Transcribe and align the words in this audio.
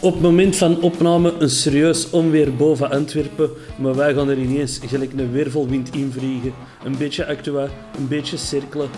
Op 0.00 0.12
het 0.12 0.22
moment 0.22 0.56
van 0.56 0.80
opname 0.80 1.32
een 1.38 1.50
serieus 1.50 2.10
onweer 2.10 2.56
boven 2.56 2.90
Antwerpen, 2.90 3.50
maar 3.78 3.94
wij 3.94 4.14
gaan 4.14 4.28
er 4.28 4.38
ineens 4.38 4.80
gelijk 4.86 5.12
een 5.12 5.32
weervolwind 5.32 5.94
invliegen. 5.94 6.52
Een 6.84 6.96
beetje 6.98 7.26
actua, 7.26 7.68
een 7.98 8.08
beetje 8.08 8.36
cirkelen, 8.36 8.88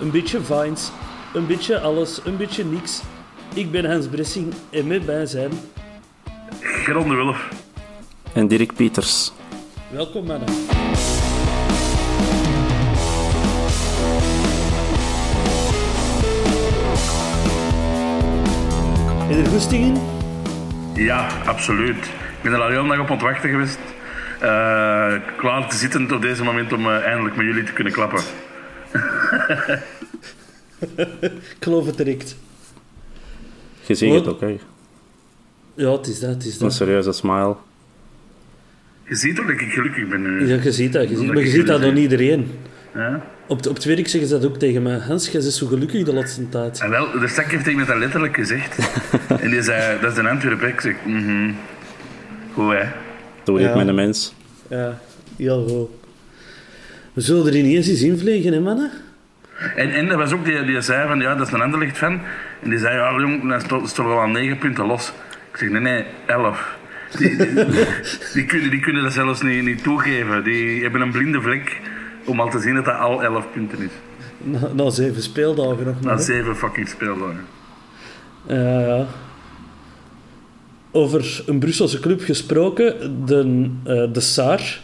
een 0.00 0.10
beetje 0.10 0.40
vines, 0.40 0.90
een 1.34 1.46
beetje 1.46 1.80
alles, 1.80 2.20
een 2.24 2.36
beetje 2.36 2.64
niks. 2.64 3.02
Ik 3.54 3.70
ben 3.70 3.84
Hans 3.84 4.06
Bressing 4.06 4.52
en 4.70 4.86
met 4.86 5.06
mij 5.06 5.26
zijn... 5.26 5.50
Geron 6.60 7.08
de 7.08 7.14
Wulf. 7.14 7.48
En 8.32 8.48
Dirk 8.48 8.74
Pieters. 8.74 9.32
Welkom 9.90 10.26
mannen. 10.26 10.48
En 19.28 19.44
er 19.44 19.46
goesting 19.46 19.84
in? 19.84 20.15
Ja, 20.96 21.28
absoluut. 21.44 22.04
Ik 22.04 22.42
ben 22.42 22.52
er 22.52 22.60
al 22.60 22.68
heel 22.70 22.86
dag 22.86 22.98
op 23.00 23.10
ontwachten 23.10 23.50
geweest. 23.50 23.78
Eh, 24.40 25.14
klaar 25.36 25.68
te 25.68 25.76
zitten 25.76 26.12
op 26.14 26.22
deze 26.22 26.44
moment 26.44 26.72
om 26.72 26.86
eh, 26.86 27.04
eindelijk 27.04 27.36
met 27.36 27.46
jullie 27.46 27.62
te 27.64 27.72
kunnen 27.72 27.92
klappen. 27.92 28.20
Ik 31.30 31.56
geloof 31.60 31.86
het 31.86 31.96
direct. 31.96 32.36
Je 33.86 33.94
ziet 33.94 34.12
het 34.12 34.26
ook, 34.28 34.40
hè. 34.40 34.58
Ja, 35.74 35.90
het 35.92 36.06
is 36.06 36.20
dat, 36.20 36.30
het 36.30 36.44
is 36.44 36.52
Een 36.54 36.58
dat. 36.58 36.72
serieuze 36.74 37.12
smile. 37.12 37.56
Je 39.08 39.14
ziet 39.14 39.36
toch 39.36 39.46
dat 39.46 39.60
ik 39.60 39.72
gelukkig 39.72 40.08
ben 40.08 40.22
nu. 40.22 40.46
Ja, 40.48 40.62
je 40.62 40.72
ziet 40.72 40.92
dat, 40.92 41.08
je 41.08 41.16
ziet, 41.16 41.26
maar 41.26 41.42
je 41.42 41.50
ziet 41.50 41.66
dat 41.66 41.82
aan 41.82 41.96
iedereen. 41.96 42.50
Ja? 42.94 43.26
Op, 43.48 43.56
het- 43.56 43.66
op 43.66 43.74
het 43.74 43.84
werk 43.84 44.08
zeggen 44.08 44.28
ze 44.30 44.38
dat 44.38 44.50
ook 44.50 44.58
tegen 44.58 44.82
mij. 44.82 44.98
Hans, 44.98 45.28
jij 45.30 45.40
bent 45.40 45.52
zo 45.52 45.66
gelukkig 45.66 46.04
de 46.04 46.12
laatste 46.14 46.48
tijd. 46.48 46.80
En 46.80 46.90
wel, 46.90 47.10
de 47.20 47.28
stak 47.28 47.44
heeft 47.50 47.64
tegen 47.64 47.78
me 47.78 47.84
dat 47.86 47.96
letterlijk 47.98 48.34
gezegd. 48.36 48.78
en 49.42 49.50
die 49.50 49.62
zei, 49.62 50.00
dat 50.00 50.12
is 50.12 50.18
een 50.18 50.26
Antwerpen. 50.26 50.68
Ik 50.68 50.80
zeg, 50.80 50.94
mhm. 51.04 51.50
Goed 52.54 52.72
hè. 52.72 52.82
Doe 53.44 53.60
ik 53.60 53.66
Ja. 53.66 53.76
met 53.76 53.88
een 53.88 53.94
mens. 53.94 54.34
Ja, 54.70 54.98
heel 55.36 55.68
goed. 55.68 56.08
We 57.12 57.20
zullen 57.20 57.46
er 57.46 57.56
ineens 57.56 57.88
eens 57.88 58.02
invliegen, 58.02 58.52
hè 58.52 58.60
mannen? 58.60 58.90
En, 59.76 59.90
en 59.94 60.10
er 60.10 60.16
was 60.16 60.32
ook 60.32 60.44
die, 60.44 60.64
die 60.64 60.80
zei 60.80 61.08
van, 61.08 61.20
ja, 61.20 61.34
dat 61.34 61.46
is 61.46 61.52
een 61.52 61.60
Anderlecht 61.60 61.96
fan. 61.96 62.20
En 62.62 62.70
die 62.70 62.78
zei, 62.78 62.96
ja 62.96 63.20
jong, 63.20 63.48
dan 63.48 63.60
stond 63.60 63.88
stond 63.88 64.08
wel 64.08 64.20
al 64.20 64.26
negen 64.28 64.58
punten 64.58 64.86
los. 64.86 65.12
Ik 65.52 65.56
zeg, 65.58 65.68
nee, 65.68 65.80
nee, 65.80 66.04
elf. 66.26 66.76
Die, 67.18 67.36
die, 67.54 67.54
die 68.34 68.44
kunnen, 68.44 68.70
die 68.70 68.80
kunnen 68.80 69.02
dat 69.02 69.12
zelfs 69.12 69.42
niet, 69.42 69.64
niet 69.64 69.82
toegeven. 69.82 70.44
Die 70.44 70.82
hebben 70.82 71.00
een 71.00 71.10
blinde 71.10 71.40
vlek 71.40 71.80
om 72.26 72.40
al 72.40 72.50
te 72.50 72.58
zien 72.58 72.74
dat 72.74 72.84
dat 72.84 72.98
al 72.98 73.22
elf 73.22 73.44
punten 73.52 73.78
is. 73.78 73.90
Na, 74.42 74.72
na 74.72 74.90
zeven 74.90 75.22
speeldagen 75.22 75.84
nog 75.84 75.94
Na 76.00 76.06
maar. 76.08 76.16
hè? 76.16 76.22
zeven 76.22 76.56
fucking 76.56 76.88
speeldagen. 76.88 77.44
Ja, 78.48 78.80
ja. 78.80 79.06
Over 80.90 81.42
een 81.46 81.58
Brusselse 81.58 82.00
club 82.00 82.20
gesproken. 82.20 83.16
De, 83.26 83.70
eh, 83.84 84.12
de 84.12 84.20
Saar 84.20 84.80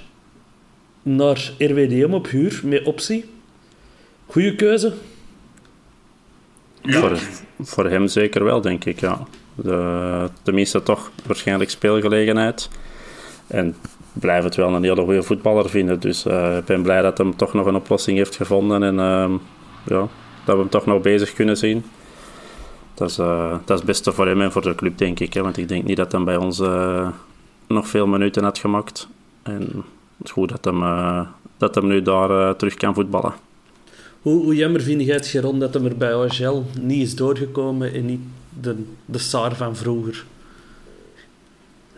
naar 1.02 1.52
RWDM 1.58 2.12
op 2.12 2.28
huur 2.28 2.60
met 2.64 2.84
optie. 2.84 3.24
Goeie 4.26 4.54
keuze. 4.56 4.92
Ja, 6.82 7.00
Voor, 7.00 7.18
voor 7.60 7.90
hem 7.90 8.06
zeker 8.08 8.44
wel, 8.44 8.60
denk 8.60 8.84
ik, 8.84 9.00
ja. 9.00 9.26
De, 9.54 10.28
tenminste 10.42 10.82
toch 10.82 11.10
waarschijnlijk 11.26 11.70
speelgelegenheid. 11.70 12.68
En 13.46 13.76
blijf 14.12 14.44
het 14.44 14.56
wel 14.56 14.74
een 14.74 14.82
hele 14.82 15.02
goede 15.02 15.22
voetballer 15.22 15.70
vinden. 15.70 16.00
Dus 16.00 16.26
eh, 16.26 16.56
ik 16.56 16.64
ben 16.64 16.82
blij 16.82 17.02
dat 17.02 17.18
hij 17.18 17.32
toch 17.36 17.52
nog 17.52 17.66
een 17.66 17.74
oplossing 17.74 18.16
heeft 18.16 18.36
gevonden. 18.36 18.82
En 18.82 19.00
ehm, 19.00 19.32
ja, 19.84 20.08
dat 20.44 20.54
we 20.54 20.60
hem 20.60 20.68
toch 20.68 20.86
nog 20.86 21.02
bezig 21.02 21.32
kunnen 21.32 21.56
zien. 21.56 21.84
Dat 22.94 23.10
is, 23.10 23.18
eh, 23.18 23.50
dat 23.50 23.70
is 23.70 23.76
het 23.76 23.84
beste 23.84 24.12
voor 24.12 24.26
hem 24.26 24.40
en 24.40 24.52
voor 24.52 24.62
de 24.62 24.74
club, 24.74 24.98
denk 24.98 25.20
ik. 25.20 25.32
Hè, 25.32 25.42
want 25.42 25.56
ik 25.56 25.68
denk 25.68 25.84
niet 25.84 25.96
dat 25.96 26.12
hij 26.12 26.24
bij 26.24 26.36
ons 26.36 26.60
eh, 26.60 27.08
nog 27.66 27.88
veel 27.88 28.06
minuten 28.06 28.44
had 28.44 28.58
gemaakt. 28.58 29.08
En 29.42 29.60
het 30.16 30.26
is 30.26 30.30
goed 30.30 30.48
dat 30.48 30.64
hem, 30.64 30.82
dat 31.56 31.74
hem 31.74 31.86
nu 31.86 32.02
daar 32.02 32.56
terug 32.56 32.74
kan 32.74 32.94
voetballen. 32.94 33.32
Hoe, 34.22 34.42
hoe 34.42 34.54
jammer 34.54 34.80
vind 34.80 35.02
jij 35.02 35.14
het, 35.14 35.26
Geron, 35.26 35.58
dat 35.58 35.74
hem 35.74 35.84
er 35.84 35.96
bij 35.96 36.14
OHL 36.14 36.62
niet 36.80 37.02
is 37.02 37.16
doorgekomen 37.16 37.94
en 37.94 38.06
niet 38.06 38.20
de, 38.60 38.84
de 39.04 39.18
Saar 39.18 39.56
van 39.56 39.76
vroeger? 39.76 40.24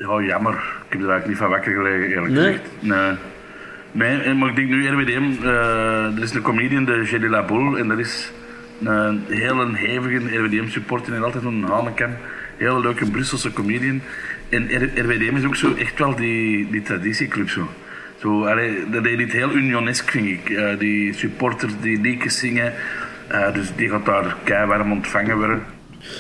Ja, 0.09 0.21
jammer. 0.27 0.53
Ik 0.55 0.93
heb 0.93 1.03
er 1.03 1.09
eigenlijk 1.11 1.27
niet 1.27 1.37
van 1.37 1.49
wakker 1.49 1.73
gelegen, 1.73 2.07
eerlijk 2.09 2.33
Nee? 2.35 2.45
gezegd. 2.45 2.71
Nee. 2.81 3.15
Nee, 3.93 4.35
maar 4.35 4.49
ik 4.49 4.57
denk 4.57 4.69
nu 4.69 4.89
RWDM, 4.89 5.45
eh, 5.47 6.17
er 6.17 6.23
is 6.23 6.35
een 6.35 6.43
comedian, 6.43 6.85
de 6.85 7.03
Jelly 7.11 7.27
Laboul, 7.29 7.79
en 7.79 7.89
dat 7.89 7.99
is 7.99 8.33
een 8.85 9.23
hele 9.29 9.77
hevige 9.77 10.39
RWDM-supporter 10.39 11.15
en 11.15 11.23
altijd 11.23 11.45
een 11.45 11.63
Hanekam. 11.63 12.11
Hele 12.57 12.81
leuke 12.81 13.11
Brusselse 13.11 13.53
comedian. 13.53 14.01
En 14.49 14.69
RWDM 14.97 15.37
is 15.37 15.45
ook 15.45 15.57
zo 15.57 15.75
echt 15.75 15.99
wel 15.99 16.15
die, 16.17 16.71
die 16.71 16.83
traditieclub 16.83 17.49
zo. 17.51 17.69
zo 18.21 18.45
allee, 18.45 18.91
dat 18.91 19.05
deed 19.05 19.19
niet 19.19 19.33
heel 19.33 19.51
unionesk, 19.53 20.11
vind 20.11 20.27
ik. 20.27 20.51
Eh, 20.51 20.79
die 20.79 21.13
supporters 21.13 21.73
die 21.81 22.01
liedjes 22.01 22.39
zingen, 22.39 22.73
eh, 23.27 23.55
dus 23.55 23.73
die 23.77 23.89
gaat 23.89 24.07
daar 24.07 24.37
keiwarm 24.45 24.93
ontvangen 24.93 25.37
worden. 25.37 25.63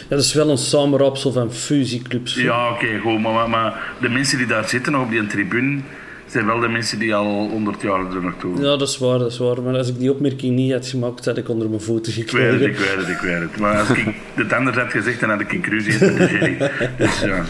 Ja, 0.08 0.16
dat 0.16 0.24
is 0.24 0.32
wel 0.32 0.50
een 0.50 0.58
samenraapsel 0.58 1.32
van 1.32 1.52
fusieclubs. 1.52 2.34
Ja, 2.34 2.70
oké, 2.70 2.98
goed. 2.98 3.20
Maar, 3.20 3.32
maar, 3.32 3.48
maar 3.48 3.96
de 4.00 4.08
mensen 4.08 4.38
die 4.38 4.46
daar 4.46 4.68
zitten, 4.68 5.00
op 5.00 5.10
die 5.10 5.26
tribune, 5.26 5.80
zijn 6.26 6.46
wel 6.46 6.60
de 6.60 6.68
mensen 6.68 6.98
die 6.98 7.14
al 7.14 7.48
100 7.48 7.82
jaar 7.82 8.14
er 8.14 8.22
naartoe. 8.22 8.56
Ja, 8.56 8.76
dat 8.76 8.88
is 8.88 8.98
waar, 8.98 9.18
dat 9.18 9.32
is 9.32 9.38
waar. 9.38 9.62
Maar 9.62 9.76
als 9.76 9.88
ik 9.88 9.98
die 9.98 10.10
opmerking 10.10 10.54
niet 10.56 10.72
had 10.72 10.86
gemaakt, 10.86 11.24
had 11.24 11.36
ik 11.36 11.48
onder 11.48 11.68
mijn 11.68 11.80
voeten 11.80 12.12
Ik 12.16 12.30
weet 12.30 12.50
het, 12.50 12.60
gekregen. 12.60 12.70
ik 12.70 12.78
weet 12.78 12.96
het, 12.96 13.08
ik 13.08 13.20
weet 13.20 13.40
het. 13.40 13.56
Maar 13.58 13.78
als 13.78 13.88
ik 13.88 14.14
het 14.34 14.52
anders 14.52 14.76
had 14.76 14.90
gezegd, 14.90 15.20
dan 15.20 15.30
had 15.30 15.40
ik 15.40 15.52
in 15.52 15.64
ruzie 15.64 15.92
met 15.92 16.18
de. 16.18 16.70
Dus 16.98 17.20
ja. 17.20 17.44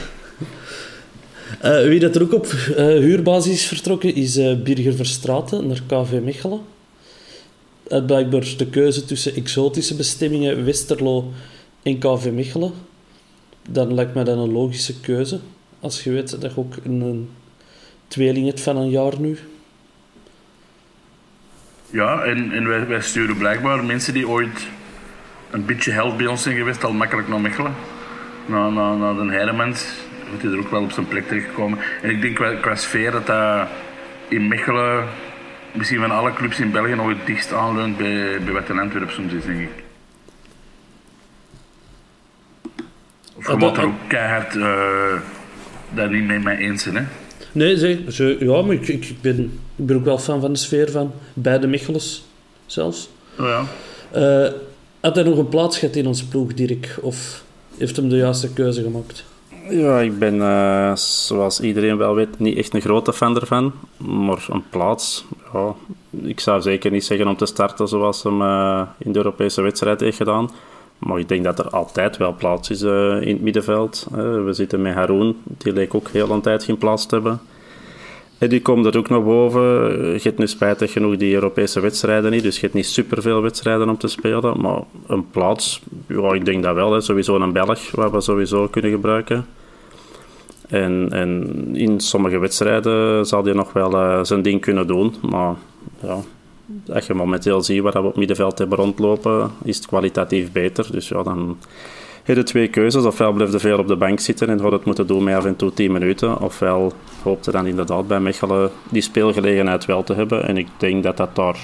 Eh, 1.60 1.88
wie 1.88 2.00
dat 2.00 2.16
er 2.16 2.22
ook 2.22 2.32
op 2.32 2.46
eh, 2.46 2.84
huurbasis 2.84 3.52
is 3.52 3.66
vertrokken, 3.66 4.14
is 4.14 4.36
eh, 4.36 4.56
Birger 4.62 4.94
Verstraeten 4.94 5.66
naar 5.66 5.82
KV 5.86 6.20
Mechelen. 6.22 6.60
Had 7.88 8.06
blijkbaar 8.06 8.46
de 8.56 8.66
keuze 8.66 9.04
tussen 9.04 9.34
exotische 9.34 9.94
bestemmingen 9.94 10.64
Westerlo 10.64 11.32
en 11.84 11.98
KV 11.98 12.30
Mechelen. 12.32 12.72
Dan 13.68 13.94
lijkt 13.94 14.14
mij 14.14 14.24
dat 14.24 14.38
een 14.38 14.52
logische 14.52 15.00
keuze. 15.00 15.40
Als 15.80 16.04
je 16.04 16.10
weet 16.10 16.40
dat 16.40 16.54
je 16.54 16.60
ook 16.60 16.74
een, 16.84 17.00
een 17.00 17.30
tweeling 18.08 18.46
hebt 18.46 18.60
van 18.60 18.76
een 18.76 18.90
jaar 18.90 19.20
nu. 19.20 19.38
Ja, 21.90 22.22
en, 22.22 22.52
en 22.52 22.68
wij, 22.68 22.86
wij 22.86 23.00
sturen 23.00 23.36
blijkbaar 23.36 23.84
mensen 23.84 24.14
die 24.14 24.28
ooit 24.28 24.66
een 25.50 25.64
beetje 25.64 25.90
held 25.90 26.16
bij 26.16 26.26
ons 26.26 26.42
zijn 26.42 26.56
geweest, 26.56 26.84
al 26.84 26.92
makkelijk 26.92 27.28
naar 27.28 27.40
Mechelen. 27.40 27.74
Na, 28.46 28.68
na, 28.68 28.94
na 28.94 29.12
de 29.12 29.30
Heiremans 29.30 29.86
moet 30.30 30.42
hij 30.42 30.50
er 30.50 30.58
ook 30.58 30.70
wel 30.70 30.82
op 30.82 30.92
zijn 30.92 31.08
plek 31.08 31.28
terechtkomen. 31.28 31.78
En 32.02 32.10
ik 32.10 32.20
denk 32.20 32.34
qua, 32.34 32.54
qua 32.54 32.74
sfeer 32.74 33.10
dat 33.10 33.26
dat 33.26 33.68
in 34.28 34.48
Mechelen 34.48 35.04
misschien 35.72 36.00
van 36.00 36.10
alle 36.10 36.32
clubs 36.32 36.60
in 36.60 36.70
België 36.70 36.94
nog 36.94 37.08
het 37.08 37.26
dichtst 37.26 37.52
aanleunt 37.52 37.96
bij, 37.96 38.40
bij 38.44 38.52
wat 38.52 38.68
in 38.68 38.78
Antwerpen 38.78 39.14
soms 39.14 39.32
is, 39.32 39.44
denk 39.44 39.60
ik. 39.60 39.83
Of 43.44 43.50
je 43.50 43.52
Ah, 43.52 43.58
moet 43.60 43.68
dat- 43.74 43.76
er 43.78 43.84
ook 43.84 44.08
keihard 44.08 44.54
uh, 44.54 44.66
daar 45.94 46.10
niet 46.10 46.24
mee, 46.24 46.38
mee 46.38 46.56
eens 46.56 46.82
zijn, 46.82 46.96
hè. 46.96 47.02
Nee, 47.52 47.76
zeg, 47.76 47.98
ze, 48.08 48.36
ja, 48.40 48.62
maar 48.62 48.74
ik, 48.74 48.88
ik, 48.88 49.14
ben, 49.20 49.38
ik 49.76 49.86
ben 49.86 49.96
ook 49.96 50.04
wel 50.04 50.18
fan 50.18 50.40
van 50.40 50.52
de 50.52 50.58
sfeer 50.58 50.90
van 50.90 51.12
beide 51.34 51.66
Micheles 51.66 52.24
zelfs. 52.66 53.08
Oh 53.38 53.46
ja. 53.46 53.62
Eh, 54.10 54.52
had 55.00 55.14
hij 55.14 55.24
nog 55.24 55.38
een 55.38 55.48
plaats 55.48 55.78
gehad 55.78 55.96
in 55.96 56.06
onze 56.06 56.28
ploeg, 56.28 56.54
Dirk? 56.54 56.96
Of 57.00 57.42
heeft 57.78 57.96
hem 57.96 58.08
de 58.08 58.16
juiste 58.16 58.52
keuze 58.52 58.82
gemaakt? 58.82 59.24
Ja, 59.70 60.00
ik 60.00 60.18
ben, 60.18 60.40
eh, 60.42 60.96
zoals 60.96 61.60
iedereen 61.60 61.96
wel 61.96 62.14
weet, 62.14 62.38
niet 62.38 62.58
echt 62.58 62.74
een 62.74 62.80
grote 62.80 63.12
fan 63.12 63.40
ervan. 63.40 63.72
Maar 63.96 64.46
een 64.50 64.64
plaats, 64.70 65.24
ja, 65.52 65.74
ik 66.22 66.40
zou 66.40 66.62
zeker 66.62 66.90
niet 66.90 67.04
zeggen 67.04 67.28
om 67.28 67.36
te 67.36 67.46
starten 67.46 67.88
zoals 67.88 68.22
hem 68.22 68.42
eh, 68.42 68.82
in 68.98 69.12
de 69.12 69.18
Europese 69.18 69.62
wedstrijd 69.62 70.00
heeft 70.00 70.16
gedaan. 70.16 70.50
Maar 70.98 71.18
ik 71.18 71.28
denk 71.28 71.44
dat 71.44 71.58
er 71.58 71.68
altijd 71.68 72.16
wel 72.16 72.34
plaats 72.34 72.70
is 72.70 72.82
eh, 72.82 73.20
in 73.20 73.32
het 73.32 73.42
middenveld. 73.42 74.06
We 74.10 74.48
zitten 74.50 74.82
met 74.82 74.94
Haroon, 74.94 75.36
die 75.44 75.72
leek 75.72 75.94
ook 75.94 76.08
heel 76.08 76.30
een 76.30 76.40
tijd 76.40 76.64
geen 76.64 76.78
plaats 76.78 77.06
te 77.06 77.14
hebben. 77.14 77.40
En 78.38 78.48
die 78.48 78.62
komt 78.62 78.86
er 78.86 78.98
ook 78.98 79.08
naar 79.08 79.22
boven. 79.22 79.62
Je 80.12 80.20
hebt 80.22 80.38
nu 80.38 80.46
spijtig 80.46 80.92
genoeg 80.92 81.16
die 81.16 81.34
Europese 81.34 81.80
wedstrijden 81.80 82.30
niet, 82.30 82.42
dus 82.42 82.54
je 82.54 82.60
hebt 82.60 82.74
niet 82.74 82.86
superveel 82.86 83.42
wedstrijden 83.42 83.88
om 83.88 83.98
te 83.98 84.08
spelen. 84.08 84.60
Maar 84.60 84.80
een 85.06 85.30
plaats, 85.30 85.82
ja, 86.08 86.32
ik 86.32 86.44
denk 86.44 86.62
dat 86.62 86.74
wel. 86.74 86.92
Hè. 86.92 87.00
Sowieso 87.00 87.36
een 87.36 87.52
Belg, 87.52 87.90
wat 87.90 88.10
we 88.10 88.20
sowieso 88.20 88.68
kunnen 88.68 88.90
gebruiken. 88.90 89.46
En, 90.68 91.08
en 91.10 91.70
in 91.72 92.00
sommige 92.00 92.38
wedstrijden 92.38 93.26
zal 93.26 93.44
hij 93.44 93.52
nog 93.52 93.72
wel 93.72 93.92
eh, 93.92 94.24
zijn 94.24 94.42
ding 94.42 94.60
kunnen 94.60 94.86
doen. 94.86 95.14
Maar 95.22 95.54
ja, 96.00 96.18
als 96.92 97.06
je 97.06 97.14
momenteel 97.14 97.62
ziet 97.62 97.82
wat 97.82 97.92
we 97.92 98.02
op 98.02 98.16
middenveld 98.16 98.58
hebben 98.58 98.78
rondlopen, 98.78 99.50
is 99.64 99.76
het 99.76 99.86
kwalitatief 99.86 100.52
beter. 100.52 100.92
Dus 100.92 101.08
ja, 101.08 101.22
dan 101.22 101.58
heb 102.22 102.36
je 102.36 102.42
twee 102.42 102.68
keuzes. 102.68 103.04
Ofwel 103.04 103.32
blijf 103.32 103.52
je 103.52 103.58
veel 103.58 103.78
op 103.78 103.88
de 103.88 103.96
bank 103.96 104.20
zitten 104.20 104.48
en 104.48 104.60
gaat 104.60 104.72
het 104.72 104.84
moeten 104.84 105.06
doen 105.06 105.24
met 105.24 105.34
af 105.34 105.44
en 105.44 105.56
toe 105.56 105.72
10 105.72 105.92
minuten. 105.92 106.40
Ofwel 106.40 106.92
hoopt 107.22 107.44
je 107.44 107.50
dan 107.50 107.66
inderdaad 107.66 108.08
bij 108.08 108.20
Mechelen 108.20 108.70
die 108.88 109.02
speelgelegenheid 109.02 109.84
wel 109.84 110.04
te 110.04 110.14
hebben. 110.14 110.48
En 110.48 110.56
ik 110.56 110.68
denk 110.76 111.02
dat 111.02 111.16
dat 111.16 111.36
daar 111.36 111.58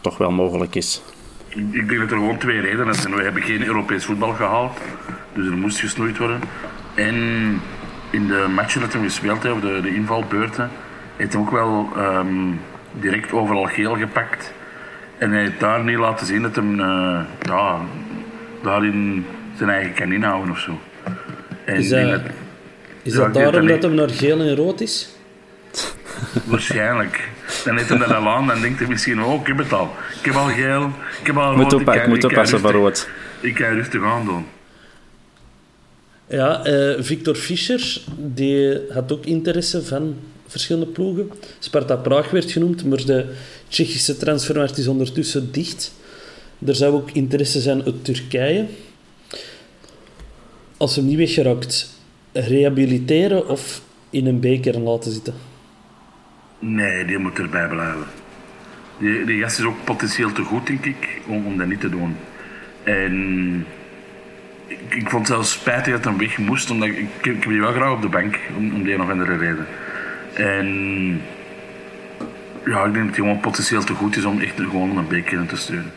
toch 0.00 0.18
wel 0.18 0.30
mogelijk 0.30 0.74
is. 0.74 1.02
Ik 1.48 1.88
denk 1.88 2.00
dat 2.00 2.10
er 2.10 2.16
gewoon 2.16 2.38
twee 2.38 2.60
redenen 2.60 2.94
zijn. 2.94 3.14
We 3.14 3.22
hebben 3.22 3.42
geen 3.42 3.64
Europees 3.64 4.04
voetbal 4.04 4.32
gehaald, 4.32 4.78
dus 5.34 5.46
er 5.46 5.56
moest 5.56 5.78
gesnoeid 5.78 6.18
worden. 6.18 6.40
En 6.94 7.14
in 8.10 8.26
de 8.26 8.46
matchen 8.54 8.80
dat 8.80 8.92
we 8.92 8.98
gespeeld 8.98 9.42
hebben, 9.42 9.74
de, 9.74 9.80
de 9.80 9.94
invalbeurten, 9.94 10.70
heeft 11.16 11.36
ook 11.36 11.50
wel 11.50 11.88
ehm, 11.96 12.52
direct 12.92 13.32
overal 13.32 13.64
geel 13.64 13.94
gepakt. 13.96 14.52
En 15.18 15.30
hij 15.30 15.40
heeft 15.40 15.60
daar 15.60 15.84
niet 15.84 15.96
laten 15.98 16.26
zien 16.26 16.42
dat 16.42 16.56
hij 16.56 16.64
eh, 16.64 17.20
ja, 17.42 17.80
daarin 18.62 19.26
zijn 19.56 19.70
eigen 19.70 19.92
kan 19.94 20.12
inhouden 20.12 20.50
of 20.50 20.58
zo. 20.58 20.80
En 21.64 21.76
Is 21.76 21.90
ik 21.90 22.00
dat- 22.02 22.10
dat- 22.10 22.32
Is 23.02 23.12
dat 23.12 23.26
ik 23.26 23.34
daarom 23.34 23.66
dat 23.66 23.82
hem 23.82 23.94
naar 23.94 24.10
geel 24.10 24.40
en 24.40 24.56
rood 24.56 24.80
is? 24.80 25.08
Waarschijnlijk. 26.44 27.28
Dan 27.64 27.76
heeft 27.76 27.88
hij 27.88 27.98
dat 27.98 28.12
al 28.12 28.28
aan, 28.28 28.46
dan 28.46 28.60
denkt 28.60 28.78
hij 28.78 28.88
misschien, 28.88 29.22
oh, 29.22 29.40
ik 29.40 29.46
heb 29.46 29.58
het 29.58 29.72
al. 29.72 29.94
Ik 30.18 30.24
heb 30.24 30.34
al 30.34 30.46
geel, 30.46 30.90
ik 31.20 31.26
heb 31.26 31.36
al 31.36 31.50
Ik 31.50 31.56
moet, 31.56 31.72
rood, 31.72 31.80
oppa- 31.80 31.92
kan- 31.92 32.02
ik 32.02 32.08
moet 32.08 32.24
oppassen 32.24 32.60
voor 32.60 32.72
rood. 32.72 33.08
Ik 33.40 33.54
kan 33.54 33.68
rustig 33.74 34.02
aan 34.04 34.24
doen. 34.24 34.46
Ja, 36.26 36.64
eh, 36.64 36.94
Victor 37.02 37.34
Fischer 37.34 38.00
die 38.16 38.78
had 38.92 39.12
ook 39.12 39.24
interesse 39.26 39.82
van 39.84 40.16
verschillende 40.48 40.86
ploegen. 40.86 41.30
Sparta 41.58 41.96
Praag 41.96 42.30
werd 42.30 42.50
genoemd, 42.50 42.84
maar 42.84 43.04
de 43.04 43.34
Tsjechische 43.68 44.16
transfermarkt 44.16 44.78
is 44.78 44.86
ondertussen 44.86 45.52
dicht. 45.52 45.94
Er 46.66 46.74
zou 46.74 46.94
ook 46.94 47.10
interesse 47.10 47.60
zijn 47.60 47.84
uit 47.84 48.04
Turkije. 48.04 48.66
Als 50.76 50.96
hem 50.96 51.06
niet 51.06 51.16
weggeraakt, 51.16 51.90
rehabiliteren 52.32 53.48
of 53.48 53.82
in 54.10 54.26
een 54.26 54.40
beker 54.40 54.78
laten 54.78 55.12
zitten. 55.12 55.34
Nee, 56.58 57.04
die 57.04 57.18
moet 57.18 57.38
erbij 57.38 57.68
blijven. 57.68 58.06
Die, 58.98 59.24
die 59.24 59.42
gast 59.42 59.58
is 59.58 59.64
ook 59.64 59.84
potentieel 59.84 60.32
te 60.32 60.42
goed, 60.42 60.66
denk 60.66 60.84
ik, 60.84 61.20
om, 61.26 61.58
dat 61.58 61.66
niet 61.66 61.80
te 61.80 61.88
doen. 61.88 62.16
En 62.82 63.66
ik, 64.88 65.08
vond 65.08 65.12
het 65.12 65.26
zelfs 65.26 65.52
spijtig 65.52 65.92
dat 65.92 66.04
hij 66.04 66.16
weg 66.16 66.38
moest, 66.38 66.70
omdat 66.70 66.88
ik, 66.88 66.98
ik, 66.98 67.08
heb 67.20 67.42
die 67.42 67.60
wel 67.60 67.72
graag 67.72 67.92
op 67.92 68.02
de 68.02 68.08
bank, 68.08 68.38
om, 68.56 68.74
om 68.74 68.82
die 68.82 68.96
nog 68.96 69.10
andere 69.10 69.36
reden. 69.36 69.66
En 70.38 70.66
ja, 72.64 72.84
ik 72.84 72.92
denk 72.92 73.06
dat 73.06 73.16
hij 73.16 73.24
gewoon 73.24 73.40
potentieel 73.40 73.84
te 73.84 73.94
goed 73.94 74.16
is 74.16 74.24
om 74.24 74.40
echt 74.40 74.54
gewoon 74.60 74.96
een 74.96 75.08
beker 75.08 75.38
in 75.38 75.46
te 75.46 75.56
sturen. 75.56 75.92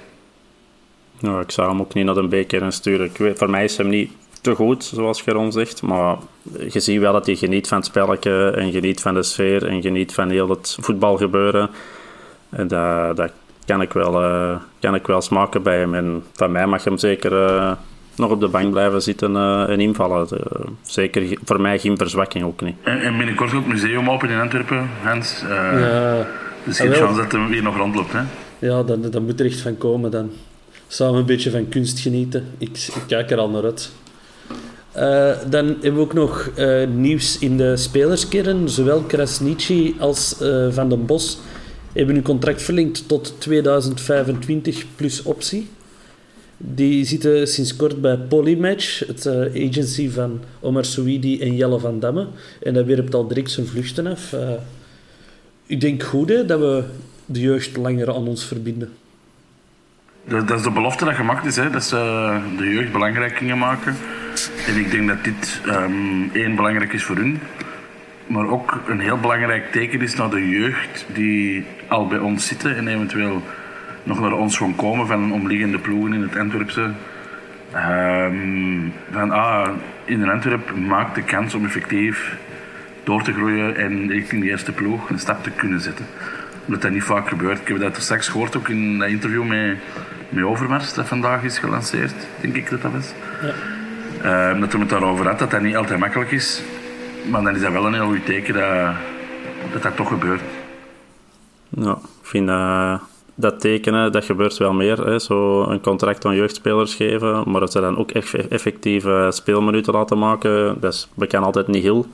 Nou, 1.20 1.42
ik 1.42 1.52
zou 1.52 1.70
hem 1.70 1.80
ook 1.80 1.94
niet 1.94 2.06
naar 2.06 2.18
een 2.18 2.30
beker 2.30 2.74
sturen. 2.74 3.06
Ik 3.06 3.18
weet, 3.18 3.38
voor 3.38 3.50
mij 3.50 3.64
is 3.64 3.78
hem 3.78 3.90
niet 3.90 4.12
te 4.42 4.56
goed, 4.56 4.84
zoals 4.84 5.22
Geron 5.22 5.52
zegt. 5.52 5.82
Maar 5.82 6.18
je 6.70 6.80
ziet 6.80 7.00
wel 7.00 7.14
dat 7.14 7.26
hij 7.26 7.36
geniet 7.36 7.68
van 7.68 7.78
het 7.78 7.86
spelletje 7.86 8.52
en 8.52 8.72
geniet 8.72 9.02
van 9.02 9.14
de 9.14 9.24
sfeer 9.24 9.68
en 9.68 9.82
geniet 9.82 10.14
van 10.14 10.30
heel 10.30 10.50
het 10.50 10.78
voetbalgebeuren. 10.82 11.70
En 12.50 12.68
dat, 12.68 13.16
dat 13.16 13.32
kan, 13.66 13.82
ik 13.82 13.94
wel, 13.94 14.24
eh, 14.24 14.56
kan 14.80 14.96
ik 14.96 15.08
wel 15.08 15.22
smaken 15.22 15.64
bij 15.64 15.80
hem. 15.80 15.94
En 15.94 16.24
van 16.34 16.52
mij 16.52 16.68
mag 16.68 16.84
hem 16.84 16.98
zeker 16.98 17.46
eh, 17.46 17.72
nog 18.22 18.32
op 18.32 18.40
de 18.40 18.48
bank 18.48 18.72
blijven 18.72 19.02
zitten 19.02 19.36
eh, 19.36 19.70
en 19.70 19.80
invallen. 19.80 20.28
Eh, 20.30 20.68
zeker 20.82 21.38
voor 21.44 21.62
mij 21.62 21.80
geen 21.80 21.98
verzwakking 21.98 22.44
ook 22.44 22.62
niet. 22.62 22.76
En, 22.84 23.02
en 23.02 23.18
binnenkort 23.18 23.50
gaat 23.50 23.60
het 23.60 23.68
museum 23.68 24.10
open 24.10 24.30
in 24.30 24.40
Antwerpen, 24.40 24.90
Hans. 25.04 25.42
Eh, 25.44 25.50
Ja, 25.80 26.28
dus 26.64 26.82
Ah, 26.82 26.94
geen 26.94 27.16
dat 27.16 27.32
hij 27.32 27.48
weer 27.48 27.64
nog 27.64 27.78
rondloopt. 27.78 28.12
Hè? 28.12 28.22
ja 28.60 28.84
dat, 28.84 29.12
dat 29.12 29.22
moet 29.22 29.40
er 29.40 29.46
echt 29.46 29.60
van 29.62 29.78
komen 29.78 30.12
dan. 30.12 30.30
Samen 30.88 31.20
een 31.20 31.26
beetje 31.26 31.52
van 31.52 31.70
kunst 31.70 32.00
genieten. 32.00 32.46
Ik, 32.58 32.70
ik 32.70 33.04
kijk 33.08 33.32
er 33.32 33.38
al 33.38 33.50
naar 33.50 33.64
uit. 33.64 33.92
Eh, 34.92 35.32
dan 35.50 35.66
hebben 35.66 35.94
we 35.96 36.00
ook 36.00 36.14
nog 36.14 36.50
nieuws 36.94 37.40
in 37.40 37.58
de 37.58 37.78
spelerskern. 37.78 38.70
Zowel 38.70 39.02
Krasniqi 39.02 39.96
als 40.00 40.42
eh, 40.42 40.68
Van 40.70 40.90
den 40.90 41.06
Bos 41.06 41.38
hebben 41.94 42.16
hun 42.16 42.24
contract 42.24 42.62
verlengd 42.62 43.08
tot 43.08 43.36
2025 43.38 44.86
plus 44.96 45.24
optie. 45.24 45.68
Die 46.64 47.06
zitten 47.06 47.48
sinds 47.48 47.76
kort 47.76 48.02
bij 48.02 48.18
Polymatch, 48.18 49.00
het 49.08 49.26
eh, 49.26 49.68
agency 49.68 50.10
van 50.10 50.40
Omar 50.60 50.86
Souidi 50.86 51.42
en 51.42 51.56
Jelle 51.56 51.80
van 51.80 52.00
Damme. 52.00 52.28
En 52.64 52.74
dat 52.74 52.86
werpt 52.86 53.14
al 53.14 53.28
direct 53.28 53.52
zijn 53.52 53.68
vluchten 53.68 54.08
af. 54.08 54.34
Eh, 54.34 54.50
ik 55.66 55.82
denk 55.82 56.04
goed 56.04 56.28
dat 56.28 56.60
we 56.60 56.84
de 57.26 57.40
jeugd 57.40 57.78
langer 57.78 58.14
aan 58.14 58.28
ons 58.28 58.46
verbinden. 58.46 58.90
Dat, 60.28 60.52
is 60.52 60.62
de 60.62 60.72
belofte 60.72 61.06
dat 61.06 61.14
gemaakt 61.14 61.46
is, 61.46 61.56
hè, 61.56 61.70
dat 61.70 61.84
ze 61.84 61.96
de 62.58 62.70
jeugd 62.70 62.92
belangrijk 62.92 63.38
gingen 63.38 63.58
maken. 63.58 63.96
En 64.68 64.78
ik 64.78 64.92
denk 64.92 65.08
dat 65.08 65.24
dit 65.24 65.62
ehm, 65.66 66.30
één 66.34 66.56
belangrijk 66.56 66.94
is 66.94 67.04
voor 67.04 67.16
hun, 67.16 67.40
maar 68.28 68.50
ook 68.50 68.82
een 68.88 69.00
heel 69.00 69.18
belangrijk 69.18 69.72
teken 69.72 70.02
is 70.02 70.16
naar 70.16 70.30
de 70.30 70.50
jeugd 70.50 71.06
die 71.14 71.66
al 71.88 72.08
bij 72.08 72.20
ons 72.20 72.48
zitten 72.48 72.76
en 72.78 72.88
eventueel 72.88 73.42
nog 74.04 74.20
naar 74.20 74.32
ons 74.32 74.58
gaan 74.58 74.76
komen 74.76 75.08
van 75.08 75.32
omliggende 75.32 75.80
ploegen 75.80 76.14
in 76.14 76.22
het 76.22 76.38
Antwerpse. 76.38 76.92
Ehm, 77.72 78.90
van 79.12 79.32
ah, 79.32 79.70
in 80.06 80.30
Antwerp 80.30 80.76
maakt 80.76 81.16
de 81.16 81.24
kans 81.24 81.54
om 81.54 81.66
effectief 81.66 82.38
door 83.04 83.24
te 83.24 83.34
groeien 83.34 83.76
en 83.76 84.08
richting 84.08 84.42
de 84.42 84.50
eerste 84.50 84.72
ploeg 84.72 85.10
een 85.10 85.20
stap 85.20 85.44
te 85.44 85.52
kunnen 85.52 85.82
zetten. 85.82 86.06
Omdat 86.66 86.82
dat 86.82 86.92
niet 86.92 87.04
vaak 87.04 87.28
gebeurt. 87.28 87.60
Ik 87.60 87.68
heb 87.68 87.80
dat 87.80 87.96
er 87.96 88.02
straks 88.02 88.28
gehoord 88.28 88.58
ook 88.58 88.70
in 88.70 89.00
dat 89.00 89.10
interview 89.10 89.44
met, 89.44 89.78
met 90.30 90.44
Overmars 90.44 90.94
dat 90.94 91.08
vandaag 91.08 91.44
is 91.44 91.60
gelanceerd, 91.60 92.14
denk 92.42 92.56
ik 92.56 92.70
dat 92.70 92.82
dat 92.82 92.92
was. 92.92 93.14
Ehm, 94.22 94.60
dat 94.60 94.74
we 94.74 94.80
het 94.80 94.90
daarover 94.90 95.28
had, 95.28 95.40
dat 95.40 95.52
dat 95.52 95.62
niet 95.62 95.76
altijd 95.76 96.00
makkelijk 96.00 96.32
is. 96.32 96.62
Maar 97.30 97.44
dan 97.44 97.56
is 97.56 97.62
dat 97.62 97.72
wel 97.72 97.86
een 97.86 97.94
heel 97.94 98.06
goed 98.06 98.26
teken 98.26 98.54
dat 98.54 98.96
dat, 99.72 99.82
dat 99.82 99.96
toch 99.96 100.08
gebeurt. 100.08 100.42
Ja, 101.70 101.92
ik 101.92 102.28
vind 102.28 102.50
eh, 102.50 103.00
dat 103.36 103.60
tekenen, 103.60 104.12
dat 104.12 104.26
gebeurt 104.26 104.58
wel 104.58 104.74
meer. 104.74 105.06
Hè. 105.06 105.20
Zo 105.20 105.64
een 105.64 105.82
contract 105.82 106.26
aan 106.26 106.36
jeugdspelers 106.36 106.96
geven, 106.96 107.44
maar 107.46 107.60
dat 107.60 107.72
ze 107.72 107.80
dan 107.80 107.98
ook 107.98 108.12
echt 108.12 108.48
effectieve 108.48 109.28
speelminuten 109.34 109.94
laten 109.94 110.18
maken, 110.18 110.78
dat 110.80 110.94
is, 110.94 111.28
kan 111.28 111.44
altijd 111.44 111.68
niet 111.68 111.84
heel. 111.84 112.06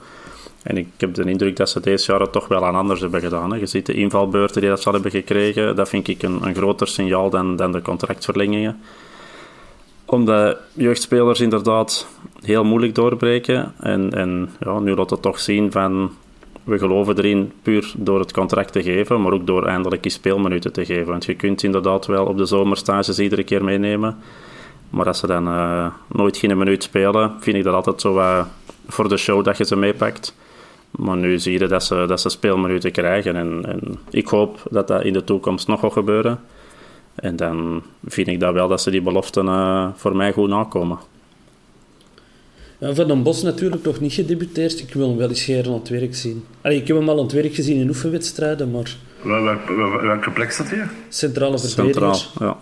En 0.64 0.78
ik 0.78 0.88
heb 0.98 1.14
de 1.14 1.24
indruk 1.24 1.56
dat 1.56 1.70
ze 1.70 1.80
deze 1.80 2.12
jaar 2.12 2.22
het 2.22 2.32
toch 2.32 2.48
wel 2.48 2.66
aan 2.66 2.76
anders 2.76 3.02
hebben 3.02 3.22
gedaan. 3.22 3.52
Hè. 3.52 3.58
Je 3.58 3.66
ziet 3.66 3.86
de 3.86 3.94
invalbeurten 3.94 4.62
die 4.62 4.70
dat 4.70 4.82
ze 4.82 4.90
hebben 4.90 5.12
gekregen, 5.12 5.76
dat 5.76 5.90
vind 5.90 6.08
ik 6.08 6.24
een, 6.24 6.40
een 6.44 6.56
groter 6.56 6.88
signaal 6.88 7.30
dan, 7.30 7.56
dan 7.56 7.72
de 7.72 7.82
contractverlengingen. 7.82 8.80
Omdat 10.06 10.58
jeugdspelers 10.74 11.40
inderdaad 11.40 12.08
heel 12.42 12.64
moeilijk 12.64 12.96
doorbreken. 12.96 13.74
En, 13.80 14.14
en 14.14 14.50
ja, 14.60 14.80
nu 14.80 14.96
laat 14.96 15.10
het 15.10 15.22
toch 15.22 15.40
zien 15.40 15.72
van 15.72 16.12
we 16.68 16.78
geloven 16.78 17.18
erin 17.18 17.52
puur 17.62 17.94
door 17.98 18.20
het 18.20 18.34
contract 18.34 18.72
te 18.72 18.84
geven, 18.84 19.22
maar 19.22 19.32
ook 19.32 19.48
door 19.48 19.66
eindelijk 19.66 20.04
die 20.04 20.12
speelminuten 20.12 20.74
te 20.74 20.86
geven. 20.86 21.06
Want 21.06 21.26
je 21.26 21.36
kunt 21.36 21.64
inderdaad 21.64 22.06
wel 22.06 22.26
op 22.26 22.38
de 22.38 22.46
zomerstages 22.46 23.20
iedere 23.20 23.44
keer 23.44 23.64
meenemen. 23.64 24.18
Maar 24.90 25.06
als 25.06 25.20
ze 25.20 25.28
dan 25.28 25.48
uh, 25.48 25.88
nooit 26.08 26.38
geen 26.38 26.58
minuut 26.58 26.84
spelen, 26.84 27.32
vind 27.40 27.58
ik 27.58 27.64
dat 27.64 27.74
altijd 27.74 28.02
zo 28.02 28.46
voor 28.88 29.10
de 29.10 29.18
show 29.18 29.44
dat 29.44 29.58
je 29.58 29.66
ze 29.66 29.76
meepakt. 29.76 30.36
Maar 30.92 31.18
nu 31.18 31.40
zie 31.40 31.60
je 31.60 31.68
dat 31.68 31.84
ze, 31.84 32.06
dat 32.08 32.22
ze 32.22 32.30
speelminuten 32.30 32.92
krijgen. 32.92 33.36
En, 33.36 33.66
en 33.66 34.00
ik 34.10 34.28
hoop 34.28 34.62
dat 34.70 34.88
dat 34.88 35.04
in 35.04 35.14
de 35.14 35.24
toekomst 35.24 35.68
nog 35.68 35.80
gaat 35.80 35.94
gebeuren. 35.94 36.40
En 37.16 37.36
dan 37.36 37.82
vind 38.06 38.28
ik 38.28 38.40
dat 38.40 38.54
wel 38.54 38.68
dat 38.68 38.82
ze 38.82 38.92
die 38.92 39.02
beloften 39.02 39.46
uh, 39.46 39.88
voor 39.96 40.16
mij 40.16 40.34
goed 40.34 40.50
nakomen. 40.50 40.98
Ja, 42.78 42.94
Van 42.94 43.08
den 43.08 43.24
Bos 43.24 43.42
natuurlijk 43.42 43.84
nog 43.84 44.00
niet 44.00 44.14
gedebuteerd. 44.14 44.80
Ik 44.80 44.94
wil 44.94 45.08
hem 45.08 45.18
wel 45.18 45.30
eens 45.30 45.46
hier 45.46 45.68
aan 45.68 45.74
het 45.74 45.90
werk 45.90 46.16
zien. 46.16 46.46
Allee, 46.62 46.78
ik 46.82 46.88
heb 46.88 46.98
hem 46.98 47.10
al 47.10 47.18
aan 47.18 47.24
het 47.24 47.34
werk 47.34 47.56
gezien 47.56 47.80
in 47.80 47.88
oefenwedstrijden, 47.88 48.72
maar... 48.72 48.96
Welke, 49.22 50.00
welke 50.02 50.32
plek 50.32 50.52
staat 50.52 50.70
hij? 50.70 50.88
Centrale 51.10 51.60
verdediger. 51.60 52.16
Centraal, 52.16 52.48
ja. 52.50 52.58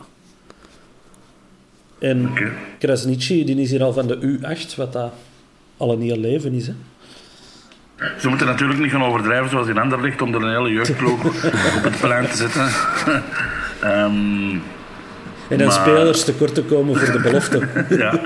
En 2.07 2.29
okay. 2.29 2.51
Krasnici, 2.79 3.45
die 3.45 3.61
is 3.61 3.71
hier 3.71 3.83
al 3.83 3.93
van 3.93 4.07
de 4.07 4.39
U8, 4.39 4.75
wat 4.75 4.93
dat 4.93 5.13
al 5.77 5.91
een 5.91 6.01
heel 6.01 6.17
leven 6.17 6.53
is. 6.53 6.67
Hè? 6.67 6.73
Ze 8.19 8.27
moeten 8.27 8.47
natuurlijk 8.47 8.79
niet 8.79 8.91
gaan 8.91 9.03
overdrijven 9.03 9.49
zoals 9.49 9.67
in 9.67 9.77
Anderlecht 9.77 10.21
om 10.21 10.33
er 10.33 10.41
een 10.41 10.55
hele 10.55 10.71
jeugdploeg 10.71 11.25
op 11.77 11.83
het 11.83 11.99
plein 11.99 12.27
te 12.27 12.37
zetten. 12.37 12.69
um, 13.83 14.61
en 15.49 15.57
dan 15.57 15.67
maar... 15.67 15.75
spelers 15.75 16.23
tekort 16.23 16.55
te 16.55 16.63
komen 16.63 16.95
voor 16.95 17.11
de 17.11 17.19
belofte. 17.19 17.67
ja, 18.03 18.19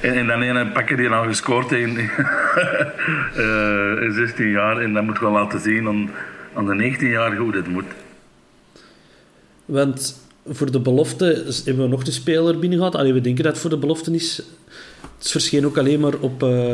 en, 0.00 0.14
en 0.14 0.26
dan 0.26 0.42
een 0.42 0.72
pakken 0.72 0.96
die 0.96 1.08
al 1.08 1.24
gescoord 1.24 1.72
in, 1.82 1.90
uh, 3.36 4.02
in 4.02 4.12
16 4.12 4.48
jaar. 4.48 4.80
En 4.80 4.92
dat 4.92 5.02
moet 5.02 5.18
wel 5.18 5.32
laten 5.32 5.60
zien 5.60 5.86
aan, 5.88 6.10
aan 6.54 6.66
de 6.66 6.74
19 6.74 7.08
jaar 7.08 7.36
hoe 7.36 7.52
dit 7.52 7.66
moet. 7.66 7.84
Want 9.64 10.28
voor 10.46 10.70
de 10.70 10.80
belofte 10.80 11.44
hebben 11.64 11.84
we 11.84 11.90
nog 11.90 12.04
de 12.04 12.10
speler 12.10 12.58
binnen 12.58 12.78
gehad. 12.78 12.94
Allee, 12.94 13.12
we 13.12 13.20
denken 13.20 13.44
dat 13.44 13.52
het 13.52 13.60
voor 13.60 13.70
de 13.70 13.78
belofte 13.78 14.14
is. 14.14 14.42
Het 15.18 15.30
verscheen 15.30 15.66
ook 15.66 15.78
alleen 15.78 16.00
maar 16.00 16.14
op 16.20 16.42
uh, 16.42 16.72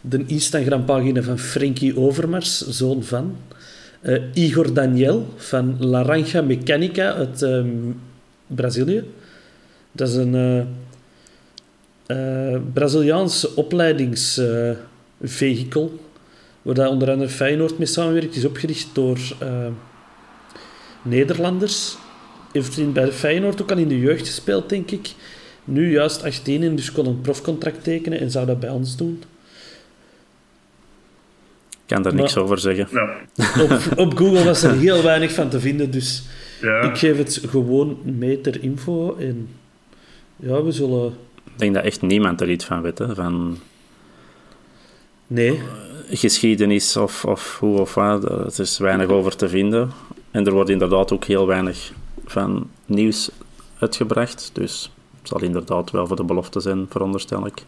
de 0.00 0.24
Instagram-pagina 0.26 1.22
van 1.22 1.38
Frankie 1.38 1.96
Overmars, 1.96 2.68
zoon 2.68 3.02
van. 3.02 3.36
Uh, 4.02 4.22
Igor 4.34 4.74
Daniel 4.74 5.34
van 5.36 5.76
Laranja 5.78 6.42
Mechanica 6.42 7.12
uit 7.12 7.42
uh, 7.42 7.64
Brazilië. 8.46 9.04
Dat 9.92 10.08
is 10.08 10.14
een 10.14 10.66
uh, 12.06 12.56
Braziliaans 12.72 13.54
opleidingsvehikel, 13.54 16.00
waar 16.62 16.74
dat 16.74 16.90
onder 16.90 17.10
andere 17.10 17.30
Feyenoord 17.30 17.78
mee 17.78 17.86
samenwerkt. 17.86 18.36
is 18.36 18.44
opgericht 18.44 18.88
door 18.92 19.18
Nederlanders 21.02 21.96
heeft 22.52 22.92
bij 22.92 23.12
Feyenoord 23.12 23.62
ook 23.62 23.70
al 23.70 23.78
in 23.78 23.88
de 23.88 23.98
jeugd 23.98 24.26
gespeeld, 24.26 24.68
denk 24.68 24.90
ik. 24.90 25.14
Nu 25.64 25.92
juist 25.92 26.22
18 26.22 26.62
en 26.62 26.76
dus 26.76 26.92
kon 26.92 27.06
een 27.06 27.20
profcontract 27.20 27.84
tekenen 27.84 28.20
en 28.20 28.30
zou 28.30 28.46
dat 28.46 28.60
bij 28.60 28.70
ons 28.70 28.96
doen. 28.96 29.22
Ik 31.70 31.96
kan 31.96 32.02
daar 32.02 32.14
niks 32.14 32.36
over 32.36 32.58
zeggen. 32.58 32.88
Ja. 32.90 33.16
Op, 33.62 33.98
op, 33.98 34.16
Google 34.16 34.44
was 34.44 34.62
er 34.62 34.76
heel 34.76 35.02
weinig 35.02 35.32
van 35.32 35.48
te 35.48 35.60
vinden, 35.60 35.90
dus 35.90 36.22
ja. 36.60 36.80
ik 36.80 36.96
geef 36.96 37.16
het 37.16 37.40
gewoon 37.48 37.98
mee 38.18 38.40
ter 38.40 38.62
info. 38.62 39.16
En 39.16 39.48
ja, 40.40 40.62
we 40.62 40.72
zullen... 40.72 41.06
Ik 41.44 41.58
denk 41.58 41.74
dat 41.74 41.84
echt 41.84 42.02
niemand 42.02 42.40
er 42.40 42.50
iets 42.50 42.64
van 42.64 42.82
weet, 42.82 42.98
hè, 42.98 43.14
van... 43.14 43.58
Nee. 45.26 45.60
Geschiedenis 46.08 46.96
of, 46.96 47.24
of 47.24 47.58
hoe 47.58 47.80
of 47.80 47.94
wat, 47.94 48.24
er 48.24 48.60
is 48.60 48.78
weinig 48.78 49.08
over 49.08 49.36
te 49.36 49.48
vinden. 49.48 49.90
En 50.30 50.46
er 50.46 50.52
wordt 50.52 50.70
inderdaad 50.70 51.12
ook 51.12 51.24
heel 51.24 51.46
weinig 51.46 51.92
van 52.24 52.70
nieuws 52.86 53.30
uitgebracht. 53.78 54.50
Dus 54.52 54.90
het 55.18 55.28
zal 55.28 55.42
inderdaad 55.42 55.90
wel 55.90 56.06
voor 56.06 56.16
de 56.16 56.24
belofte 56.24 56.60
zijn, 56.60 56.86
veronderstel 56.88 57.46
ik. 57.46 57.62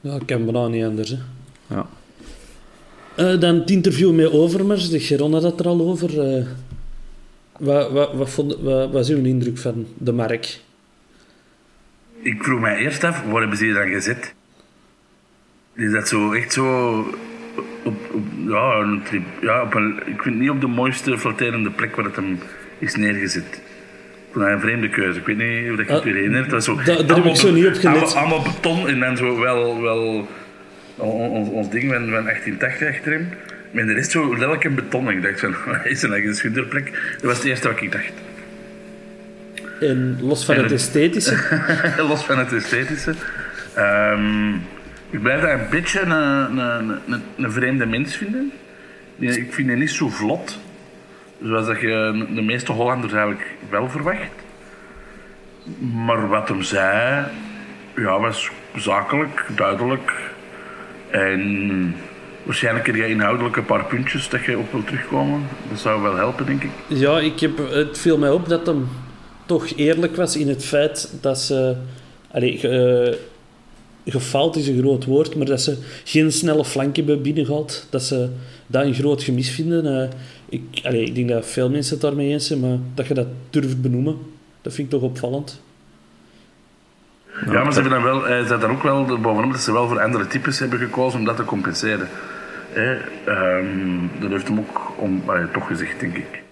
Ja, 0.00 0.14
ik 0.14 0.26
ken 0.26 0.44
bijna 0.44 0.68
niet 0.68 0.84
anders. 0.84 1.10
Hè. 1.10 1.18
Ja. 1.66 1.86
Uh, 3.16 3.40
dan 3.40 3.54
het 3.54 3.70
interview 3.70 4.14
met 4.14 4.32
Overmars, 4.32 4.90
de 4.90 5.00
Geron 5.00 5.32
had 5.34 5.60
er 5.60 5.66
al 5.66 5.80
over. 5.80 6.36
Uh, 6.36 6.46
wat, 7.58 7.90
wat, 7.90 8.14
wat, 8.14 8.30
vond, 8.30 8.56
wat, 8.60 8.90
wat 8.90 9.08
is 9.08 9.08
uw 9.08 9.24
indruk 9.24 9.58
van 9.58 9.86
de 9.98 10.12
mark? 10.12 10.60
Ik 12.24 12.42
vroeg 12.42 12.60
mij 12.60 12.76
eerst 12.76 13.04
af, 13.04 13.22
waar 13.22 13.40
hebben 13.40 13.58
ze 13.58 13.64
hier 13.64 13.74
dan 13.74 13.88
gezet? 13.88 14.34
Is 15.74 15.92
dat 15.92 16.08
zo 16.08 16.32
echt 16.32 16.52
zo 16.52 16.98
op, 17.84 17.96
op, 18.12 18.24
ja, 18.46 18.78
een, 18.78 19.02
ja, 19.40 19.62
op 19.62 19.74
een, 19.74 20.02
ik 20.06 20.22
vind 20.22 20.38
niet 20.38 20.50
op 20.50 20.60
de 20.60 20.66
mooiste 20.66 21.18
flatterende 21.18 21.70
plek 21.70 21.96
waar 21.96 22.04
het 22.04 22.16
hem 22.16 22.38
is 22.78 22.94
neergezet. 22.94 23.44
Ik 23.44 24.30
vond 24.32 24.44
dat 24.44 24.54
een 24.54 24.60
vreemde 24.60 24.88
keuze. 24.88 25.18
Ik 25.18 25.26
weet 25.26 25.36
niet 25.36 25.70
of 25.70 25.76
dat 25.76 25.86
je 25.86 25.92
het 25.92 26.04
weer 26.04 26.14
herinnert. 26.14 26.50
Dat 26.50 26.64
zo, 26.64 26.74
daar 26.84 27.16
heb 27.16 27.24
ik 27.24 27.36
zo 27.36 27.50
niet 27.50 27.66
op 27.66 27.74
gelet. 27.74 28.14
Allemaal, 28.14 28.42
beton 28.42 28.88
en 28.88 29.00
dan 29.00 29.16
zo 29.16 29.40
wel, 29.40 29.80
wel 29.80 30.28
ons, 30.96 31.48
ons 31.48 31.70
ding 31.70 31.92
van, 31.92 32.02
van 32.02 32.24
1880 32.24 32.88
achterin. 32.88 33.28
Maar 33.70 33.84
er 33.88 33.96
is 33.96 34.10
zo 34.10 34.32
een 34.32 34.74
beton. 34.74 35.10
Ik 35.10 35.22
dacht 35.22 35.40
van, 35.40 35.54
is 35.84 36.02
er 36.02 36.26
een 36.26 36.34
schilderplek? 36.34 36.92
Dat 37.12 37.24
was 37.24 37.36
het 37.36 37.46
eerste 37.46 37.68
wat 37.68 37.80
ik 37.80 37.92
dacht. 37.92 38.12
En 39.88 40.18
los 40.28 40.44
van 40.44 40.56
het 40.56 40.72
esthetische? 40.72 41.36
los 42.08 42.24
van 42.24 42.38
het 42.38 42.52
esthetische. 42.52 43.14
Um, 43.78 44.54
ik 45.10 45.22
blijf 45.22 45.40
daar 45.40 45.60
een 45.60 45.68
beetje 45.70 46.00
een, 46.00 46.10
een, 46.10 46.88
een, 47.06 47.22
een 47.36 47.52
vreemde 47.52 47.86
mens 47.86 48.16
vinden. 48.16 48.52
Ik 49.18 49.52
vind 49.52 49.68
hem 49.68 49.78
niet 49.78 49.90
zo 49.90 50.08
vlot. 50.08 50.58
Zoals 51.42 51.66
dat 51.66 51.80
je 51.80 52.26
de 52.34 52.42
meeste 52.42 52.72
Hollanders 52.72 53.12
eigenlijk 53.12 53.46
wel 53.70 53.90
verwacht. 53.90 54.30
Maar 56.06 56.28
wat 56.28 56.48
hem 56.48 56.62
zei, 56.62 57.24
ja, 57.96 58.20
was 58.20 58.50
zakelijk, 58.76 59.46
duidelijk. 59.56 60.12
En 61.10 61.94
waarschijnlijk 62.42 62.86
heb 62.86 62.94
je 62.94 63.08
inhoudelijk 63.08 63.56
een 63.56 63.64
paar 63.64 63.84
puntjes 63.84 64.28
dat 64.28 64.44
je 64.44 64.58
op 64.58 64.72
wil 64.72 64.84
terugkomen. 64.84 65.46
Dat 65.68 65.78
zou 65.78 66.02
wel 66.02 66.16
helpen, 66.16 66.46
denk 66.46 66.62
ik. 66.62 66.70
Ja, 66.86 67.18
ik 67.18 67.40
heb, 67.40 67.58
het 67.70 67.98
viel 67.98 68.18
mij 68.18 68.30
op 68.30 68.48
dat 68.48 68.66
hem 68.66 68.88
toch 69.46 69.66
eerlijk 69.76 70.16
was 70.16 70.36
in 70.36 70.48
het 70.48 70.64
feit 70.64 71.12
dat 71.20 71.38
ze... 71.38 71.76
Allee, 72.30 72.60
uh, 72.62 73.14
gefaald 74.06 74.56
is 74.56 74.68
een 74.68 74.78
groot 74.78 75.04
woord, 75.04 75.36
maar 75.36 75.46
dat 75.46 75.60
ze 75.60 75.78
geen 76.04 76.32
snelle 76.32 76.64
flank 76.64 76.96
hebben 76.96 77.22
binnengehaald. 77.22 77.86
Dat 77.90 78.02
ze 78.02 78.28
dat 78.66 78.84
een 78.84 78.94
groot 78.94 79.22
gemis 79.22 79.50
vinden. 79.50 79.84
Uh, 79.84 80.08
ik, 80.48 80.80
allee, 80.82 81.04
ik 81.04 81.14
denk 81.14 81.28
dat 81.28 81.46
veel 81.46 81.70
mensen 81.70 81.92
het 81.92 82.02
daarmee 82.02 82.30
eens 82.30 82.46
zijn, 82.46 82.60
maar 82.60 82.78
dat 82.94 83.06
je 83.06 83.14
dat 83.14 83.26
durft 83.50 83.80
benoemen, 83.80 84.18
dat 84.62 84.72
vind 84.72 84.92
ik 84.92 85.00
toch 85.00 85.10
opvallend. 85.10 85.60
Ja, 87.46 87.62
maar 87.64 87.72
ze 87.72 87.80
hebben 87.80 88.02
dan 88.02 88.02
wel, 88.02 88.28
eh, 88.28 88.48
daar 88.48 88.70
ook 88.70 88.82
wel 88.82 89.20
bovenop 89.20 89.52
dat 89.52 89.60
ze 89.60 89.72
wel 89.72 89.88
voor 89.88 90.00
andere 90.00 90.26
types 90.26 90.58
hebben 90.58 90.78
gekozen 90.78 91.18
om 91.18 91.24
dat 91.24 91.36
te 91.36 91.44
compenseren. 91.44 92.08
Eh, 92.74 92.90
um, 93.26 94.10
dat 94.20 94.30
heeft 94.30 94.48
hem 94.48 94.58
ook 94.58 94.92
om, 94.96 95.22
toch 95.52 95.66
gezegd, 95.66 96.00
denk 96.00 96.16
ik. 96.16 96.43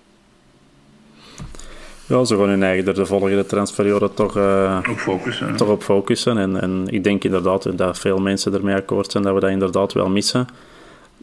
Ja, 2.12 2.25
ze 2.25 2.37
gaan 2.37 2.49
hun 2.49 2.62
eigen 2.62 2.87
er 2.87 2.95
de 2.95 3.07
volgende 3.07 3.47
transferperiode 3.47 4.14
toch, 4.14 4.37
uh, 4.37 4.78
op 4.90 4.99
focussen. 4.99 5.57
Toch 5.57 5.69
op 5.69 5.83
focussen. 5.83 6.38
En, 6.38 6.61
en 6.61 6.85
ik 6.87 7.04
denk 7.04 7.25
inderdaad 7.25 7.78
dat 7.78 7.99
veel 7.99 8.19
mensen 8.19 8.54
ermee 8.54 8.75
akkoord 8.75 9.11
zijn 9.11 9.23
dat 9.23 9.35
we 9.35 9.40
dat 9.40 9.50
inderdaad 9.50 9.92
wel 9.92 10.09
missen. 10.09 10.47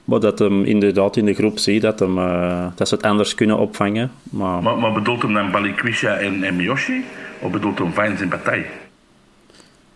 Maar 0.03 0.19
dat 0.19 0.39
hem 0.39 0.63
inderdaad 0.63 1.15
in 1.15 1.25
de 1.25 1.34
groep 1.34 1.60
ziet 1.60 1.81
dat, 1.81 2.00
hem, 2.00 2.17
uh, 2.17 2.65
dat 2.75 2.88
ze 2.88 2.96
het 2.96 3.03
anders 3.03 3.36
kunnen 3.36 3.58
opvangen. 3.58 4.12
Maar, 4.24 4.63
maar, 4.63 4.77
maar 4.77 4.93
bedoelt 4.93 5.22
hem 5.22 5.34
dan 5.34 5.51
Balikwisha 5.51 6.15
en, 6.15 6.43
en 6.43 6.55
Miyoshi? 6.55 7.05
Of 7.39 7.51
bedoelt 7.51 7.77
hem 7.77 7.93
Vines 7.93 8.22
en 8.22 8.29
Bataille? 8.29 8.65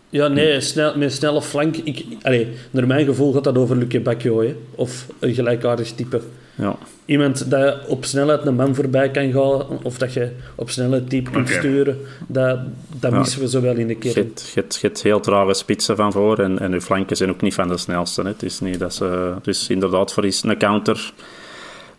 Ja, 0.08 0.28
nee, 0.28 0.60
snel, 0.60 0.98
met 0.98 1.12
snelle 1.12 1.42
flank. 1.42 1.76
Ik, 1.76 2.04
allez, 2.22 2.46
naar 2.70 2.86
mijn 2.86 3.06
gevoel 3.06 3.32
gaat 3.32 3.44
dat 3.44 3.58
over 3.58 3.76
Luke 3.76 4.00
Bacchio, 4.00 4.44
of 4.74 5.06
een 5.18 5.34
gelijkaardig 5.34 5.92
type. 5.92 6.20
Ja. 6.54 6.76
Iemand 7.04 7.50
dat 7.50 7.86
op 7.86 8.04
snelheid 8.04 8.46
een 8.46 8.54
man 8.54 8.74
voorbij 8.74 9.10
kan 9.10 9.32
gaan, 9.32 9.82
of 9.82 9.98
dat 9.98 10.12
je 10.12 10.30
op 10.54 10.70
snelheid 10.70 11.10
type 11.10 11.30
kunt 11.30 11.48
okay. 11.48 11.58
sturen, 11.58 11.98
dat, 12.26 12.58
dat 13.00 13.12
ja. 13.12 13.18
missen 13.18 13.40
we 13.40 13.48
zowel 13.48 13.76
in 13.76 13.86
de 13.86 13.94
kern. 13.94 14.14
Je 14.14 14.50
hebt, 14.54 14.78
je 14.80 14.90
heel 15.02 15.20
trage 15.20 15.54
spitsen 15.54 15.96
van 15.96 16.12
voor 16.12 16.38
en, 16.38 16.58
en 16.58 16.72
uw 16.72 16.80
flanken 16.80 17.16
zijn 17.16 17.30
ook 17.30 17.40
niet 17.40 17.54
van 17.54 17.68
de 17.68 17.76
snelste. 17.76 18.22
Hè. 18.22 18.28
Het 18.28 18.42
is 18.42 18.60
niet 18.60 18.78
dat 18.78 18.94
ze, 18.94 19.34
dus 19.42 19.68
inderdaad, 19.68 20.12
voor 20.12 20.24
een 20.24 20.58
counter 20.58 21.12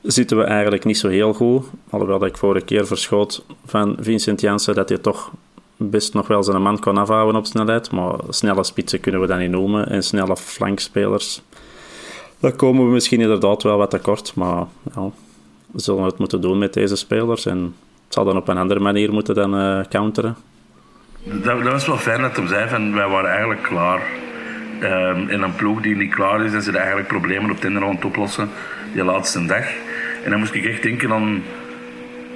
zitten 0.01 0.38
we 0.38 0.43
eigenlijk 0.43 0.85
niet 0.85 0.97
zo 0.97 1.07
heel 1.07 1.33
goed. 1.33 1.65
Alhoewel 1.89 2.19
dat 2.19 2.29
ik 2.29 2.38
vorige 2.38 2.65
keer 2.65 2.88
verschoot 2.88 3.43
van 3.65 3.97
Vincent 4.00 4.41
Janssen 4.41 4.75
dat 4.75 4.89
hij 4.89 4.97
toch 4.97 5.31
best 5.77 6.13
nog 6.13 6.27
wel 6.27 6.43
zijn 6.43 6.62
man 6.62 6.79
kon 6.79 6.97
afhouden 6.97 7.35
op 7.35 7.45
snelheid. 7.45 7.91
Maar 7.91 8.15
snelle 8.29 8.63
spitsen 8.63 9.00
kunnen 9.00 9.21
we 9.21 9.27
dat 9.27 9.39
niet 9.39 9.50
noemen. 9.50 9.89
En 9.89 10.03
snelle 10.03 10.38
flankspelers 10.38 11.41
daar 12.39 12.51
komen 12.51 12.86
we 12.86 12.92
misschien 12.92 13.22
inderdaad 13.22 13.63
wel 13.63 13.77
wat 13.77 13.89
tekort, 13.89 14.36
maar 14.36 14.65
ja, 14.96 15.10
we 15.72 15.82
zullen 15.82 16.04
het 16.04 16.18
moeten 16.18 16.42
doen 16.42 16.58
met 16.58 16.74
deze 16.74 16.96
spelers. 16.96 17.46
En 17.46 17.75
het 18.06 18.13
zal 18.13 18.25
dan 18.25 18.38
op 18.38 18.48
een 18.48 18.58
andere 18.58 18.80
manier 18.80 19.13
moeten 19.13 19.36
dan 19.36 19.60
uh, 19.60 19.86
counteren. 19.89 20.36
Dat, 21.24 21.63
dat, 21.63 21.72
was 21.72 21.88
wel 21.88 21.98
fijn 21.98 22.22
dat 22.22 22.36
hij 22.36 22.48
zei 22.48 22.70
van 22.70 22.94
wij 22.94 23.08
waren 23.08 23.30
eigenlijk 23.30 23.63
klaar. 23.63 24.01
Ehm, 24.80 25.30
en 25.30 25.42
een 25.42 25.56
ploeg 25.56 25.82
die 25.82 25.96
niet 25.96 26.13
klaar 26.13 26.46
is 26.46 26.54
en 26.54 26.62
ze 26.62 26.77
eigenlijk 26.77 27.08
problemen 27.08 27.51
op 27.51 27.60
Tinder 27.60 27.84
aan 27.84 27.96
het 27.96 28.06
oplossen 28.06 28.50
die 28.94 29.04
laatste 29.04 29.46
dag. 29.46 29.65
En 30.24 30.30
dan 30.30 30.39
moest 30.39 30.54
ik 30.54 30.65
echt 30.65 30.84
denken 30.84 31.12
aan, 31.12 31.44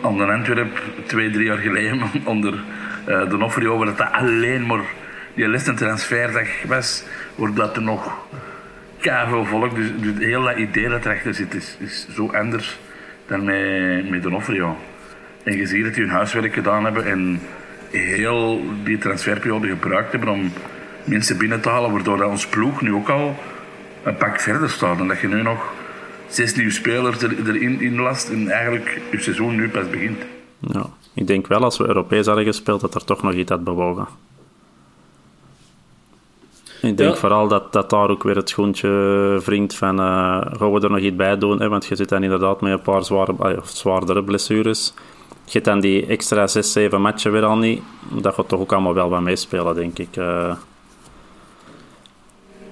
aan 0.01 0.17
de 0.17 0.23
Antwerp 0.23 0.81
twee, 1.05 1.31
drie 1.31 1.45
jaar 1.45 1.57
geleden 1.57 2.01
onder 2.25 2.53
uh, 2.53 3.29
de 3.29 3.43
Offrio, 3.43 3.77
waar 3.77 3.95
dat 3.95 4.11
alleen 4.11 4.65
maar 4.65 4.81
die 5.33 5.47
laatste 5.47 5.73
transferdag 5.73 6.47
was, 6.67 7.03
wordt 7.35 7.55
dat 7.55 7.75
er 7.75 7.81
nog 7.81 8.17
veel 8.99 9.45
volk. 9.45 9.75
Dus, 9.75 9.89
dus 9.97 10.25
heel 10.25 10.43
dat 10.43 10.57
idee 10.57 10.89
dat 10.89 11.05
erachter 11.05 11.33
zit 11.33 11.53
is, 11.53 11.77
is 11.79 12.07
zo 12.15 12.31
anders 12.31 12.79
dan 13.27 13.43
met, 13.43 14.09
met 14.09 14.25
Offrio. 14.25 14.77
En 15.43 15.57
je 15.57 15.65
ziet 15.65 15.83
dat 15.83 15.93
die 15.93 16.03
hun 16.03 16.13
huiswerk 16.13 16.53
gedaan 16.53 16.83
hebben 16.83 17.05
en 17.05 17.41
heel 17.91 18.61
die 18.83 18.97
transferperiode 18.97 19.67
gebruikt 19.67 20.11
hebben 20.11 20.29
om 20.29 20.51
mensen 21.03 21.37
binnen 21.37 21.61
te 21.61 21.69
halen, 21.69 21.91
waardoor 21.91 22.17
dat 22.17 22.29
ons 22.29 22.47
ploeg 22.47 22.81
nu 22.81 22.93
ook 22.93 23.09
al 23.09 23.35
een 24.03 24.15
pak 24.15 24.39
verder 24.39 24.69
staat. 24.69 24.99
En 24.99 25.07
dat 25.07 25.19
je 25.19 25.27
nu 25.27 25.41
nog 25.41 25.73
zes 26.27 26.55
nieuwe 26.55 26.71
spelers 26.71 27.21
er, 27.21 27.47
erin 27.47 27.81
in 27.81 27.99
last 27.99 28.29
en 28.29 28.49
eigenlijk 28.49 29.01
je 29.11 29.21
seizoen 29.21 29.55
nu 29.55 29.69
pas 29.69 29.89
begint. 29.89 30.17
Ja, 30.59 30.85
ik 31.13 31.27
denk 31.27 31.47
wel 31.47 31.63
als 31.63 31.77
we 31.77 31.87
Europees 31.87 32.25
hadden 32.25 32.45
gespeeld 32.45 32.81
dat 32.81 32.95
er 32.95 33.05
toch 33.05 33.23
nog 33.23 33.33
iets 33.33 33.49
had 33.49 33.63
bewogen. 33.63 34.07
Ik 36.81 36.97
denk 36.97 37.17
vooral 37.17 37.47
dat, 37.47 37.73
dat 37.73 37.89
daar 37.89 38.09
ook 38.09 38.23
weer 38.23 38.35
het 38.35 38.49
schoentje 38.49 38.89
wringt 39.45 39.75
van 39.75 39.99
uh, 39.99 40.41
gaan 40.57 40.71
we 40.71 40.79
er 40.81 40.89
nog 40.89 40.99
iets 40.99 41.15
bij 41.15 41.37
doen, 41.37 41.61
hè? 41.61 41.69
want 41.69 41.85
je 41.85 41.95
zit 41.95 42.09
dan 42.09 42.23
inderdaad 42.23 42.61
met 42.61 42.71
een 42.71 42.81
paar 42.81 43.03
zware, 43.03 43.59
zwaardere 43.63 44.23
blessures. 44.23 44.93
Je 45.45 45.51
hebt 45.51 45.65
dan 45.65 45.79
die 45.79 46.05
extra 46.05 46.47
6, 46.47 46.71
7 46.71 47.01
matchen 47.01 47.31
weer 47.31 47.45
al 47.45 47.57
niet. 47.57 47.81
Dat 48.21 48.33
gaat 48.33 48.47
toch 48.47 48.59
ook 48.59 48.71
allemaal 48.71 48.93
wel 48.93 49.09
wat 49.09 49.21
meespelen, 49.21 49.75
denk 49.75 49.99
ik. 49.99 50.17
Uh, 50.17 50.53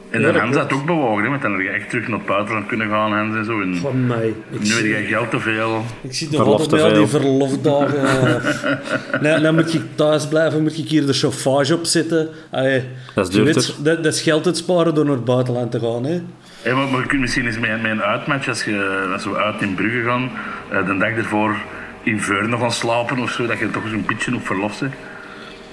en 0.10 0.22
dan 0.22 0.36
Hans 0.36 0.56
dat 0.56 0.74
ook 0.74 0.86
bewogen, 0.86 1.24
hè? 1.24 1.30
want 1.30 1.42
dan 1.42 1.52
heb 1.52 1.62
je 1.62 1.70
echt 1.70 1.90
terug 1.90 2.08
naar 2.08 2.18
het 2.18 2.28
buitenland 2.28 2.66
kunnen 2.66 2.90
gaan 2.90 3.12
Hans 3.14 3.36
en 3.36 3.46
zo. 3.46 3.62
En 3.62 3.76
Van 3.76 4.08
mij. 4.08 4.34
Ik 4.50 4.60
nu 4.60 4.70
heb 4.70 4.84
je 4.84 5.06
geld 5.08 5.30
te 5.30 5.40
veel. 5.40 5.84
Ik 6.02 6.14
zie 6.14 6.30
de 6.30 6.42
altijd 6.42 6.70
bij 6.70 6.82
al 6.82 6.94
die 6.94 7.06
verlofdagen. 7.06 8.42
nee, 9.22 9.40
dan 9.40 9.56
moet 9.56 9.72
je 9.72 9.96
thuis 9.96 10.28
blijven, 10.28 10.62
moet 10.62 10.78
ik 10.78 10.88
hier 10.88 11.06
de 11.06 11.14
chauffage 11.14 11.76
op 11.76 11.86
zitten. 11.86 12.30
Allee, 12.52 12.84
dat 13.16 13.28
is 13.28 13.34
duurder. 13.34 13.74
dat, 13.84 14.04
dat 14.04 14.14
is 14.14 14.22
geld 14.22 14.46
het 14.46 14.58
sparen 14.58 14.96
door 14.96 15.06
naar 15.06 15.16
het 15.16 15.26
buitenland 15.26 15.72
te 15.72 15.80
gaan. 15.80 16.04
Hè? 16.04 16.22
Hey, 16.62 16.74
maar, 16.74 16.88
maar 16.88 17.02
je 17.02 17.08
kunt 17.08 17.22
misschien 17.22 17.46
eens 17.46 17.60
met, 17.60 17.82
met 17.82 17.92
een 17.92 18.02
uitmatch, 18.02 18.48
als, 18.48 18.64
je, 18.64 19.10
als 19.14 19.26
we 19.26 19.36
uit 19.36 19.62
in 19.62 19.76
Brugge 19.76 20.04
gaan, 20.04 20.32
uh, 20.72 20.86
de 20.86 20.98
dag 20.98 21.10
ervoor 21.10 21.56
in 22.04 22.22
Veurne 22.22 22.58
gaan 22.58 22.72
slapen 22.72 23.20
of 23.20 23.32
zo, 23.32 23.48
dat 23.48 23.60
je 23.60 23.72
toch 23.72 23.84
eens 23.84 23.92
een 23.92 24.06
beetje 24.08 24.36
op 24.36 24.46
verlof 24.46 24.74
zit. 24.74 24.92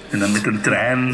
En 0.09 0.19
dan 0.19 0.31
met 0.31 0.45
een 0.45 0.61
trein 0.61 1.13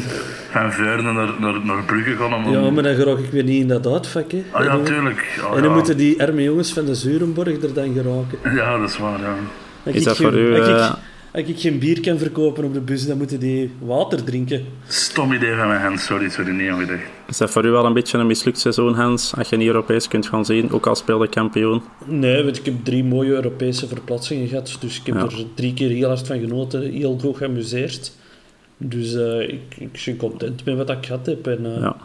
van 0.51 0.71
Veurne 0.71 1.11
naar, 1.13 1.29
naar, 1.39 1.65
naar 1.65 1.83
Brugge 1.83 2.15
gaan. 2.15 2.33
Om... 2.33 2.51
Ja, 2.51 2.69
maar 2.69 2.83
dan 2.83 2.95
geraak 2.95 3.17
ik 3.17 3.31
weer 3.31 3.43
niet 3.43 3.61
in 3.61 3.67
dat 3.67 3.87
uitvak. 3.87 4.31
Hè. 4.31 4.43
Ah, 4.51 4.63
ja, 4.65 4.75
natuurlijk. 4.77 5.39
Oh, 5.43 5.47
en 5.55 5.61
dan 5.61 5.69
ja. 5.69 5.75
moeten 5.75 5.97
die 5.97 6.21
arme 6.23 6.43
jongens 6.43 6.73
van 6.73 6.85
de 6.85 6.95
Zurenborg 6.95 7.47
er 7.63 7.73
dan 7.73 7.93
geraken. 7.93 8.55
Ja, 8.55 8.77
dat 8.77 8.89
is 8.89 8.97
waar, 8.97 9.19
ja. 9.19 9.35
Als 9.85 9.95
Is 9.95 10.03
dat 10.03 10.13
ik 10.19 10.21
voor 10.25 10.31
geen- 10.31 10.41
u, 10.41 10.59
Als 10.59 10.67
eh, 10.67 10.75
ik, 10.75 10.91
als 11.31 11.43
ik 11.49 11.59
geen 11.59 11.79
bier 11.79 11.99
kan 12.01 12.17
verkopen 12.17 12.63
op 12.63 12.73
de 12.73 12.79
bus, 12.81 13.05
dan 13.07 13.17
moeten 13.17 13.39
die 13.39 13.71
water 13.79 14.23
drinken. 14.23 14.65
Stom 14.87 15.33
idee 15.33 15.55
van 15.55 15.67
mijn 15.67 15.81
hand, 15.81 15.99
sorry, 15.99 16.29
sorry, 16.29 16.51
niet 16.51 16.69
aan 16.69 16.79
gedacht. 16.79 16.99
Is 17.27 17.37
dat 17.37 17.51
voor 17.51 17.65
u 17.65 17.69
wel 17.69 17.85
een 17.85 17.93
beetje 17.93 18.17
een 18.17 18.27
mislukt 18.27 18.59
seizoen, 18.59 18.93
Hans? 18.93 19.33
Als 19.37 19.49
je 19.49 19.57
niet 19.57 19.67
Europees 19.67 20.07
kunt 20.07 20.27
gaan 20.27 20.45
zien, 20.45 20.71
ook 20.71 20.85
al 20.87 20.95
speelde 20.95 21.27
kampioen? 21.29 21.81
Nee, 22.05 22.43
want 22.43 22.57
ik 22.57 22.65
heb 22.65 22.73
drie 22.83 23.03
mooie 23.03 23.31
Europese 23.31 23.87
verplaatsingen 23.87 24.47
gehad. 24.47 24.77
Dus 24.79 24.99
ik 24.99 25.05
heb 25.05 25.15
Ja. 25.15 25.21
er 25.21 25.45
drie 25.55 25.73
keer 25.73 25.89
heel 25.89 26.07
hard 26.07 26.27
van 26.27 26.39
genoten, 26.39 26.81
heel 26.91 27.17
goed 27.21 27.37
geamuseerd. 27.37 28.19
Dus 28.83 29.13
eh, 29.15 29.41
ik, 29.41 29.61
ik 29.77 30.01
ben 30.05 30.17
content 30.17 30.65
met 30.65 30.77
wat 30.77 30.89
ik 30.89 31.05
gehad 31.05 31.25
heb. 31.25 31.47
En 31.47 31.65
eh, 31.65 31.81
Ja. 31.81 31.95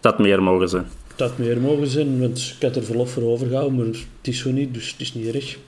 Dat 0.00 0.18
meer 0.18 0.42
mogen 0.42 0.68
zijn. 0.68 0.86
dat 1.16 1.28
had 1.28 1.38
meer 1.38 1.60
mogen 1.60 1.86
zijn, 1.86 2.20
want 2.20 2.54
ik 2.56 2.62
had 2.62 2.76
er 2.76 2.84
verlof 2.84 3.10
voor 3.10 3.22
overgehouden, 3.22 3.76
maar 3.76 3.86
het 3.86 3.96
is 4.22 4.38
zo 4.38 4.50
niet, 4.50 4.74
dus 4.74 4.90
het 4.90 5.00
is 5.00 5.14
niet 5.14 5.34
erg. 5.34 5.58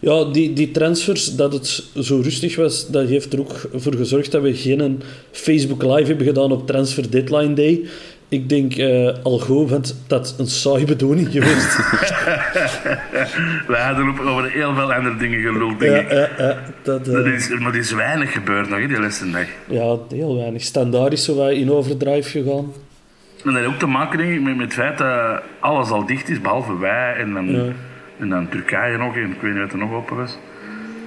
Ja, 0.00 0.24
die, 0.24 0.52
die 0.52 0.70
transfers, 0.70 1.36
dat 1.36 1.52
het 1.52 1.84
zo 2.00 2.20
rustig 2.20 2.56
was, 2.56 2.88
dat 2.88 3.08
heeft 3.08 3.32
er 3.32 3.40
ook 3.40 3.68
voor 3.74 3.94
gezorgd 3.94 4.30
dat 4.32 4.42
we 4.42 4.54
geen 4.54 5.02
Facebook 5.30 5.82
Live 5.82 6.06
hebben 6.08 6.26
gedaan 6.26 6.52
op 6.52 6.66
Transfer 6.66 7.10
Deadline 7.10 7.54
Day. 7.54 7.84
Ik 8.28 8.48
denk 8.48 8.74
eh, 8.74 9.08
al 9.22 9.38
goed, 9.38 9.70
want 9.70 9.96
dat 10.06 10.26
is 10.26 10.34
een 10.38 10.46
saaie 10.46 10.84
bedoeling 10.84 11.28
geweest. 11.30 11.76
We 13.66 13.76
hadden 13.76 14.28
over 14.28 14.50
heel 14.50 14.74
veel 14.74 14.92
andere 14.92 15.16
dingen 15.16 15.40
geluld, 15.40 15.78
denk 15.78 16.10
ja, 16.10 16.18
ik. 16.18 16.30
ja, 16.38 16.44
ja, 16.46 16.56
dat, 16.82 17.08
eh, 17.08 17.14
Dat 17.14 17.26
is, 17.26 17.48
maar 17.48 17.72
er 17.72 17.78
is 17.78 17.92
weinig 17.92 18.32
gebeurd 18.32 18.68
nog, 18.68 18.78
hè, 18.78 18.86
die 18.86 19.00
laatste 19.00 19.30
dag. 19.30 19.46
ja, 19.68 19.96
heel 20.08 20.36
weinig. 20.36 20.62
Standaard 20.62 21.12
is 21.12 21.24
zo 21.24 21.34
wat 21.36 21.50
in 21.50 21.70
overdrive 21.70 22.28
gegaan. 22.30 22.72
En 23.44 23.52
dat 23.52 23.54
heeft 23.54 23.66
ook 23.66 23.78
te 23.78 23.86
maken 23.86 24.18
denk 24.18 24.30
ik, 24.32 24.40
met, 24.42 24.56
met 24.56 24.64
het 24.64 24.74
feit 24.74 24.98
dat 24.98 25.42
alles 25.60 25.88
al 25.90 26.06
dicht 26.06 26.28
is, 26.28 26.40
behalve 26.40 26.78
wij 26.78 27.14
en 27.16 27.32
dan, 27.32 27.50
Ja. 27.50 27.62
en 28.20 28.28
dan 28.28 28.48
Turkije 28.48 28.98
nog, 28.98 29.16
en 29.16 29.30
ik 29.32 29.40
weet 29.40 29.52
niet 29.52 29.62
wat 29.62 29.72
er 29.72 29.78
nog 29.78 29.92
open 29.92 30.16
was. 30.16 30.38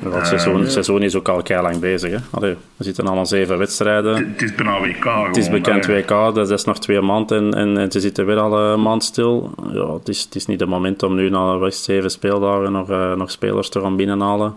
Ja, 0.03 0.10
het, 0.10 0.27
seizoen, 0.27 0.60
het 0.60 0.71
seizoen 0.71 1.01
is 1.01 1.15
ook 1.15 1.29
al 1.29 1.41
kei 1.41 1.62
lang 1.62 1.79
bezig. 1.79 2.12
Hè? 2.12 2.17
Allee, 2.31 2.55
we 2.75 2.83
zitten 2.83 3.07
al 3.07 3.17
aan 3.17 3.27
zeven 3.27 3.57
wedstrijden. 3.57 4.15
Het, 4.15 4.41
is 4.41 4.55
bijna 4.55 4.79
WK 4.79 5.01
gewoon. 5.01 5.27
Het 5.27 5.38
is 5.38 5.49
bekend. 5.49 5.86
WK, 5.86 6.07
dat 6.07 6.49
is 6.49 6.63
nog 6.63 6.79
twee 6.79 7.01
maanden 7.01 7.38
en, 7.38 7.53
en, 7.53 7.77
en 7.77 7.91
ze 7.91 7.99
zitten 7.99 8.25
weer 8.25 8.39
al 8.39 8.60
een 8.60 8.81
maand 8.81 9.03
stil. 9.03 9.51
Ja, 9.71 9.93
het, 9.93 10.10
is, 10.10 10.21
het 10.21 10.36
is 10.36 10.45
niet 10.45 10.60
het 10.60 10.69
moment 10.69 11.03
om 11.03 11.15
nu 11.15 11.29
na 11.29 11.69
zeven 11.69 12.12
speeldagen 12.12 12.71
nog, 12.71 12.89
eh, 12.89 13.13
nog 13.13 13.31
spelers 13.31 13.69
te 13.69 13.81
gaan 13.81 13.95
binnenhalen. 13.95 14.55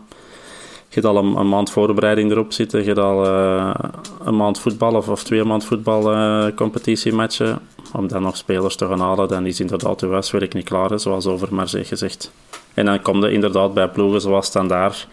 Je 0.88 1.00
hebt 1.00 1.06
al 1.06 1.16
een, 1.16 1.36
een 1.36 1.48
maand 1.48 1.70
voorbereiding 1.70 2.30
erop 2.30 2.52
zitten, 2.52 2.80
je 2.80 2.86
hebt 2.86 2.98
al 2.98 3.26
eh, 3.26 3.74
een 4.24 4.36
maand 4.36 4.60
voetbal 4.60 4.94
of, 4.94 5.08
of 5.08 5.24
twee 5.24 5.44
maand 5.44 5.64
voetbal 5.64 6.12
eh, 6.12 6.46
competitiematchen. 6.54 7.58
Om 7.92 8.08
dan 8.08 8.22
nog 8.22 8.36
spelers 8.36 8.76
te 8.76 8.86
gaan 8.86 9.00
halen, 9.00 9.28
dan 9.28 9.46
is 9.46 9.60
inderdaad 9.60 10.02
uw 10.02 10.10
huiswerk 10.10 10.54
niet 10.54 10.64
klaar, 10.64 10.90
hè, 10.90 10.98
zoals 10.98 11.26
Overmars 11.26 11.72
heeft 11.72 11.88
gezegd. 11.88 12.32
En 12.80 12.86
dan 12.86 13.02
komt 13.02 13.24
er 13.24 13.30
inderdaad 13.30 13.74
bij 13.74 13.88
ploegen 13.88 14.20
zoals 14.20 14.46
Standaard, 14.46 15.08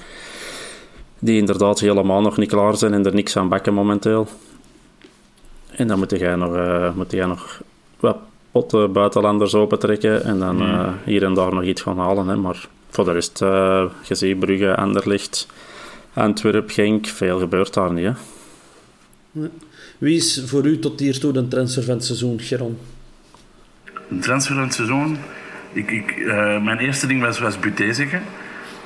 die 1.20 1.38
inderdaad 1.38 1.80
helemaal 1.80 2.22
nog 2.22 2.38
niet 2.38 2.50
klaar 2.50 2.78
zijn 2.78 2.94
en 2.94 3.06
er 3.06 3.14
niks 3.14 3.38
aan 3.38 3.50
bakken 3.50 3.74
momenteel. 3.74 4.28
En 5.72 5.88
dan 5.88 5.98
moet 5.98 6.20
jij 6.20 6.36
nog, 6.36 6.56
eh, 6.56 6.94
moet 6.94 7.12
jij 7.12 7.26
nog 7.26 7.62
wat 8.00 8.18
potten 8.52 8.92
buitenlanders 8.92 9.56
opentrekken 9.56 10.24
en 10.24 10.40
dan 10.40 10.62
eh, 10.62 10.90
hier 11.06 11.24
en 11.24 11.34
daar 11.34 11.54
nog 11.54 11.64
iets 11.64 11.82
gaan 11.82 11.98
halen. 11.98 12.28
Hè. 12.28 12.36
Maar 12.36 12.68
voor 12.90 13.06
de 13.06 13.12
rest, 13.12 13.42
eh 13.42 13.86
je 14.04 14.16
ziet 14.16 14.40
Brugge, 14.40 14.76
Anderlecht, 14.76 15.48
Antwerp, 16.14 16.70
Genk, 16.70 17.06
veel 17.08 17.40
gebeurt 17.40 17.74
daar 17.74 17.94
niet. 17.94 18.06
Hè. 18.06 18.14
Wie 19.98 20.16
is 20.16 20.44
voor 20.46 20.66
u 20.66 20.80
tot 20.80 21.00
hiertoe 21.00 21.34
de 21.34 21.48
transfer 21.48 21.84
van 21.84 21.94
het 21.94 22.06
seizoen, 22.06 22.40
Geron? 22.40 22.78
Een 24.10 24.22
transfer 24.22 24.56
van 24.56 24.64
het 24.64 24.74
seizoen. 24.74 25.18
Ik, 25.74 25.92
ik, 25.92 26.12
eh, 26.12 26.64
mijn 26.64 26.78
eerste 26.78 27.08
ding 27.08 27.22
was, 27.22 27.40
was 27.40 27.60
Buté 27.60 27.94
zeggen. 27.94 28.22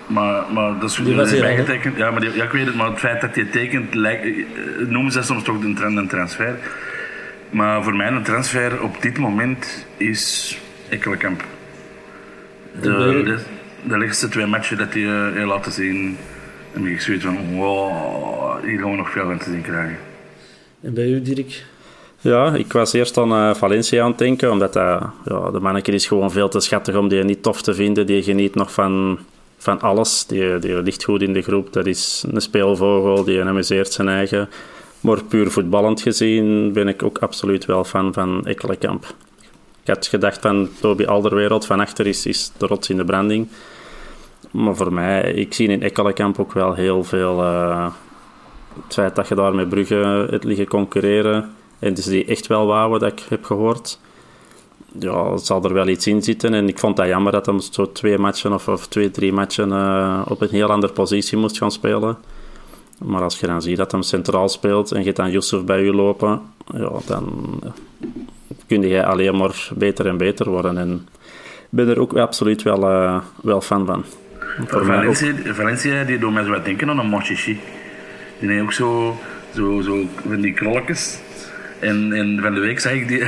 Maar, 0.08 0.44
maar 0.54 0.80
dat 0.80 0.89
is 0.89 0.96
Die 0.96 1.15
was 1.15 1.32
hier 1.32 1.41
al, 1.41 1.48
hè? 1.48 1.56
bijgetekend. 1.56 1.98
Ja, 1.98 2.12
maar 2.12 2.22
die, 2.22 2.36
ja, 2.36 2.44
ik 2.44 2.52
weet 2.52 2.65
het, 2.65 2.76
maar 2.76 2.89
het 2.89 3.00
feit 3.00 3.22
dat 3.22 3.36
hij 3.36 3.46
tekent, 3.46 3.94
lijkt, 3.94 4.26
eh, 4.26 4.32
noemen 4.88 5.12
ze 5.12 5.22
soms 5.22 5.44
toch 5.44 5.63
een, 5.63 5.76
tran- 5.76 5.98
een 5.98 6.08
transfer. 6.08 6.56
Maar 7.50 7.84
voor 7.84 7.96
mij 7.96 8.08
een 8.08 8.24
transfer 8.24 8.82
op 8.84 9.02
dit 9.02 9.17
moment 9.17 9.88
is 9.98 10.58
Ekkelenkamp. 10.89 11.44
De, 12.82 12.89
En 12.89 13.24
de, 13.26 13.39
de 13.84 13.98
laatste 13.98 14.28
twee 14.30 14.46
matchen 14.46 14.78
dat 14.78 14.94
hij 14.94 15.02
heeft 15.34 15.46
laten 15.46 15.72
zien, 15.72 16.17
heb 16.74 16.86
ik 16.86 17.02
zoiets 17.02 17.24
van, 17.26 17.56
wow, 17.56 18.63
hier 18.65 18.80
gaan 18.80 18.91
we 18.91 18.98
nog 18.98 19.12
veel 19.12 19.26
van 19.26 19.38
te 19.38 19.50
zien 19.50 19.62
krijgen. 19.62 19.98
En 20.84 20.94
bij 20.94 21.08
u, 21.08 21.22
Dirk? 21.22 21.63
Ja, 22.23 22.53
ik 22.53 22.73
was 22.73 22.93
eerst 22.93 23.17
aan 23.17 23.31
eh, 23.31 23.53
Valencia 23.53 24.03
aan 24.03 24.10
het 24.10 24.17
denken, 24.17 24.51
omdat 24.51 24.73
dat, 24.73 25.03
ja, 25.25 25.51
de 25.51 25.60
manneke 25.60 25.91
is 25.91 26.07
gewoon 26.07 26.31
veel 26.31 26.49
te 26.49 26.60
schattig 26.60 26.95
om 26.95 27.07
die 27.07 27.23
niet 27.23 27.43
tof 27.43 27.62
te 27.62 27.73
vinden. 27.73 28.05
Die 28.05 28.23
geniet 28.23 28.55
nog 28.55 28.73
van, 28.73 29.19
van 29.57 29.81
alles. 29.81 30.25
Die, 30.25 30.60
die 30.60 30.81
ligt 30.81 31.03
goed 31.03 31.21
in 31.21 31.34
de 31.34 31.41
groep. 31.41 31.73
Dat 31.73 31.86
is 31.86 32.23
een 32.31 32.41
speelvogel, 32.41 33.23
die 33.23 33.43
amuseert 33.43 33.91
zijn 33.91 34.07
eigen. 34.07 34.49
Maar 34.99 35.23
puur 35.23 35.51
voetballend 35.51 36.01
gezien 36.01 36.73
ben 36.73 36.88
ik 36.88 37.03
ook 37.03 37.17
absoluut 37.17 37.65
wel 37.65 37.84
fan 37.84 38.13
van 38.13 38.45
Ekkelenkamp. 38.45 39.05
Ik 39.81 39.88
had 39.88 40.07
gedacht 40.07 40.41
van 40.41 40.69
Toby 40.79 41.05
Alderwereld, 41.05 41.65
van 41.65 41.79
achter 41.79 42.07
is, 42.07 42.25
is 42.25 42.51
de 42.57 42.67
rots 42.67 42.89
in 42.89 42.97
de 42.97 43.05
branding. 43.05 43.47
Maar 44.51 44.75
voor 44.75 44.93
mij, 44.93 45.34
ik 45.34 45.53
zie 45.53 45.67
in 45.67 45.81
Ekkelenkamp 45.81 46.39
ook 46.39 46.53
wel 46.53 46.73
heel 46.73 47.03
veel... 47.03 47.41
eh, 47.41 47.91
het 48.84 48.93
feit 48.93 49.15
dat 49.15 49.27
je 49.27 49.36
daar 49.36 49.55
met 49.55 49.69
Brugge 49.69 50.27
het 50.29 50.43
liggen 50.43 50.67
concurreren... 50.67 51.60
En 51.82 51.94
dus 51.94 52.06
die 52.06 52.26
echt 52.26 52.48
wel 52.48 52.65
wouden 52.65 53.00
dat 53.00 53.12
ik 53.12 53.26
heb 53.30 53.44
gehoord. 53.44 54.00
Ja, 55.00 55.32
het 55.32 55.46
zal 55.46 55.63
er 55.63 55.74
wel 55.74 55.88
iets 55.88 56.08
in 56.08 56.22
zitten. 56.22 56.54
En 56.54 56.67
ik 56.67 56.80
vond 56.80 56.98
dat 56.98 57.08
jammer 57.08 57.32
dat 57.32 57.46
hij 57.46 57.60
zo 57.72 57.91
twee 57.91 58.17
matchen 58.17 58.54
of, 58.54 58.67
of 58.67 58.88
twee, 58.88 59.12
drie 59.12 59.34
matchen 59.34 59.72
eh, 59.72 60.22
op 60.28 60.41
een 60.41 60.50
heel 60.50 60.72
andere 60.72 60.94
positie 60.94 61.38
moest 61.38 61.58
gaan 61.58 61.72
spelen. 61.72 62.17
Maar 62.98 63.22
als 63.22 63.39
je 63.39 63.48
dan 63.48 63.62
ziet 63.62 63.78
dat 63.78 63.91
hij 63.91 64.02
centraal 64.02 64.50
speelt 64.50 64.91
en 64.91 65.04
je 65.04 65.13
dan 65.13 65.32
Yusuf 65.32 65.63
bij 65.63 65.84
je 65.84 65.94
lopen, 65.94 66.41
ja, 66.74 66.91
dan 67.06 67.60
kun 68.67 68.82
je 68.82 69.06
alleen 69.06 69.38
maar 69.38 69.70
beter 69.76 70.08
en 70.08 70.17
beter 70.17 70.50
worden. 70.50 70.78
En 70.78 71.08
ik 71.60 71.67
ben 71.70 71.88
er 71.88 72.00
ook 72.00 72.17
absoluut 72.17 72.62
wel, 72.62 72.84
eh, 72.84 73.22
wel 73.41 73.62
fan 73.62 73.86
van. 73.86 74.06
Voor. 74.67 74.86
Valencia, 74.86 75.34
Valencia 75.46 76.04
die 76.04 76.20
doet 76.20 76.34
mij 76.34 76.44
zo 76.44 76.50
wat 76.50 76.65
denken 76.65 76.89
aan 76.89 77.00
een 77.00 77.08
Mochichi. 77.08 77.60
Die 78.39 78.50
heeft 78.50 78.62
ook 78.62 78.74
zo, 78.74 79.17
zo, 79.56 79.82
zo 79.82 80.06
van 80.28 80.41
die 80.41 80.54
krolletjes. 80.54 81.20
En, 81.82 82.13
en 82.13 82.39
van 82.41 82.54
de 82.54 82.60
week 82.60 82.80
zag 82.80 82.91
ik 82.91 83.08
die, 83.08 83.20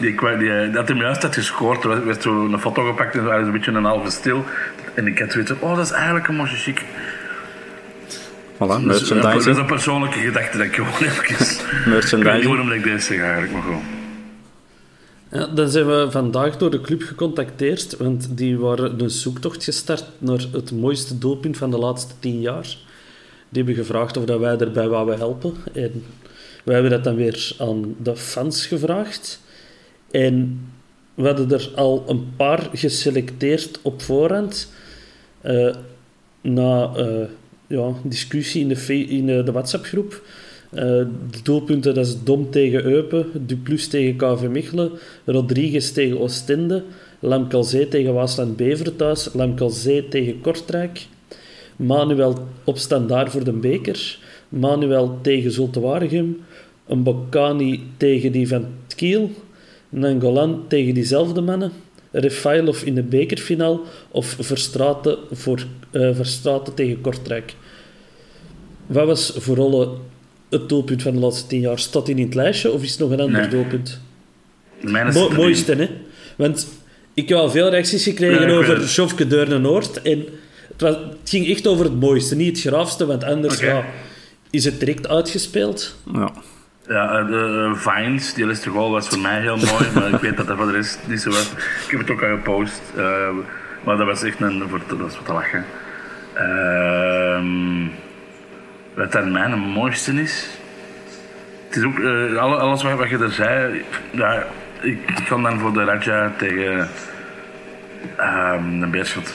die, 0.00 0.14
die, 0.14 0.36
die 0.38 0.70
dat 0.70 0.88
hij 0.88 0.96
juist 0.96 1.22
had 1.22 1.34
gescoord. 1.34 1.84
Er 1.84 2.04
werd 2.06 2.22
zo 2.22 2.44
een 2.44 2.58
foto 2.60 2.86
gepakt 2.86 3.14
en 3.14 3.22
zo, 3.22 3.30
een 3.30 3.52
beetje 3.52 3.70
een 3.72 3.84
halve 3.84 4.10
stil. 4.10 4.44
En 4.94 5.06
ik 5.06 5.18
had 5.18 5.32
zoiets 5.32 5.50
van, 5.50 5.68
oh, 5.70 5.76
dat 5.76 5.84
is 5.86 5.92
eigenlijk 5.92 6.28
een 6.28 6.34
mosje 6.34 6.56
chic. 6.56 6.82
Voilà, 8.54 8.58
Dat 8.58 8.68
is, 8.68 8.80
een, 8.80 8.86
dat 8.86 9.00
is 9.00 9.04
merchandising. 9.14 9.56
een 9.58 9.66
persoonlijke 9.66 10.18
gedachte 10.18 10.56
dat 10.56 10.66
ik 10.66 10.74
gewoon 10.74 10.90
even... 11.00 11.22
Ik 11.22 11.28
weet 11.28 11.38
niet 11.38 11.86
Merchandising. 11.86 12.46
waarom 12.46 12.72
ik 12.72 12.82
deze 12.82 12.98
zeg 13.06 13.20
eigenlijk, 13.20 13.52
maar 13.52 13.62
gewoon. 13.62 13.82
Ja, 15.30 15.46
dan 15.46 15.68
zijn 15.68 15.86
we 15.86 16.06
vandaag 16.10 16.56
door 16.56 16.70
de 16.70 16.80
club 16.80 17.02
gecontacteerd, 17.02 17.96
want 17.96 18.36
die 18.36 18.58
waren 18.58 19.00
een 19.00 19.10
zoektocht 19.10 19.64
gestart 19.64 20.04
naar 20.18 20.44
het 20.52 20.72
mooiste 20.72 21.18
doelpunt 21.18 21.56
van 21.56 21.70
de 21.70 21.78
laatste 21.78 22.14
tien 22.20 22.40
jaar. 22.40 22.66
Die 23.48 23.64
hebben 23.64 23.84
gevraagd 23.84 24.16
of 24.16 24.24
dat 24.24 24.40
wij 24.40 24.56
erbij 24.58 24.88
wouden 24.88 25.16
helpen. 25.18 25.54
En 25.72 26.04
wij 26.64 26.74
hebben 26.74 26.92
dat 26.92 27.04
dan 27.04 27.14
weer 27.14 27.54
aan 27.58 27.94
de 28.02 28.16
fans 28.16 28.66
gevraagd. 28.66 29.40
En 30.10 30.60
we 31.14 31.26
hadden 31.26 31.50
er 31.50 31.70
al 31.74 32.04
een 32.06 32.36
paar 32.36 32.68
geselecteerd 32.72 33.78
op 33.82 34.02
voorhand. 34.02 34.72
Eh, 35.40 35.74
na 36.40 36.92
eh, 36.96 37.26
ja, 37.66 37.92
discussie 38.02 38.60
in 38.60 38.68
de, 38.68 39.06
in 39.06 39.28
eh, 39.28 39.44
de 39.44 39.52
WhatsApp-groep. 39.52 40.22
De 40.70 41.42
doelpunten, 41.42 41.94
dat 41.94 42.06
is 42.06 42.22
Dom 42.22 42.50
tegen 42.50 42.84
Eupen, 42.84 43.46
Duplus 43.46 43.88
tegen 43.88 44.16
KV 44.16 44.48
Mechelen, 44.48 44.90
Rodriguez 45.24 45.90
tegen 45.90 46.20
Oostende, 46.20 46.82
Lamkelzee 47.18 47.88
tegen 47.88 48.14
Waasland 48.14 48.56
Beveren 48.56 48.96
thuis, 48.96 49.28
Lamkelzee 49.32 50.08
tegen 50.08 50.40
Kortrijk, 50.40 51.06
Manuel 51.76 52.48
op 52.64 52.78
standaard 52.78 53.30
voor 53.30 53.44
de 53.44 53.52
beker, 53.52 54.18
Manuel 54.48 55.18
tegen 55.22 55.50
Zulte 55.52 55.80
Waregem, 55.80 56.40
een 56.86 57.02
Bocani 57.02 57.82
tegen 57.96 58.32
die 58.32 58.48
van 58.48 58.66
Kiel, 58.96 59.30
Nangolan 59.88 60.64
tegen 60.68 60.94
diezelfde 60.94 61.40
mannen, 61.40 61.72
Refailov 62.10 62.82
in 62.82 62.94
de 62.94 63.02
bekerfinaal 63.02 63.80
of 64.10 64.36
Verstraten, 64.40 65.16
voor, 65.32 65.66
eh, 65.90 66.08
Verstraten 66.14 66.74
tegen 66.74 67.00
Kortrijk. 67.00 67.54
Wat 68.86 69.06
was 69.06 69.32
vooral 69.36 69.98
het 70.50 70.68
doelpunt 70.68 71.02
van 71.02 71.12
de 71.14 71.18
laatste 71.20 71.46
tien 71.46 71.60
jaar? 71.60 71.78
Staat 71.78 72.06
die 72.06 72.14
in 72.16 72.22
het 72.24 72.34
lijstje 72.34 72.72
of 72.72 72.82
is 72.82 72.90
het 72.90 73.00
nog 73.00 73.10
een 73.10 73.20
ander 73.20 73.40
Nee. 73.40 73.48
doelpunt? 73.50 74.00
Mo 75.12 75.28
mooiste, 75.30 75.74
hè? 75.74 75.88
Want 76.36 76.68
ik 77.14 77.28
heb 77.28 77.38
al 77.38 77.50
veel 77.50 77.70
reacties 77.70 78.02
gekregen 78.04 78.50
over 78.50 78.76
het. 78.78 78.88
Sjofke 78.88 79.26
Deurne-Noord. 79.26 80.02
En 80.02 80.24
het, 80.68 80.80
was, 80.80 80.94
het 80.94 81.28
ging 81.30 81.48
echt 81.48 81.66
over 81.66 81.84
het 81.84 82.00
mooiste, 82.00 82.36
niet 82.36 82.48
het 82.62 82.66
graafste, 82.74 83.06
want 83.06 83.24
anders 83.24 83.56
Oké. 83.56 83.66
ja, 83.66 83.84
is 84.54 84.64
het 84.64 84.80
direct 84.80 85.08
uitgespeeld. 85.08 85.96
Ja. 86.12 86.30
Ja, 86.88 87.18
eh, 87.18 87.26
de 87.26 87.68
uh, 87.72 87.76
Vines, 87.78 88.34
die 88.34 88.46
eerste 88.46 88.70
goal 88.70 88.90
was 88.90 89.08
voor 89.08 89.18
mij 89.18 89.40
heel 89.40 89.56
mooi, 89.56 89.84
maar 89.94 90.08
ik 90.08 90.20
weet 90.20 90.36
dat 90.36 90.46
dat 90.46 90.56
voor 90.56 90.66
de 90.66 90.72
rest 90.72 90.98
niet 91.06 91.20
zo 91.20 91.30
was. 91.30 91.50
Ik 91.84 91.90
heb 91.90 92.00
het 92.00 92.10
ook 92.10 92.22
al 92.22 92.28
gepost, 92.28 92.82
eh, 92.96 93.28
maar 93.84 93.96
dat 93.96 94.06
was 94.06 94.22
echt 94.22 94.40
een, 94.40 94.62
voor, 94.68 94.80
dat 94.88 94.98
was 94.98 95.16
voor 95.16 95.24
te 95.26 95.32
lachen. 95.32 95.64
Ehm 96.34 97.86
wat 98.94 99.12
dan 99.12 99.32
mijn 99.32 99.58
mooiste 99.58 100.12
is, 100.12 100.46
het 101.68 101.76
is 101.76 101.84
ook 101.84 101.98
eh, 101.98 102.36
alle- 102.36 102.56
alles 102.56 102.82
wat, 102.82 102.98
wat 102.98 103.08
je 103.08 103.18
er 103.18 103.30
zei, 103.32 103.82
ja, 104.10 104.46
ik, 104.80 104.98
ik 105.10 105.26
ga 105.26 105.36
dan 105.36 105.58
voor 105.58 105.72
de 105.72 105.84
Raja 105.84 106.32
tegen 106.38 106.88
ehm 108.16 108.80
de 108.80 108.86
Beerschot. 108.86 109.34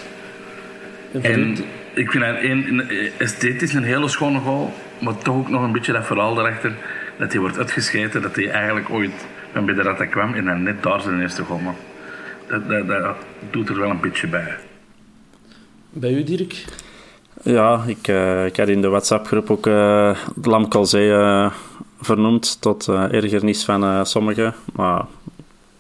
En 1.14 1.22
En 1.24 1.58
ik 1.94 2.12
vind 2.12 2.24
dat 2.24 2.36
een, 2.42 2.68
een- 2.68 3.12
esthetisch 3.18 3.74
een 3.74 3.84
hele 3.84 4.08
schone 4.08 4.40
goal, 4.40 4.74
maar 5.00 5.18
toch 5.18 5.36
ook 5.36 5.50
nog 5.50 5.64
een 5.64 5.72
beetje 5.72 5.94
dat 5.94 6.06
verhaal 6.06 6.36
daarachter. 6.36 6.76
Dat 7.18 7.32
hij 7.32 7.42
wordt 7.42 7.58
uitgescheten, 7.58 8.22
dat 8.22 8.36
hij 8.36 8.50
eigenlijk 8.50 8.90
ooit 8.90 9.28
van 9.54 9.66
bij 9.66 9.74
de 9.74 9.82
Rata 9.82 10.06
kwam 10.06 10.34
en 10.34 10.46
dan 10.46 10.64
net 10.64 10.84
daar 10.84 11.02
zijn 11.02 11.22
eerste 11.22 11.44
goal. 11.44 11.62
Dat, 12.48 12.70
dat, 12.70 12.88
dat 12.88 13.16
doet 13.50 13.70
er 13.70 13.80
wel 13.80 13.90
een 13.90 14.00
beetje 14.00 14.28
bij. 14.28 14.56
Bij 15.90 16.12
u, 16.12 16.24
Dirk? 16.24 16.66
Ja, 17.44 17.84
ik, 17.88 18.08
eh, 18.08 18.46
ik 18.46 18.58
had 18.58 18.68
in 18.68 18.82
de 18.82 18.88
WhatsApp-groep 18.88 19.52
ook 19.52 19.68
eh 19.68 20.18
Lam 20.44 20.68
Calzee 20.68 21.12
eh, 21.12 21.52
vernoemd 22.02 22.62
tot 22.62 22.88
eh, 22.88 23.14
ergernis 23.14 23.66
van 23.66 23.84
eh, 23.84 24.04
sommigen. 24.04 24.54
Maar 24.74 25.00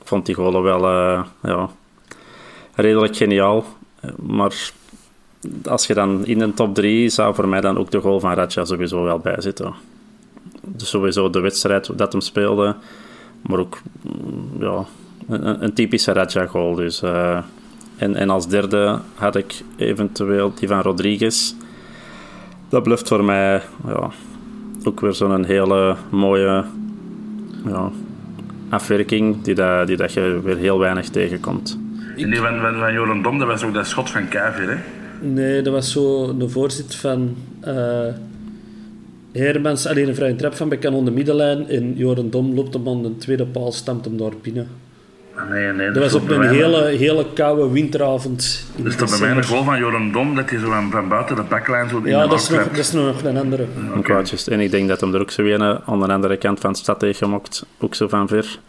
ik 0.01 0.07
vond 0.07 0.25
die 0.25 0.35
goalen 0.35 0.63
wel 0.63 0.87
eh, 0.87 1.23
ja, 1.43 1.69
redelijk 2.75 3.15
geniaal. 3.15 3.65
Maar 4.15 4.71
als 5.63 5.87
je 5.87 5.93
dan 5.93 6.25
in 6.25 6.39
de 6.39 6.53
top 6.53 6.75
3 6.75 7.09
zou 7.09 7.35
voor 7.35 7.47
mij 7.47 7.61
dan 7.61 7.77
ook 7.77 7.91
de 7.91 7.99
goal 7.99 8.19
van 8.19 8.33
Raja 8.33 8.65
sowieso 8.65 9.03
wel 9.03 9.19
bij 9.19 9.41
zitten. 9.41 9.73
Dus 10.61 10.89
sowieso 10.89 11.29
de 11.29 11.39
wedstrijd 11.39 11.97
dat 11.97 12.11
hem 12.11 12.21
speelde, 12.21 12.75
maar 13.41 13.59
ook 13.59 13.77
mm, 14.01 14.63
ja, 14.63 14.85
een, 15.27 15.73
typische 15.73 16.13
Raja-goal. 16.13 16.75
Dus, 16.75 17.01
eh, 17.01 17.37
en, 17.97 18.15
en 18.15 18.29
als 18.29 18.47
derde 18.47 18.99
had 19.15 19.35
ik 19.35 19.61
eventueel 19.77 20.53
die 20.53 20.67
van 20.67 20.81
Rodriguez. 20.81 21.53
Dat 22.69 22.83
blijft 22.83 23.07
voor 23.07 23.23
mij 23.23 23.61
ja, 23.87 24.09
ook 24.83 24.99
weer 24.99 25.13
zo'n 25.13 25.43
hele 25.43 25.95
mooie 26.09 26.63
ja, 27.65 27.91
afwerking 28.69 29.41
die, 29.41 29.55
dat, 29.55 29.87
die 29.87 29.97
dat 29.97 30.13
je 30.13 30.39
weer 30.43 30.57
heel 30.57 30.79
weinig 30.79 31.09
tegenkomt. 31.09 31.79
En 32.17 32.29
die 32.29 32.39
van, 32.39 32.59
van, 32.59 33.05
van 33.07 33.21
Dom, 33.21 33.39
dat 33.39 33.47
was 33.47 33.63
ook 33.63 33.73
dat 33.73 33.87
schot 33.87 34.09
van 34.09 34.27
Kuiver, 34.27 34.69
hè? 34.69 34.98
Nee, 35.21 35.61
dat 35.61 35.73
was 35.73 35.91
zo 35.91 36.37
de 36.37 36.49
voorzitter 36.49 36.99
van 36.99 37.35
eh 37.61 38.07
Hermans. 39.31 39.87
Alleen 39.87 40.07
een 40.07 40.15
vrije 40.15 40.35
trap 40.35 40.53
van 40.55 40.69
bij 40.69 40.77
Kanon 40.77 41.05
de 41.05 41.11
middenlijn. 41.11 41.67
En 41.67 41.93
Joren 41.95 42.29
Dom 42.29 42.53
loopt 42.55 42.73
hem 42.73 42.87
aan 42.87 43.01
de 43.03 43.17
tweede 43.17 43.45
paal, 43.45 43.71
stamt 43.71 44.05
hem 44.05 44.17
daar 44.17 44.31
binnen. 44.41 44.67
Ah, 45.35 45.49
Nee, 45.49 45.73
nee. 45.73 45.91
Dat 45.91 46.03
was 46.03 46.13
op 46.13 46.29
een 46.29 46.47
hele, 46.49 46.83
hele 46.85 47.25
koude 47.33 47.69
winteravond. 47.69 48.65
in 48.75 48.85
Er 48.85 48.91
staat 48.91 49.09
bij 49.09 49.19
mij 49.19 49.29
een 49.29 49.35
december. 49.35 49.43
goal 49.57 49.63
van 49.63 49.79
Joran 49.79 50.11
Dom, 50.11 50.35
dat 50.35 50.49
hij 50.49 50.59
zo 50.59 50.69
van, 50.69 50.91
van 50.91 51.07
buiten 51.09 51.35
de 51.35 51.43
baklijn 51.49 51.89
zo 51.89 51.97
in 51.97 52.05
Ja, 52.05 52.23
de 52.23 52.29
dat 52.29 52.39
is, 52.39 52.49
nog, 52.49 52.67
dat 52.69 52.77
is 52.77 52.91
nog 52.91 53.23
een 53.23 53.37
andere. 53.37 53.65
Een 53.95 54.01
kwaadjes. 54.03 54.47
En 54.47 54.59
ik 54.59 54.71
denk 54.71 54.87
dat 54.87 55.01
hem 55.01 55.13
er 55.13 55.21
ook 55.21 55.31
zo 55.31 55.43
een 55.43 55.63
aan 55.63 55.99
de 55.99 56.07
andere 56.07 56.37
kant 56.37 56.59
van 56.59 56.71
de 56.71 56.77
stad 56.77 57.01
heeft 57.01 57.17
gemokt. 57.17 57.65
Ook 57.79 57.95
zo 57.95 58.07
van 58.07 58.27
ver. 58.27 58.59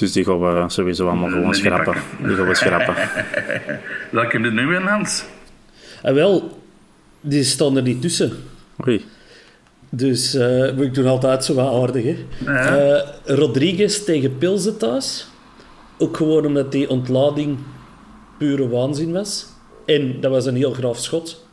Dus 0.00 0.12
die 0.12 0.24
gaan 0.24 0.40
we 0.40 0.64
sowieso 0.66 1.06
allemaal 1.08 1.28
Nee, 1.28 1.38
gewoon 1.38 1.54
schrappen. 1.54 1.84
pakken. 1.84 2.26
Die 2.26 2.36
gaan 2.36 2.46
we 2.46 2.54
schrappen. 2.54 2.94
Welke 4.10 4.36
heb 4.36 4.44
je 4.44 4.50
nu 4.50 4.74
in 4.74 4.82
Hans? 4.82 5.24
En 6.02 6.14
wel, 6.14 6.58
die 7.20 7.44
staan 7.44 7.76
er 7.76 7.82
niet 7.82 8.00
tussen. 8.02 8.32
Oei. 8.86 9.04
Dus 9.90 10.34
eh 10.34 10.78
ik 10.78 10.94
doe 10.94 11.06
altijd 11.08 11.44
zo 11.44 11.54
wat 11.54 11.82
aardig. 11.82 12.04
Hè. 12.04 12.16
Ja. 12.44 12.76
Eh, 12.76 13.08
Rodriguez 13.36 14.04
tegen 14.04 14.38
Pilsen 14.38 14.78
thuis. 14.78 15.28
Ook 15.98 16.16
gewoon 16.16 16.46
omdat 16.46 16.72
die 16.72 16.88
ontlading 16.90 17.58
pure 18.38 18.68
waanzin 18.68 19.12
was. 19.12 19.46
En 19.86 20.20
dat 20.20 20.30
was 20.30 20.46
een 20.46 20.56
heel 20.56 20.72
graaf 20.72 20.98
schot. 20.98 21.46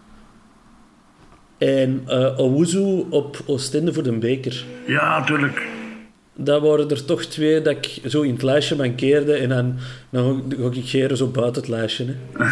En 1.58 2.04
eh 2.08 2.40
Owuzu 2.40 3.06
op 3.10 3.38
Oostende 3.46 3.94
voor 3.94 4.04
de 4.04 4.12
beker. 4.12 4.66
Ja, 4.88 5.24
tuurlijk. 5.24 5.62
Dat 6.40 6.62
waren 6.62 6.90
er 6.90 7.06
toch 7.06 7.24
twee 7.24 7.62
dat 7.62 7.76
ik 7.76 8.00
zo 8.06 8.22
in 8.22 8.34
het 8.34 8.42
lijstje 8.42 8.76
mankeerde. 8.76 9.34
En 9.34 9.50
dan, 9.50 9.76
dan 10.10 10.54
ga 10.60 10.70
ik 10.80 10.88
geren 10.88 11.18
zo 11.18 11.28
buiten 11.28 11.62
het 11.62 11.72
lijstje. 11.72 12.06
Hè. 12.06 12.14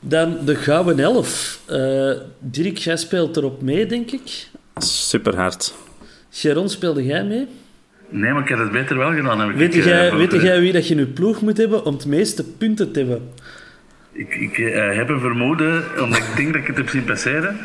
dan 0.00 0.38
de 0.44 0.54
Gouden 0.54 0.98
Elf. 0.98 1.60
Eh, 1.66 2.10
Dirk, 2.38 2.78
jij 2.78 2.96
speelt 2.96 3.36
erop 3.36 3.62
mee, 3.62 3.86
denk 3.86 4.10
ik. 4.10 4.48
Super 4.76 5.36
hard. 5.36 5.74
Sharon, 6.32 6.68
speelde 6.68 7.04
jij 7.04 7.24
mee? 7.24 7.46
Nee, 8.08 8.32
maar 8.32 8.42
ik 8.42 8.48
heb 8.48 8.58
het 8.58 8.72
beter 8.72 8.96
wel 8.96 9.12
gedaan. 9.12 9.40
Heb 9.40 9.50
ik, 9.50 9.56
Weet 9.56 9.74
eh, 9.74 9.84
jij, 9.84 10.14
weet 10.14 10.32
jij 10.32 10.60
wie 10.60 10.72
dat 10.72 10.88
je 10.88 10.94
in 10.94 11.00
je 11.00 11.06
ploeg 11.06 11.40
moet 11.40 11.56
hebben 11.56 11.84
om 11.84 11.94
het 11.94 12.06
meeste 12.06 12.44
punten 12.44 12.92
te 12.92 12.98
hebben? 12.98 13.22
Ik, 14.12 14.34
ik 14.34 14.58
eh, 14.58 14.96
heb 14.96 15.08
een 15.08 15.20
vermoeden, 15.20 15.84
omdat 16.02 16.18
ik 16.18 16.36
denk 16.36 16.52
dat 16.52 16.60
ik 16.60 16.66
het 16.66 16.76
heb 16.76 16.88
zien 16.88 17.04
passeren. 17.04 17.56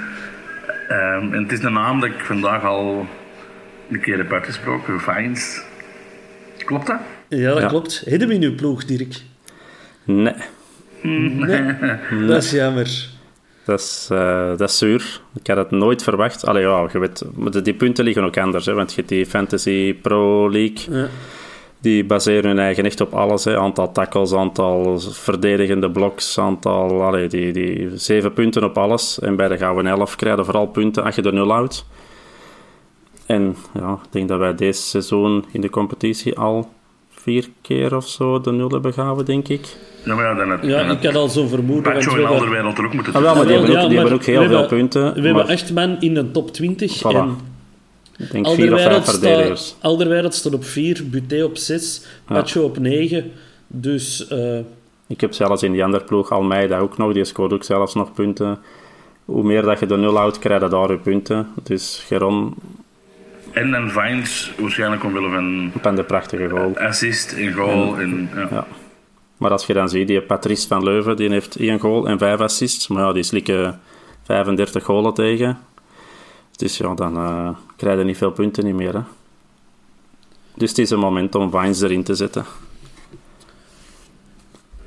Ehm, 0.88 1.34
en 1.34 1.41
het 1.43 1.52
is 1.52 1.63
een 1.63 1.73
naam 1.73 2.00
dat 2.00 2.10
ik 2.10 2.19
vandaag 2.26 2.63
al 2.63 3.08
een 3.91 4.00
keer 4.02 4.17
heb 4.17 4.34
uitgesproken, 4.34 5.00
Vines. 5.00 5.62
Klopt 6.65 6.88
dat? 6.88 7.00
Ja, 7.28 7.50
dat 7.54 7.62
Ja. 7.62 7.67
klopt. 7.67 8.04
Hebben 8.06 8.28
we 8.28 8.34
in 8.34 8.43
uw 8.43 8.56
ploeg, 8.56 8.86
Dirk? 8.86 9.15
Nee, 10.04 10.34
Nee. 11.02 11.76
Dat 12.28 12.43
is 12.43 12.52
jammer. 12.52 13.08
dat 13.65 13.80
is, 13.80 14.08
eh, 14.12 14.47
dat 14.58 14.69
is 14.69 14.78
zuur. 14.78 15.21
Ik 15.39 15.47
had 15.47 15.58
het 15.58 15.71
nooit 15.71 16.04
verwacht. 16.04 16.45
Allee, 16.45 16.62
ja, 16.63 16.88
je 16.91 17.00
weet, 17.00 17.23
die 17.63 17.73
punten 17.73 18.04
liggen 18.04 18.23
ook 18.23 18.38
anders. 18.38 18.65
Hè, 18.65 18.73
want 18.73 18.89
je 18.89 18.95
hebt 18.95 19.10
die 19.10 19.26
Fantasy 19.26 19.93
Pro 20.02 20.52
League. 20.52 20.95
Ja. 20.97 21.08
Die 21.80 22.06
baseren 22.06 22.50
hun 22.50 22.60
eigen 22.60 22.86
echt 22.86 23.02
op 23.02 23.13
alles. 23.13 23.44
Hè. 23.44 23.60
Aantal 23.60 23.92
tackles, 23.92 24.34
aantal 24.34 25.00
verdedigende 25.00 25.92
bloks, 25.92 26.40
aantal... 26.40 27.04
Allee, 27.04 27.28
die, 27.28 27.52
die 27.54 27.90
zeven 27.94 28.34
punten 28.34 28.63
op 28.63 28.78
alles. 28.78 29.20
En 29.20 29.36
bij 29.36 29.48
de 29.48 29.58
Gouden 29.58 29.88
Elf 29.88 30.16
krijg 30.16 30.38
je 30.38 30.44
vooral 30.44 30.68
punten 30.68 31.04
als 31.04 31.16
je 31.16 31.22
er 31.22 31.34
nul 31.34 31.52
houdt. 31.52 31.86
En 33.26 33.56
ja, 33.74 33.92
ik 34.04 34.12
denk 34.12 34.28
dat 34.28 34.40
wij 34.40 34.56
deze 34.56 34.82
seizoen 34.82 35.46
in 35.52 35.62
de 35.62 35.70
competitie 35.70 36.38
al 36.38 36.70
vier 37.10 37.50
keer 37.62 37.96
of 37.96 38.08
zo 38.08 38.42
de 38.42 38.52
nul 38.52 38.70
hebben 38.70 38.94
gehouden, 38.94 39.26
denk 39.26 39.48
ik. 39.48 39.78
Ja, 40.06 40.16
maar 40.16 40.24
ja, 40.26 40.34
dan 40.34 40.50
het, 40.50 40.63
Ja, 40.66 40.84
dan 40.88 40.98
ik 40.98 41.04
had 41.04 41.16
al 41.16 41.28
zo'n 41.30 41.48
vermoeden. 41.50 41.94
we 41.94 42.00
en 42.00 42.26
Alderweireld 42.26 42.78
er 42.78 42.86
ook 42.86 42.94
moeten 42.94 43.13
Ah, 43.13 43.22
wel, 43.22 43.36
maar 43.36 43.46
die 43.46 43.56
hebben 43.58 43.82
ook, 43.84 43.88
die 43.90 43.98
hebben 43.98 44.16
ook 44.16 44.24
heel 44.24 44.42
veel 44.42 44.50
hebben- 44.50 44.68
punten. 44.68 45.13
We 45.13 45.22
hebben 45.22 45.48
acht 45.48 45.74
man 45.74 45.98
in 46.00 46.13
de 46.13 46.32
top 46.32 46.52
20. 46.54 46.98
Voilà. 47.04 47.16
En 47.16 47.38
ik 48.17 48.32
denk 48.32 48.47
vier 48.47 48.73
of 48.73 48.82
vijf 48.82 49.06
staat, 49.06 49.75
Alderweireld 49.82 50.34
staat 50.34 50.53
op 50.53 50.65
4, 50.65 51.03
Buté 51.10 51.43
op 51.43 51.58
6, 51.58 52.01
Pacho 52.25 52.63
op 52.63 52.80
9. 52.80 53.32
Dus 53.67 54.27
eh, 54.27 54.60
Ik 55.08 55.21
heb 55.21 55.34
zelfs 55.34 55.63
in 55.63 55.71
die 55.71 55.84
andere 55.84 56.03
ploeg 56.03 56.32
Almeida 56.32 56.80
ook 56.80 56.97
nog, 56.97 57.13
die 57.13 57.25
scoort 57.25 57.53
ook 57.53 57.63
zelfs 57.63 57.93
nog 57.93 58.13
punten. 58.13 58.60
Hoe 59.25 59.43
meer 59.43 59.62
dat 59.62 59.80
je 59.80 59.86
de 59.86 59.97
nul 59.97 60.15
houdt, 60.15 60.39
krijg 60.39 60.62
je 60.62 60.67
daar 60.67 60.91
je 60.91 60.97
punten. 60.97 61.47
Dus 61.63 62.03
Geron 62.08 62.56
En 63.51 63.71
dan 63.71 63.89
Vines, 63.89 64.51
waarschijnlijk 64.60 65.03
omwille 65.03 65.30
van 65.30 65.71
op 65.75 65.95
de 65.95 66.03
prachtige 66.03 66.49
goal. 66.49 66.77
assist 66.77 67.34
en 67.34 67.53
goal. 67.53 67.99
En, 67.99 68.30
ja. 68.36 68.47
Ja. 68.51 68.67
Maar 69.38 69.51
als 69.51 69.65
je 69.65 69.73
dan 69.73 69.89
ziet, 69.89 70.08
die 70.08 70.21
Patrice 70.21 70.67
van 70.67 70.84
Leuven, 70.84 71.15
die 71.15 71.30
heeft 71.30 71.56
één 71.56 71.80
goal 71.80 72.08
en 72.08 72.17
vijf 72.17 72.39
assists. 72.39 72.88
Maar 72.88 73.03
ja, 73.03 73.13
die 73.13 73.23
slikken 73.23 73.80
35 74.23 74.84
goalen 74.84 75.13
tegen. 75.13 75.58
Dus 76.58 76.78
ja, 76.78 76.93
dan 76.93 77.15
eh, 77.17 77.50
krijg 77.76 77.98
je 77.98 78.04
niet 78.06 78.17
veel 78.17 78.32
punten 78.32 78.65
niet 78.65 78.76
meer. 78.76 78.93
Hè. 78.93 79.02
Dus 80.56 80.70
het 80.70 80.78
is 80.78 80.89
een 80.89 81.00
moment 81.00 81.36
om 81.36 81.52
Vines 81.52 81.82
erin 81.82 82.04
te 82.04 82.15
zetten. 82.15 82.46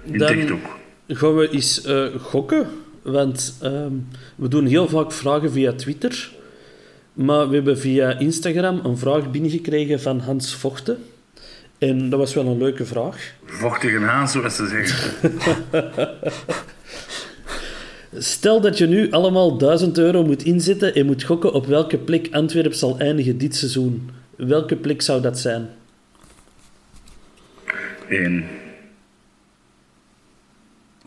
In 0.04 0.18
Dan- 0.18 0.60
gaan 1.08 1.36
we 1.36 1.48
eens 1.50 1.82
eh, 1.82 2.06
gokken. 2.20 2.68
Want 3.02 3.56
ehm, 3.60 3.92
we 4.36 4.48
doen 4.48 4.66
heel 4.66 4.88
vaak 4.88 5.12
vragen 5.12 5.52
via 5.52 5.72
Twitter. 5.72 6.30
Maar 7.12 7.48
we 7.48 7.54
hebben 7.54 7.78
via 7.78 8.18
Instagram 8.18 8.80
een 8.84 8.98
vraag 8.98 9.30
binnengekregen 9.30 10.00
van 10.00 10.20
Hans 10.20 10.54
Vochten. 10.54 11.04
En 11.78 12.10
dat 12.10 12.18
was 12.18 12.34
wel 12.34 12.46
een 12.46 12.58
leuke 12.58 12.84
vraag. 12.84 13.32
Vochtige 13.44 13.98
haan, 13.98 14.28
zoals 14.28 14.56
ze 14.56 14.66
zeggen. 14.66 15.32
Stel 18.16 18.60
dat 18.60 18.78
je 18.78 18.86
nu 18.86 19.10
allemaal 19.10 19.58
1000 19.58 19.98
euro 19.98 20.24
moet 20.24 20.42
inzetten 20.42 20.94
en 20.94 21.06
moet 21.06 21.22
gokken 21.22 21.52
op 21.52 21.66
welke 21.66 21.98
plek 21.98 22.28
Antwerp 22.30 22.72
zal 22.72 22.98
eindigen 22.98 23.38
dit 23.38 23.56
seizoen. 23.56 24.10
Welke 24.36 24.76
plek 24.76 25.02
zou 25.02 25.20
dat 25.20 25.38
zijn? 25.38 25.68
En 28.08 28.44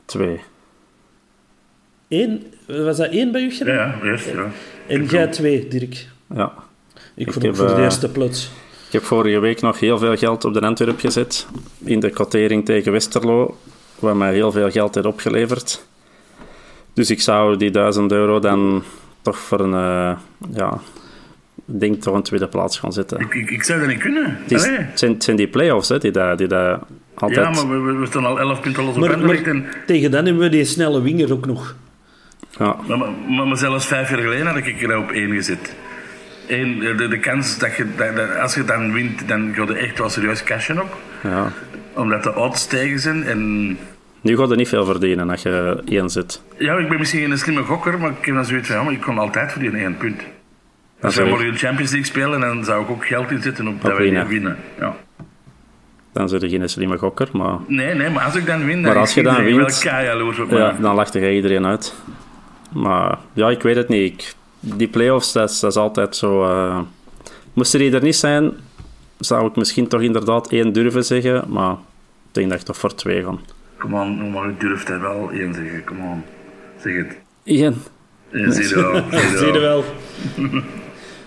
Twee. 0.06 0.40
Eén, 2.08 2.54
was 2.66 2.98
dat 2.98 3.10
één 3.10 3.32
bij 3.32 3.42
u? 3.42 3.54
ja, 3.60 3.66
ja, 3.66 4.00
eerst, 4.04 4.26
ja. 4.26 4.52
En 4.88 5.06
jij 5.06 5.28
twee, 5.28 5.68
Dirk. 5.68 6.08
Ja. 6.36 6.54
Ik, 7.16 7.28
Ik 7.28 7.34
vond 7.34 7.46
heb, 7.46 7.56
voor 7.56 7.68
de 7.68 7.74
eh, 7.74 7.84
eerste 7.84 8.10
plots. 8.10 8.50
Ik 8.86 8.92
heb 8.92 9.04
vorige 9.04 9.40
week 9.40 9.62
nog 9.62 9.80
heel 9.80 9.98
veel 9.98 10.18
geld 10.18 10.46
op 10.46 10.54
de 10.54 10.62
Antwerp 10.62 11.00
gezet. 11.00 11.48
In 11.84 12.00
de 12.00 12.10
quotering 12.10 12.66
tegen 12.66 12.92
Westerlo. 12.92 13.58
Wat 14.00 14.16
mij 14.16 14.34
heel 14.34 14.52
veel 14.52 14.72
geld 14.72 14.96
heeft 14.96 15.08
opgeleverd. 15.08 15.86
Dus 16.94 17.10
ik 17.10 17.22
zou 17.22 17.58
die 17.58 17.72
1000 17.72 18.12
euro 18.12 18.40
dan 18.40 18.84
toch 19.22 19.38
voor 19.38 19.60
een... 19.60 19.74
eh, 19.74 20.18
ja, 20.56 20.80
ik 21.68 21.80
denk 21.80 22.02
toch 22.02 22.16
een 22.16 22.24
tweede 22.24 22.48
plaats 22.48 22.80
gaan 22.80 22.94
zetten. 22.94 23.20
Ik, 23.20 23.34
ik, 23.34 23.50
ik 23.50 23.64
zou 23.64 23.80
dat 23.80 23.88
niet 23.88 24.00
kunnen. 24.00 24.38
Het, 24.42 24.52
is, 24.52 24.64
Allee. 24.64 24.78
het, 24.78 25.00
zijn, 25.00 25.12
het 25.14 25.24
zijn 25.24 25.38
die 25.38 25.48
play-offs 25.48 25.90
hè, 25.90 25.98
die 25.98 26.12
dat, 26.12 26.38
die 26.38 26.48
dat 26.48 26.80
altijd... 27.14 27.56
Ja, 27.56 27.64
maar 27.66 27.84
we, 27.86 27.92
we, 27.94 28.06
staan 28.06 28.26
al 28.26 28.40
11 28.40 28.62
punten 28.62 28.84
los 28.84 28.94
op 28.96 29.00
Maar, 29.00 29.20
maar 29.20 29.36
En, 29.44 29.66
tegen 29.86 30.12
dan 30.12 30.26
hebben 30.26 30.44
we 30.44 30.50
die 30.50 30.66
snelle 30.66 31.02
winger 31.02 31.32
ook 31.34 31.46
nog. 31.46 31.76
Ja, 32.60 32.76
maar, 32.88 32.98
maar, 33.28 33.48
maar 33.48 33.58
zelfs 33.58 33.86
vijf 33.88 34.10
jaar 34.10 34.20
geleden 34.20 34.46
had 34.48 34.56
ik 34.56 34.82
er 34.82 34.98
op 34.98 35.12
één 35.12 35.32
gezet. 35.32 35.76
Eén, 36.48 36.80
de, 36.80 37.08
de 37.08 37.20
kans 37.20 37.58
dat 37.60 37.76
je, 37.76 37.86
dat, 37.98 38.16
dat- 38.16 38.38
als 38.38 38.56
je 38.56 38.64
dan 38.64 38.94
wint, 38.94 39.28
dan 39.28 39.54
ga 39.56 39.64
je 39.64 39.74
echt 39.74 39.98
wel 40.00 40.10
serieus 40.10 40.44
cashen 40.44 40.82
op. 40.82 40.98
ja. 41.24 41.52
Omdat 41.96 42.24
de 42.24 42.36
odds 42.36 42.68
tegen 42.68 43.00
zijn. 43.00 43.24
En 43.24 43.78
Nu 44.24 44.38
gaat 44.38 44.50
er 44.52 44.58
niet 44.58 44.68
veel 44.68 44.86
verdienen 44.86 45.30
als 45.30 45.42
je 45.42 45.82
één 45.86 46.10
zit. 46.10 46.42
ja, 46.58 46.78
ik 46.78 46.90
ben 46.90 47.00
misschien 47.00 47.20
geen 47.28 47.38
slimme 47.38 47.64
gokker, 47.64 48.00
maar 48.00 48.10
ik 48.10 48.26
heb 48.26 48.36
dan 48.36 48.46
zoiets 48.46 48.68
van, 48.68 48.76
ja, 48.78 48.84
maar 48.84 48.94
ik 48.94 49.02
kon 49.02 49.18
altijd 49.18 49.52
verdienen 49.52 49.80
één 49.80 49.98
punt. 49.98 50.22
Als 51.02 51.16
Dat 51.16 51.24
wij 51.24 51.34
morgen 51.34 51.52
de 51.52 51.58
Champions 51.58 51.92
League 51.92 52.10
spelen, 52.10 52.40
dan 52.40 52.64
zou 52.64 52.84
ik 52.84 52.90
ook 52.90 53.06
geld 53.06 53.32
inzetten 53.32 53.68
op 53.68 53.82
dat 53.82 53.92
wij 53.92 54.02
winnen. 54.02 54.28
winnen. 54.28 54.58
Ja. 54.80 54.96
Dan 56.14 56.30
zit 56.30 56.42
je 56.42 56.50
geen 56.50 56.70
slimme 56.70 56.98
gokker, 56.98 57.28
maar... 57.34 57.58
Nee, 57.68 57.94
nee, 57.96 58.10
maar 58.10 58.24
als 58.26 58.36
ik 58.36 58.46
dan 58.46 58.66
win, 58.66 58.82
dan 58.82 58.92
Maar 58.92 58.98
als 59.02 59.14
je 59.14 59.24
dan 59.24 59.32
iedereen 59.32 59.58
wint- 59.58 59.84
wel 59.84 60.46
op 60.46 60.52
Ja, 60.52 60.72
dan 60.82 60.96
lachte 60.96 61.20
jij 61.20 61.36
iedereen 61.36 61.66
uit. 61.66 61.94
Maar 62.74 63.18
ja, 63.34 63.50
ik 63.50 63.62
weet 63.62 63.76
het 63.76 63.88
niet. 63.90 64.14
Ik, 64.14 64.34
die 64.60 64.88
play-offs, 64.88 65.32
dat 65.32 65.50
is, 65.50 65.60
dat 65.60 65.72
is 65.72 65.78
altijd 65.78 66.16
zo... 66.16 66.44
eh 66.44 66.80
moesten 67.54 67.80
die 67.80 67.92
er 67.94 68.02
niet 68.04 68.16
zijn, 68.16 68.52
zou 69.20 69.48
ik 69.48 69.56
misschien 69.56 69.88
toch 69.88 70.02
inderdaad 70.02 70.52
één 70.52 70.74
durven 70.74 71.06
zeggen. 71.06 71.44
Maar 71.48 71.72
ik 71.72 71.78
denk 72.32 72.50
dat 72.50 72.60
ik 72.60 72.66
toch 72.66 72.78
voor 72.78 72.96
twee 72.96 73.24
ga. 73.24 73.36
Kom 73.84 73.94
on, 73.94 74.32
maar 74.32 74.50
ik 74.50 74.60
durf 74.60 74.84
dat 74.84 75.00
wel 75.00 75.30
één 75.32 75.54
zeggen. 75.54 75.84
Kom 75.84 76.00
on, 76.00 76.24
zeg 76.82 76.96
het. 76.96 77.18
Eén? 77.44 77.76
Ja, 78.32 78.52
zie 78.52 78.68
je 78.68 78.76
wel. 78.76 79.04
Zie 79.38 79.54
je 79.54 79.60
wel. 79.60 79.84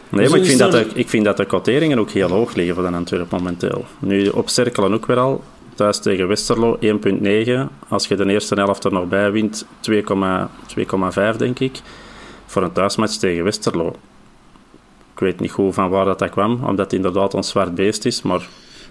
Nee, 0.09 0.25
Zo 0.25 0.31
maar 0.31 0.41
ik 0.41 0.47
vind, 0.47 0.59
dat 0.59 0.73
de, 0.73 0.87
ik 0.95 1.09
vind 1.09 1.25
dat 1.25 1.37
de 1.37 1.45
quoteringen 1.45 1.99
ook 1.99 2.11
heel 2.11 2.29
hoog 2.29 2.55
liggen 2.55 2.75
voor 2.75 2.85
de 2.91 2.97
Antwerp 2.97 3.31
momenteel. 3.31 3.85
Nu 3.99 4.29
op 4.29 4.49
cirkelen 4.49 4.93
ook 4.93 5.07
weer 5.07 5.19
al. 5.19 5.43
Thuis 5.75 5.99
tegen 5.99 6.29
Westerlo 6.29 6.79
1,9. 6.81 6.89
Als 7.89 8.07
je 8.07 8.17
de 8.17 8.27
eerste 8.27 8.55
helft 8.55 8.85
er 8.85 8.93
nog 8.93 9.09
bij 9.09 9.33
wint, 9.33 9.67
2,5 9.91 11.37
denk 11.37 11.59
ik. 11.59 11.81
Voor 12.47 12.63
een 12.63 12.73
thuismatch 12.73 13.17
tegen 13.17 13.45
Westerlo. 13.45 13.89
Ik 15.13 15.19
weet 15.19 15.41
niet 15.41 15.51
goed 15.51 15.75
van 15.75 15.91
waar 15.91 16.05
dat, 16.05 16.19
dat 16.19 16.31
kwam, 16.31 16.53
omdat 16.53 16.79
het 16.79 16.93
inderdaad 16.93 17.35
een 17.35 17.45
zwart 17.45 17.75
beest 17.75 18.05
is. 18.05 18.23
Maar 18.23 18.47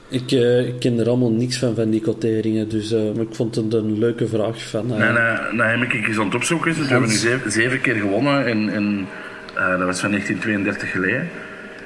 Ik, 0.09 0.31
eh, 0.31 0.67
ik 0.67 0.79
ken 0.79 0.99
er 0.99 1.07
allemaal 1.07 1.31
niks 1.31 1.57
van, 1.57 1.75
van 1.75 1.89
die 1.89 2.01
quoteringen. 2.01 2.69
Dus 2.69 2.91
eh, 2.91 3.01
maar 3.15 3.25
ik 3.25 3.35
vond 3.35 3.55
het 3.55 3.73
een 3.73 3.99
leuke 3.99 4.27
vraag. 4.27 4.69
Van, 4.69 4.91
eh, 4.91 4.97
Nee, 4.97 5.11
nee, 5.11 5.53
nou 5.53 5.79
heb 5.79 5.93
ik 5.93 6.07
eens 6.07 6.17
aan 6.17 6.25
het 6.25 6.35
opzoeken. 6.35 6.73
We 6.73 6.85
hebben 6.87 7.09
nu 7.09 7.15
zeven, 7.15 7.51
zeven 7.51 7.81
keer 7.81 7.95
gewonnen. 7.95 8.45
En, 8.45 8.69
en 8.69 9.07
dat 9.53 9.85
was 9.85 9.99
van 9.99 10.09
1932 10.09 10.91
geleden. 10.91 11.29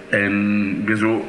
En 0.09 0.75
ik 0.79 0.85
ben 0.85 0.97
zo 0.97 1.25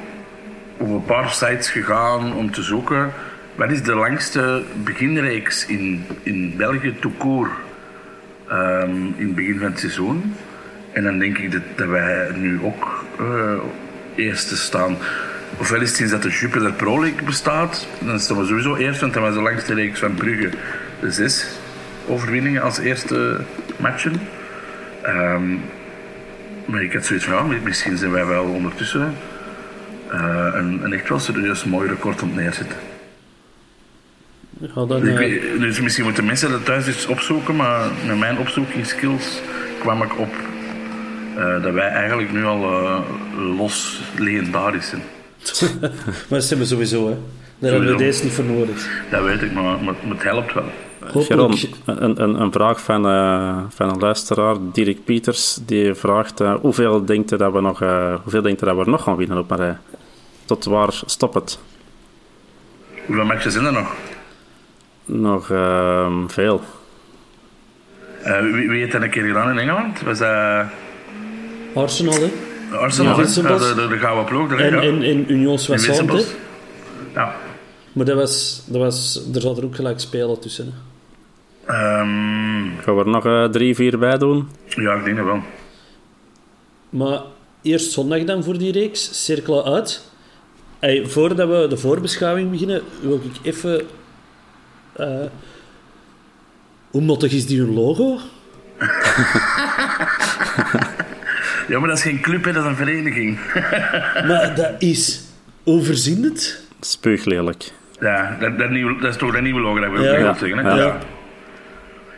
op 0.76 0.88
een 0.88 1.04
paar 1.04 1.30
sites 1.30 1.70
gegaan 1.70 2.34
om 2.34 2.50
te 2.50 2.62
zoeken. 2.62 3.12
Wat 3.54 3.70
is 3.70 3.82
de 3.82 3.94
langste 3.94 4.62
beginreeks 4.84 5.66
in, 5.66 6.04
in 6.22 6.54
België 6.56 6.94
court? 7.18 7.50
Ehm, 8.48 8.90
in 9.16 9.26
het 9.26 9.34
begin 9.34 9.58
van 9.58 9.70
het 9.70 9.78
seizoen. 9.78 10.34
En 10.92 11.02
dan 11.02 11.18
denk 11.18 11.38
ik 11.38 11.52
dat, 11.52 11.62
dat 11.76 11.88
wij 11.88 12.30
nu 12.36 12.60
ook 12.62 13.04
eerste 14.14 14.56
staan. 14.56 14.96
Ofwel 15.60 15.80
is 15.80 15.88
het 15.88 15.96
sinds 15.96 16.12
dat 16.12 16.22
de 16.22 16.28
Jupiler 16.28 16.72
Pro 16.72 17.00
League 17.00 17.22
bestaat, 17.24 17.86
dan 17.98 18.20
staan 18.20 18.38
we 18.38 18.46
sowieso 18.46 18.76
eerst, 18.76 19.00
want 19.00 19.12
dat 19.12 19.22
was 19.22 19.34
de 19.34 19.40
langste 19.40 19.74
reeks 19.74 19.98
van 19.98 20.14
Brugge. 20.14 20.50
De 21.00 21.10
zes 21.10 21.46
overwinningen 22.06 22.62
als 22.62 22.78
eerste 22.78 23.40
matchen. 23.76 24.20
Ehm, 25.02 25.54
maar 26.64 26.82
ik 26.82 26.92
had 26.92 27.04
zoiets 27.04 27.24
van, 27.24 27.34
ja, 27.34 27.60
misschien 27.62 27.96
zijn 27.96 28.10
wij 28.10 28.26
wel 28.26 28.44
ondertussen 28.44 29.14
eh, 30.10 30.48
een, 30.52 30.84
een 30.84 30.92
echt 30.92 31.08
wel 31.08 31.18
serieus 31.18 31.64
mooi 31.64 31.88
record 31.88 32.22
om 32.22 32.34
neerzetten. 32.34 32.76
ja, 34.58 34.84
dan, 34.84 35.06
Ik 35.08 35.20
eh, 35.20 35.60
dus 35.60 35.80
misschien 35.80 36.04
moeten 36.04 36.24
mensen 36.24 36.50
dat 36.50 36.64
thuis 36.64 36.86
eens 36.86 37.06
opzoeken, 37.06 37.56
maar 37.56 37.88
met 38.06 38.18
mijn 38.18 38.38
opzoekingsskills 38.38 39.40
kwam 39.78 40.02
ik 40.02 40.18
op 40.18 40.34
eh, 41.36 41.62
dat 41.62 41.72
wij 41.72 41.88
eigenlijk 41.88 42.32
nu 42.32 42.44
al 42.44 43.04
los 43.36 44.00
legendarisch 44.16 44.88
zijn. 44.88 45.02
maar 46.28 46.38
dat 46.38 46.44
zijn 46.44 46.60
we 46.60 46.66
sowieso, 46.66 47.08
hè. 47.08 47.16
Daar 47.58 47.70
hebben 47.70 47.90
we 47.90 47.96
deze 47.96 48.24
niet 48.24 48.32
voor 48.32 48.44
nodig. 48.44 49.02
Dat 49.10 49.22
weet 49.22 49.42
ik, 49.42 49.52
maar, 49.52 49.62
maar, 49.62 49.82
maar 49.82 50.14
het 50.14 50.22
helpt 50.22 50.52
wel. 50.52 50.64
Geron, 51.04 51.56
een, 51.84 52.22
een, 52.22 52.40
een 52.40 52.52
vraag 52.52 52.80
van, 52.80 53.06
eh, 53.06 53.58
van 53.68 53.88
een 53.88 53.98
luisteraar, 53.98 54.56
Dirk 54.72 55.04
Pieters, 55.04 55.58
die 55.66 55.94
vraagt 55.94 56.40
eh, 56.40 56.54
hoeveel 56.54 57.04
denkt 57.04 57.38
dat 57.38 57.52
we 57.52 57.60
nog, 57.60 57.82
eh, 57.82 58.14
hoeveel 58.22 58.42
denkt 58.42 58.60
dat 58.60 58.76
we 58.76 58.90
nog 58.90 59.02
gaan 59.02 59.16
winnen 59.16 59.38
op 59.38 59.50
een 59.50 59.56
rij? 59.56 59.76
Tot 60.44 60.64
waar 60.64 61.00
stopt 61.06 61.34
het? 61.34 61.58
Hoeveel 63.06 63.24
matches 63.24 63.52
zijn 63.52 63.64
er 63.64 63.72
nog? 63.72 63.94
Nog 65.04 65.50
ehm, 65.50 66.26
veel. 66.26 66.62
Eh, 68.22 68.40
wie, 68.40 68.68
wie 68.68 68.80
heeft 68.80 68.92
dat 68.92 69.02
een 69.02 69.10
keer 69.10 69.26
gedaan 69.26 69.50
in 69.50 69.58
Engeland? 69.58 70.00
Was 70.00 70.20
Arsenal, 71.74 72.20
hè. 72.20 72.49
Arsenal? 72.76 73.20
Ja, 73.20 73.24
de, 73.58 73.72
de, 73.74 73.88
de 73.88 73.98
gouden 73.98 74.24
ploeg. 74.24 74.48
daar, 74.48 74.58
En, 74.58 74.74
ja. 74.74 74.80
en, 74.82 75.02
en 75.02 75.32
Union 75.32 75.58
Soissons. 75.58 76.26
Ja. 77.14 77.34
Maar 77.92 78.04
dat 78.04 78.16
was, 78.16 78.62
dat 78.66 78.80
was, 78.80 79.22
er 79.34 79.40
zat 79.40 79.58
er 79.58 79.64
ook 79.64 79.74
gelijk 79.74 80.00
spelen 80.00 80.40
tussen. 80.40 80.66
Hè. 80.66 80.72
Ehm, 81.74 82.82
Gaan 82.82 82.94
we 82.96 83.00
er 83.00 83.08
nog 83.08 83.26
eh, 83.26 83.44
drie, 83.44 83.74
vier 83.74 83.98
bij 83.98 84.18
doen? 84.18 84.48
ja, 84.66 84.94
ik 84.94 85.04
denk 85.04 85.16
dat 85.16 85.26
wel. 85.26 85.42
Maar 86.90 87.20
eerst 87.62 87.92
zondag 87.92 88.24
dan 88.24 88.44
voor 88.44 88.58
die 88.58 88.72
reeks, 88.72 89.24
cirkelen 89.24 89.64
uit. 89.64 90.08
Hey, 90.78 91.06
voordat 91.06 91.48
we 91.48 91.66
de 91.68 91.76
voorbeschouwing 91.76 92.50
beginnen, 92.50 92.82
wil 93.00 93.20
ik 93.24 93.46
even... 93.54 93.86
eh, 94.92 95.06
hoe 96.90 97.02
mottig 97.02 97.32
is 97.32 97.46
die 97.46 97.58
hun 97.58 97.74
logo? 97.74 98.18
Ja, 101.68 101.78
maar 101.78 101.88
dat 101.88 101.96
is 101.98 102.02
geen 102.04 102.20
club, 102.20 102.44
hè, 102.44 102.52
dat 102.52 102.64
is 102.64 102.70
een 102.70 102.76
vereniging. 102.76 103.38
Maar 104.28 104.52
dat 104.54 104.72
is... 104.78 105.24
Hoe 105.62 105.82
verzin 105.82 106.22
het? 106.24 106.64
Spuuglelijk. 106.80 107.72
Ja, 108.00 108.36
dat, 108.40 108.58
dat, 108.58 108.70
nieuwe, 108.70 109.00
dat 109.00 109.10
is 109.10 109.16
toch 109.16 109.32
dat 109.32 109.42
nieuwe 109.42 109.60
logo 109.60 109.80
dat 109.80 109.90
we 109.90 110.00
Ja. 110.02 110.34
zeggen. 110.34 110.58
Hè? 110.58 110.68
Ja. 110.70 110.76
Ja. 110.76 110.98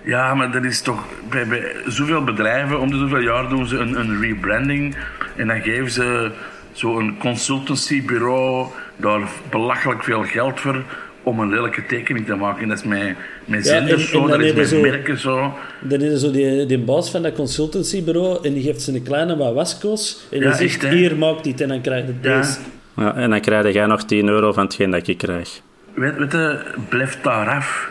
ja, 0.05 0.35
maar 0.35 0.51
dat 0.51 0.65
is 0.65 0.81
toch... 0.83 1.05
Bij, 1.31 1.47
bij 1.47 1.73
zoveel 1.87 2.25
bedrijven, 2.25 2.81
om 2.81 2.91
de 2.91 2.97
zoveel 2.99 3.19
jaar 3.19 3.49
doen 3.49 3.67
ze 3.67 3.77
een, 3.77 3.99
een 4.01 4.21
rebranding. 4.21 4.97
En 5.37 5.47
dan 5.47 5.61
geven 5.63 5.91
ze 5.91 6.31
zo'n 6.73 7.17
consultancybureau 7.19 8.67
daar 8.97 9.21
belachelijk 9.51 10.03
veel 10.05 10.23
geld 10.25 10.61
voor 10.61 10.83
om 11.23 11.41
een 11.41 11.49
lelijke 11.51 11.87
tekening 11.87 12.27
te 12.27 12.35
maken. 12.35 12.63
En 12.63 12.69
dat 12.69 12.79
is 12.79 12.85
met, 12.85 13.15
met 13.45 13.65
Ja, 13.67 13.73
en- 13.75 14.01
zo, 14.01 14.27
dat 14.27 14.41
is 14.41 14.53
met 14.53 14.69
zo- 14.69 14.81
merken 14.81 15.19
zo. 15.19 15.55
Dan 15.81 16.01
is 16.01 16.13
er 16.13 16.19
zo 16.19 16.31
die, 16.31 16.67
die 16.67 16.79
baas 16.79 17.11
van 17.11 17.23
dat 17.23 17.33
consultancybureau 17.35 18.39
en 18.47 18.53
die 18.53 18.63
geeft 18.63 18.83
ze 18.83 18.95
een 18.95 19.03
kleine 19.03 19.37
wat 19.37 19.55
wasco's. 19.55 20.27
En 20.31 20.39
die 20.39 20.49
Ja, 20.49 20.55
zegt, 20.55 20.73
echt, 20.73 20.83
hè? 20.83 20.97
hier, 20.97 21.17
maak 21.17 21.43
dit 21.45 21.61
en 21.61 21.69
dan 21.69 21.81
krijg 21.81 22.07
je 22.07 22.15
Ja. 22.21 22.37
deze. 22.37 22.59
Ja, 22.97 23.15
en 23.15 23.31
dan 23.31 23.41
krijg 23.41 23.73
jij 23.73 23.87
nog 23.87 24.05
10 24.05 24.29
euro 24.29 24.53
van 24.53 24.65
hetgeen 24.65 24.91
dat 24.91 25.07
ik 25.09 25.19
krijg. 25.19 25.61
Weet, 25.95 26.17
weet 26.17 26.33
je, 26.33 26.59
blijf 26.89 27.19
daar 27.23 27.49
af. 27.49 27.91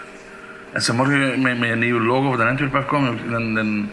Als 0.73 0.85
ze 0.85 0.93
morgen 0.93 1.41
met, 1.41 1.59
met 1.59 1.69
een 1.69 1.79
nieuw 1.79 1.99
logo 1.99 2.27
van 2.29 2.37
de 2.37 2.43
Antwerpen 2.43 2.79
afkomen, 2.79 3.17
dan, 3.29 3.53
dan, 3.53 3.89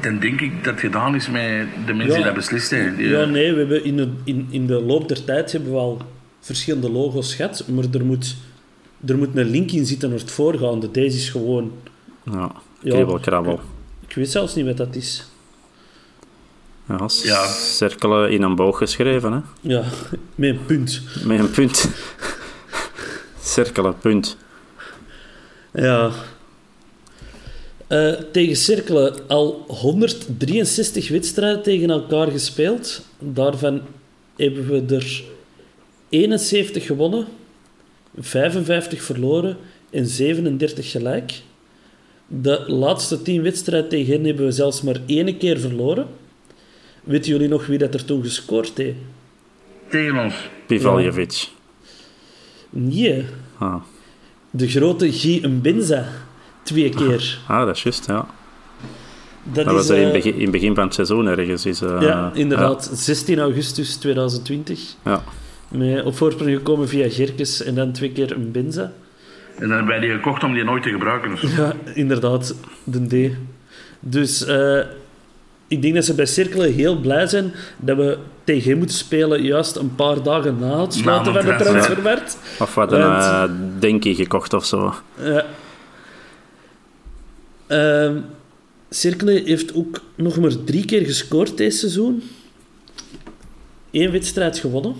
dan 0.00 0.18
denk 0.18 0.40
ik 0.40 0.64
dat 0.64 0.72
het 0.72 0.80
gedaan 0.82 1.14
is 1.14 1.28
met 1.28 1.42
de 1.86 1.92
mensen 1.94 2.20
Ja. 2.20 2.32
die 2.32 2.42
dat. 2.80 2.96
Die, 2.96 3.08
Ja, 3.08 3.24
nee, 3.24 3.52
we 3.52 3.58
hebben 3.58 3.84
in, 3.84 3.96
de, 3.96 4.08
in, 4.24 4.46
in 4.50 4.66
de 4.66 4.80
loop 4.80 5.08
der 5.08 5.24
tijd 5.24 5.52
hebben 5.52 5.70
we 5.72 5.76
al 5.78 6.02
verschillende 6.48 6.90
logo's 6.90 7.34
gehad, 7.34 7.64
maar 7.66 7.84
er 7.92 8.04
moet, 8.04 8.36
er 9.06 9.18
moet 9.18 9.36
een 9.36 9.50
link 9.50 9.70
in 9.70 9.86
zitten 9.86 10.10
naar 10.10 10.18
het 10.18 10.30
voorgaande. 10.30 10.90
Deze 10.90 11.16
is 11.16 11.30
gewoon... 11.30 11.72
Ja. 12.22 12.52
Ik 14.08 14.14
weet 14.14 14.30
zelfs 14.30 14.54
niet 14.54 14.66
wat 14.66 14.76
dat 14.76 14.94
is. 14.94 15.24
Ja. 17.22 17.48
cirkelen 17.48 18.30
in 18.30 18.42
een 18.42 18.54
boog 18.54 18.78
geschreven, 18.78 19.32
hè. 19.32 19.40
Ja, 19.60 19.84
met 20.34 20.50
een 20.50 20.64
punt. 20.66 21.02
Met 21.24 21.38
een 21.38 21.50
punt. 21.50 21.88
Cirkelen, 23.42 23.98
punt. 23.98 24.36
Ja. 25.72 26.10
Eh, 27.86 28.12
tegen 28.32 28.56
Cirkelen 28.56 29.14
al 29.26 29.64
163 29.68 31.08
wedstrijden 31.08 31.62
tegen 31.62 31.90
elkaar 31.90 32.30
gespeeld. 32.30 33.02
Daarvan 33.18 33.80
hebben 34.36 34.66
we 34.66 34.94
er 34.94 35.22
71 36.08 36.86
gewonnen, 36.86 37.26
55 38.18 39.02
verloren 39.02 39.56
en 39.90 40.06
37 40.06 40.90
gelijk. 40.90 41.32
De 42.26 42.64
laatste 42.66 43.22
10 43.22 43.42
wedstrijden 43.42 43.88
tegen 43.88 44.12
hen 44.12 44.24
hebben 44.24 44.44
we 44.44 44.50
zelfs 44.52 44.82
maar 44.82 45.00
één 45.06 45.36
keer 45.38 45.60
verloren. 45.60 46.06
Weten 47.04 47.30
jullie 47.30 47.48
nog 47.48 47.66
wie 47.66 47.78
dat 47.78 47.94
er 47.94 48.04
toen 48.04 48.22
gescoord 48.22 48.76
heeft? 48.76 48.96
Tegen 49.90 50.18
ons. 50.24 50.34
Pivaljevic. 50.66 51.48
Nee, 52.70 53.24
Ah. 53.58 53.74
de 54.50 54.68
grote 54.68 55.12
Guy 55.12 55.46
Mbinza. 55.46 56.08
Twee 56.62 56.88
keer. 56.88 57.38
ah, 57.48 57.66
dat 57.66 57.76
is 57.76 57.82
juist, 57.82 58.06
ja. 58.06 58.26
Dat, 59.52 59.64
Dat 59.64 59.74
was 59.74 59.82
is, 59.84 59.88
er 59.90 59.96
in 59.96 60.06
eh, 60.06 60.12
het 60.12 60.22
begin, 60.22 60.40
in 60.40 60.50
begin 60.50 60.74
van 60.74 60.84
het 60.84 60.94
seizoen 60.94 61.26
ergens. 61.26 61.66
Is, 61.66 61.80
eh, 61.80 61.96
Ja, 62.00 62.30
inderdaad. 62.34 62.90
16 62.94 63.38
augustus 63.38 63.96
2020. 63.96 64.80
Ja. 65.04 65.22
Met 65.68 66.04
op 66.04 66.16
voorsprong 66.16 66.50
gekomen 66.56 66.88
via 66.88 67.08
Gerkes 67.10 67.62
en 67.62 67.74
dan 67.74 67.92
twee 67.92 68.12
keer 68.12 68.32
een 68.32 68.50
Benza. 68.52 68.82
En 69.54 69.68
dan 69.68 69.70
hebben 69.70 69.86
wij 69.86 70.00
die 70.00 70.10
gekocht 70.10 70.44
om 70.44 70.52
die 70.54 70.64
nooit 70.64 70.82
te 70.82 70.88
gebruiken. 70.90 71.30
Dus. 71.40 71.56
Ja, 71.56 71.72
inderdaad. 71.94 72.54
De 72.84 73.28
D. 73.30 73.36
Dus 74.00 74.44
eh, 74.44 74.80
ik 75.68 75.82
denk 75.82 75.94
dat 75.94 76.04
ze 76.04 76.14
bij 76.14 76.26
Cirkelen 76.26 76.72
heel 76.72 77.00
blij 77.00 77.26
zijn 77.26 77.52
dat 77.76 77.96
we 77.96 78.18
tegen 78.44 78.68
hem 78.70 78.78
moeten 78.78 78.96
spelen 78.96 79.42
juist 79.42 79.76
een 79.76 79.94
paar 79.94 80.22
dagen 80.22 80.58
na 80.58 80.80
het 80.80 80.94
sluiten 80.94 81.32
van 81.32 81.44
de 81.44 81.50
de 81.50 81.56
transfer. 81.56 81.72
transfermarkt. 81.94 82.38
Of 82.60 82.74
wat 82.74 82.92
een 82.92 83.00
Want- 83.00 83.22
uh, 83.22 83.44
Denkie 83.78 84.14
gekocht 84.14 84.52
of 84.54 84.64
zo. 84.66 84.94
Ja. 85.22 85.44
Ehm, 87.66 88.16
Cirkelen 88.90 89.44
heeft 89.44 89.74
ook 89.74 90.00
nog 90.14 90.38
maar 90.38 90.64
drie 90.64 90.84
keer 90.84 91.04
gescoord 91.04 91.56
deze 91.56 91.78
seizoen. 91.78 92.22
Eén 93.90 94.10
wedstrijd 94.10 94.58
gewonnen. 94.58 94.94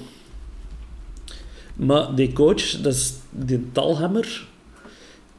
Maar 1.78 2.14
die 2.14 2.32
coach, 2.32 2.70
dat 2.70 2.92
is 2.92 3.14
die 3.30 3.68
Talhammer. 3.72 4.46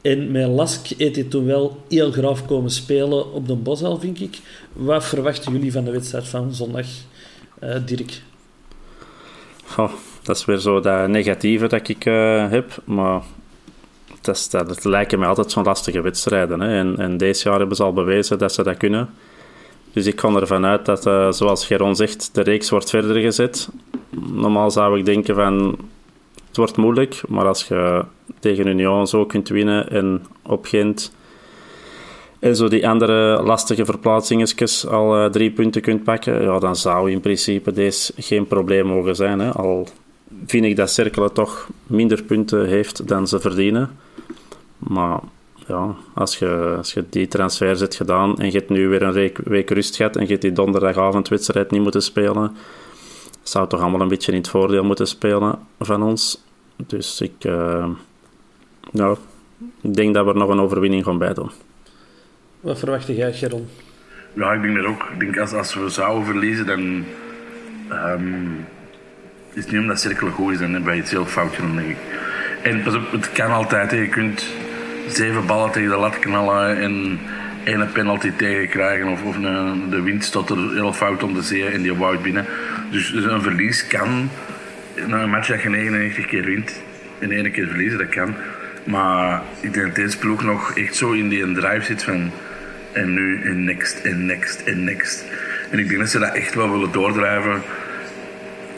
En 0.00 0.30
met 0.30 0.48
Lask 0.48 0.86
heeft 0.86 1.14
hij 1.14 1.24
toen 1.24 1.44
wel 1.44 1.84
heel 1.88 2.10
graaf 2.10 2.46
komen 2.46 2.70
spelen 2.70 3.32
op 3.32 3.46
de 3.46 3.54
Boshal, 3.54 3.98
vind 3.98 4.20
ik. 4.20 4.38
Wat 4.72 5.04
verwachten 5.04 5.52
jullie 5.52 5.72
van 5.72 5.84
de 5.84 5.90
wedstrijd 5.90 6.28
van 6.28 6.54
zondag, 6.54 6.86
eh, 7.58 7.76
Dirk? 7.84 8.22
Goh, 9.64 9.92
dat 10.22 10.36
is 10.36 10.44
weer 10.44 10.58
zo 10.58 10.80
dat 10.80 11.08
negatieve 11.08 11.66
dat 11.66 11.88
ik 11.88 12.04
eh, 12.04 12.50
heb. 12.50 12.82
Maar 12.84 13.22
dat, 14.20 14.48
dat, 14.50 14.68
het 14.68 14.84
lijken 14.84 15.18
mij 15.18 15.28
altijd 15.28 15.50
zo'n 15.50 15.64
lastige 15.64 16.00
wedstrijden. 16.00 16.60
Hè. 16.60 16.78
En, 16.78 16.98
en 16.98 17.16
deze 17.16 17.48
jaar 17.48 17.58
hebben 17.58 17.76
ze 17.76 17.82
al 17.82 17.92
bewezen 17.92 18.38
dat 18.38 18.52
ze 18.52 18.62
dat 18.62 18.76
kunnen. 18.76 19.08
Dus 19.92 20.06
ik 20.06 20.20
ga 20.20 20.28
ervan 20.28 20.64
uit 20.66 20.86
dat, 20.86 21.06
eh, 21.06 21.32
zoals 21.32 21.66
Geron 21.66 21.96
zegt, 21.96 22.30
de 22.32 22.42
reeks 22.42 22.70
wordt 22.70 22.90
verder 22.90 23.16
gezet. 23.16 23.68
Normaal 24.32 24.70
zou 24.70 24.98
ik 24.98 25.04
denken 25.04 25.34
van... 25.34 25.78
Het 26.60 26.76
wordt 26.76 26.86
moeilijk, 26.86 27.22
maar 27.28 27.46
als 27.46 27.68
je 27.68 28.04
tegen 28.38 28.66
Union 28.66 29.06
zo 29.06 29.26
kunt 29.26 29.48
winnen 29.48 29.90
en 29.90 30.26
op 30.42 30.66
Gent... 30.66 31.12
En 32.38 32.56
zo 32.56 32.68
die 32.68 32.88
andere 32.88 33.42
lastige 33.42 33.84
verplaatsingetjes 33.84 34.86
al 34.86 35.16
eh, 35.16 35.30
drie 35.30 35.50
punten 35.50 35.82
kunt 35.82 36.04
pakken, 36.04 36.42
ja, 36.42 36.58
dan 36.58 36.76
zou 36.76 37.10
in 37.10 37.20
principe 37.20 37.72
deze 37.72 38.12
geen 38.16 38.46
probleem 38.46 38.86
mogen 38.86 39.16
zijn. 39.16 39.38
Hè. 39.38 39.50
Al 39.50 39.88
vind 40.46 40.64
ik 40.64 40.76
dat 40.76 40.90
Cerkelen 40.90 41.32
toch 41.32 41.68
minder 41.86 42.22
punten 42.22 42.66
heeft 42.66 43.08
dan 43.08 43.28
ze 43.28 43.40
verdienen. 43.40 43.98
Maar 44.78 45.20
ja, 45.66 45.94
als 46.14 46.38
je, 46.38 46.74
als 46.76 46.92
je 46.92 47.04
die 47.10 47.28
transfer 47.28 47.78
hebt 47.78 47.94
gedaan 47.94 48.38
en 48.38 48.46
je 48.46 48.58
hebt 48.58 48.70
nu 48.70 48.88
weer 48.88 49.02
een 49.02 49.12
week, 49.12 49.38
week 49.44 49.70
rust 49.70 49.96
gehad 49.96 50.16
en 50.16 50.22
je 50.22 50.28
hebt 50.28 50.42
die 50.42 50.52
donderdagavondwedstrijd 50.52 51.70
niet 51.70 51.82
moeten 51.82 52.02
spelen, 52.02 52.56
zou 53.42 53.68
toch 53.68 53.80
allemaal 53.80 54.00
een 54.00 54.08
beetje 54.08 54.32
in 54.32 54.38
het 54.38 54.48
voordeel 54.48 54.84
moeten 54.84 55.06
spelen 55.06 55.58
van 55.78 56.02
ons. 56.02 56.42
Dus 56.86 57.20
ik, 57.20 57.32
eh, 57.38 57.88
ja, 58.92 59.14
ik 59.80 59.94
denk 59.94 60.14
dat 60.14 60.24
we 60.24 60.30
er 60.30 60.36
nog 60.36 60.48
een 60.48 60.60
overwinning 60.60 61.04
gaan 61.04 61.18
bij 61.18 61.34
doen. 61.34 61.50
Wat 62.60 62.78
verwacht 62.78 63.06
jij, 63.06 63.32
Geron? 63.32 63.68
Ja, 64.32 64.52
ik 64.52 64.62
denk 64.62 64.76
dat 64.76 64.84
ook. 64.84 65.02
Ik 65.12 65.20
denk 65.20 65.38
als, 65.38 65.52
als 65.52 65.74
we 65.74 65.88
zouden 65.88 66.24
verliezen, 66.24 66.66
dan 66.66 67.04
ehm, 67.88 68.44
is 69.52 69.62
het 69.62 69.72
niet 69.72 69.80
omdat 69.80 70.00
cirkelen 70.00 70.32
goed 70.32 70.52
is, 70.52 70.58
dan 70.58 70.70
hebben 70.70 70.88
wij 70.88 70.98
iets 70.98 71.10
heel 71.10 71.26
fout 71.26 71.54
gedaan, 71.54 71.76
denk 71.76 71.88
ik. 71.88 71.98
En 72.62 72.82
pas 72.82 72.94
op, 72.94 73.12
het 73.12 73.32
kan 73.32 73.50
altijd. 73.50 73.90
hè. 73.90 73.96
Je 73.96 74.08
kunt 74.08 74.46
zeven 75.08 75.46
ballen 75.46 75.70
tegen 75.70 75.90
de 75.90 75.96
lat 75.96 76.18
knallen 76.18 76.76
en 76.76 77.18
één 77.64 77.92
penalty 77.92 78.32
tegenkrijgen 78.36 79.08
of, 79.08 79.22
of 79.24 79.36
een, 79.36 79.90
de 79.90 80.02
wind 80.02 80.24
staat 80.24 80.50
er 80.50 80.72
heel 80.72 80.92
fout 80.92 81.22
om 81.22 81.34
de 81.34 81.42
zee 81.42 81.64
en 81.66 81.82
die 81.82 81.94
woudt 81.94 82.22
binnen. 82.22 82.46
Dus, 82.90 83.12
dus 83.12 83.24
een 83.24 83.42
verlies 83.42 83.86
kan. 83.86 84.30
Na 85.06 85.22
een 85.22 85.30
match 85.30 85.48
dat 85.48 85.62
je 85.62 85.68
99 85.68 86.26
keer 86.26 86.44
wint 86.44 86.82
en 87.18 87.30
één 87.32 87.50
keer 87.52 87.66
verliezen, 87.66 87.98
dat 87.98 88.08
kan. 88.08 88.34
Maar 88.84 89.42
ik 89.60 89.72
denk 89.74 89.86
dat 89.86 89.94
deze 89.94 90.18
ploeg 90.18 90.42
nog 90.42 90.76
echt 90.76 90.96
zo 90.96 91.10
in 91.12 91.28
die 91.28 91.52
drive 91.52 91.84
zit 91.84 92.02
van 92.02 92.30
en 92.92 93.12
nu 93.14 93.42
en 93.44 93.64
next 93.64 94.00
en 94.04 94.26
next 94.26 94.62
en 94.62 94.84
next. 94.84 95.24
En 95.70 95.78
ik 95.78 95.88
denk 95.88 96.00
dat 96.00 96.08
ze 96.10 96.18
dat 96.18 96.34
echt 96.34 96.54
wel 96.54 96.70
willen 96.70 96.92
doordrijven. 96.92 97.62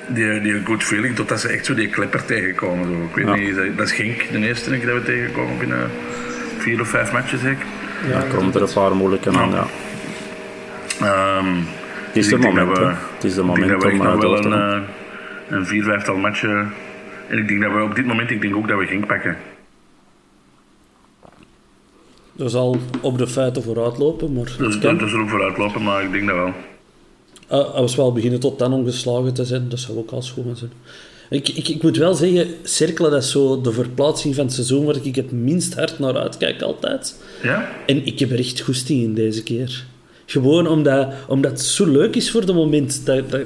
Die, 0.07 0.41
die 0.41 0.61
good 0.65 0.83
feeling, 0.85 1.15
totdat 1.17 1.41
ze 1.41 1.49
echt 1.49 1.67
zo 1.67 1.75
die 1.75 1.89
klepper 1.89 2.25
tegenkomen. 2.25 2.85
Zo. 2.85 3.03
Ik 3.09 3.15
weet 3.15 3.27
Ja. 3.27 3.35
niet, 3.35 3.57
dat- 3.57 3.77
dat 3.77 3.87
is 3.87 3.93
Genk 3.93 4.23
de 4.33 4.39
eerste 4.47 4.71
denk 4.71 4.83
ik 4.83 4.89
dat 4.89 4.99
we 4.99 5.05
tegenkomen 5.05 5.59
binnen 5.59 5.91
vier 6.59 6.81
of 6.81 6.89
vijf 6.89 7.13
matches. 7.13 7.41
Zeg. 7.41 7.57
Ja, 8.11 8.19
Dan 8.21 8.29
komen 8.29 8.55
er 8.55 8.63
een 8.63 8.73
paar 8.75 8.95
moeilijke 8.97 9.31
aan. 9.39 9.51
Ja. 9.51 9.67
Ehm, 11.01 11.47
Het 12.07 12.17
is 12.17 12.29
dus 12.29 12.29
de 12.29 12.37
ik 12.37 12.43
moment, 12.55 12.79
we-. 12.79 12.85
Het 13.15 13.25
is 13.25 13.35
de 13.35 13.41
ik 13.41 13.47
denk 13.47 13.59
moment 13.59 13.69
dat 13.71 13.83
we 13.83 13.89
echt 13.89 13.99
om 14.01 14.07
nog 14.07 14.15
eh, 14.15 14.21
wel 14.21 14.37
een, 14.37 14.53
gaan. 14.53 14.73
eh, 14.83 14.89
een 15.53 15.67
vier, 15.67 15.83
vijftal 15.83 16.17
matchen. 16.17 16.73
En 17.29 17.39
ik 17.39 17.49
denk 17.49 17.63
dat 17.63 17.73
we 17.73 17.83
op 17.83 17.95
dit 17.95 18.07
moment, 18.07 18.31
ik 18.31 18.41
denk 18.41 18.57
ook 18.57 18.69
dat 18.69 18.79
we 18.79 18.87
Genk 18.87 19.07
pakken. 19.07 19.37
Er 22.39 22.51
zal 22.51 22.79
op 23.01 23.19
de 23.19 23.27
feiten 23.27 23.63
vooruit 23.63 23.99
lopen, 23.99 24.33
maar 24.33 24.45
het 24.59 24.79
kan. 24.79 24.99
dat 24.99 25.11
er 25.11 25.21
ook 25.21 25.29
vooruit 25.29 25.59
lopen, 25.59 25.83
maar 25.83 26.05
ik 26.05 26.13
denk 26.13 26.27
dat 26.27 26.37
wel. 26.37 26.53
Uh, 27.53 27.75
als 27.75 27.95
we 27.97 28.03
al 28.03 28.13
beginnen 28.13 28.41
tot 28.41 28.59
dan 28.59 28.73
ongeslagen 28.73 29.35
te 29.35 29.45
zijn, 29.45 29.69
dat 29.69 29.79
zou 29.79 29.99
ook 29.99 30.11
al 30.11 30.23
schoon 30.23 30.57
zijn. 30.57 30.73
Ik, 31.31 31.49
ik, 31.49 31.69
ik 31.69 31.83
moet 31.83 31.97
wel 31.97 32.15
zeggen, 32.15 32.55
cirkelen 32.63 33.11
dat 33.11 33.23
is 33.23 33.31
zo 33.31 33.61
de 33.61 33.73
verplaatsing 33.73 34.35
van 34.35 34.45
het 34.45 34.55
seizoen 34.55 34.85
waar 34.85 34.97
ik 35.03 35.15
het 35.15 35.33
minst 35.33 35.75
hard 35.75 35.99
naar 35.99 36.17
uitkijk 36.17 36.63
altijd. 36.63 37.23
Ja? 37.43 37.71
En 37.87 38.07
ik 38.07 38.19
heb 38.19 38.31
er 38.31 38.39
echt 38.39 38.61
goesting 38.61 39.03
in 39.03 39.15
deze 39.15 39.43
keer. 39.43 39.85
Gewoon 40.27 40.67
omdat, 40.67 41.15
omdat 41.29 41.51
het 41.51 41.61
zo 41.61 41.87
leuk 41.87 42.17
is 42.17 42.31
voor 42.31 42.47
de 42.47 42.53
moment. 42.53 43.07
Dat, 43.07 43.31
dat, 43.31 43.43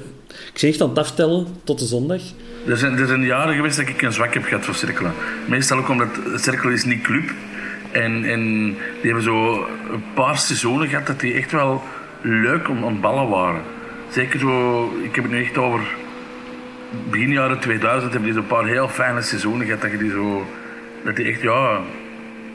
ik 0.53 0.59
zeg 0.59 0.71
echt 0.71 0.83
aan 0.83 0.95
aftellen 0.95 1.47
tot 1.65 1.79
de 1.79 1.87
zondag. 1.87 2.21
Er 2.67 2.77
zijn, 2.77 2.99
er 2.99 3.07
zijn 3.07 3.25
jaren 3.25 3.55
geweest 3.55 3.77
dat 3.77 3.89
ik 3.89 4.03
een 4.03 4.13
zwak 4.13 4.35
heb 4.35 4.45
gehad 4.45 4.65
voor 4.65 4.75
cirkelen. 4.75 5.13
Meestal 5.47 5.79
ook 5.79 5.89
omdat 5.89 6.09
cirkelen 6.35 6.75
is 6.75 6.85
niet 6.85 7.03
club. 7.03 7.31
En, 7.91 8.25
en 8.25 8.65
die 9.01 9.13
hebben 9.13 9.23
zo 9.23 9.69
een 9.93 10.05
paar 10.15 10.39
seizoenen 10.39 10.89
gehad 10.89 11.07
dat 11.07 11.21
die 11.21 11.35
echt 11.35 11.53
wel 11.53 11.83
leuk 12.21 12.69
om 12.69 12.85
het 12.85 13.01
ballen 13.01 13.29
waren. 13.29 13.63
Zeker 14.11 14.39
zo, 14.39 14.85
ik 15.03 15.15
heb 15.15 15.25
het 15.25 15.33
nu 15.33 15.43
echt 15.43 15.59
over 15.59 15.81
begin 17.11 17.33
jaren 17.33 17.59
2000 17.59 18.13
hebben 18.13 18.31
die 18.31 18.41
zo'n 18.41 18.49
paar 18.49 18.67
heel 18.67 18.89
fijne 18.89 19.23
seizoenen 19.23 19.67
gehad. 19.67 19.83
Dat 19.83 19.99
die 19.99 20.11
zo, 20.11 20.47
dat 21.05 21.17
die 21.17 21.27
echt, 21.27 21.43
ja, 21.43 21.81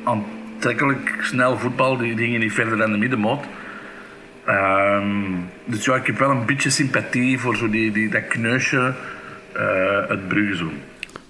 aantrekkelijk 0.04 1.14
snel 1.22 1.58
voetbal, 1.58 1.98
die 1.98 2.18
gingen 2.18 2.40
niet 2.40 2.54
verder 2.54 2.78
dan 2.78 2.92
de 2.92 2.98
middenmoot. 2.98 3.44
Ehm, 4.46 5.06
dus 5.66 5.86
ja, 5.86 5.96
ik 5.96 6.06
heb 6.06 6.18
wel 6.18 6.30
een 6.30 6.46
beetje 6.46 6.70
sympathie 6.70 7.40
voor 7.40 7.56
zo 7.56 7.70
die, 7.70 7.92
die, 7.92 8.10
dat 8.10 8.28
kneusje 8.28 8.94
het 10.08 10.28
Brugge 10.28 10.56
zo. 10.56 10.66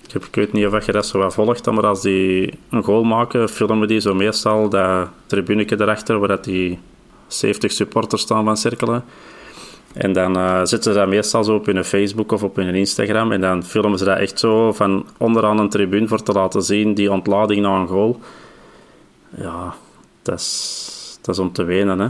Ik, 0.06 0.12
heb, 0.14 0.24
ik 0.24 0.36
weet 0.36 0.54
niet 0.54 0.66
of 0.66 0.86
je 0.86 0.92
dat 0.92 1.06
zo 1.06 1.18
wat 1.20 1.34
volgt, 1.34 1.66
maar 1.66 1.86
als 1.86 2.02
die 2.02 2.54
een 2.70 2.84
goal 2.84 3.04
maken, 3.04 3.50
filmen 3.50 3.88
die 3.88 4.00
zo 4.00 4.14
meestal 4.14 4.70
dat 4.70 5.10
tribuneke 5.26 5.82
erachter, 5.82 6.20
waar 6.20 6.28
dat 6.28 6.44
die 6.44 6.80
70 7.28 7.72
supporters 7.72 8.22
staan 8.22 8.44
van 8.44 8.58
cirkelen. 8.58 9.04
En 9.94 10.14
dan 10.14 10.38
uh, 10.38 10.60
zetten 10.64 10.94
ze 10.94 11.00
dat 11.00 11.08
meestal 11.08 11.44
zo 11.44 11.56
op 11.56 11.66
hun 11.66 11.84
Facebook 11.84 12.32
of 12.32 12.44
op 12.44 12.56
hun 12.56 12.76
Instagram. 12.76 13.32
En 13.32 13.42
dan 13.42 13.64
filmen 13.64 13.98
ze 13.98 14.06
dat 14.06 14.18
echt 14.18 14.40
zo 14.40 14.72
van 14.72 15.06
onderaan 15.18 15.60
een 15.60 15.70
tribune 15.70 16.08
voor 16.08 16.24
te 16.24 16.32
laten 16.32 16.62
zien, 16.62 16.94
die 16.94 17.12
ontlading 17.12 17.62
na 17.62 17.76
een 17.76 17.88
goal. 17.88 18.20
Ja, 19.38 19.74
dat 20.22 20.40
is, 20.40 21.18
dat 21.22 21.36
is 21.36 21.42
om 21.42 21.52
te 21.52 21.64
wenen, 21.64 22.00
hè. 22.00 22.08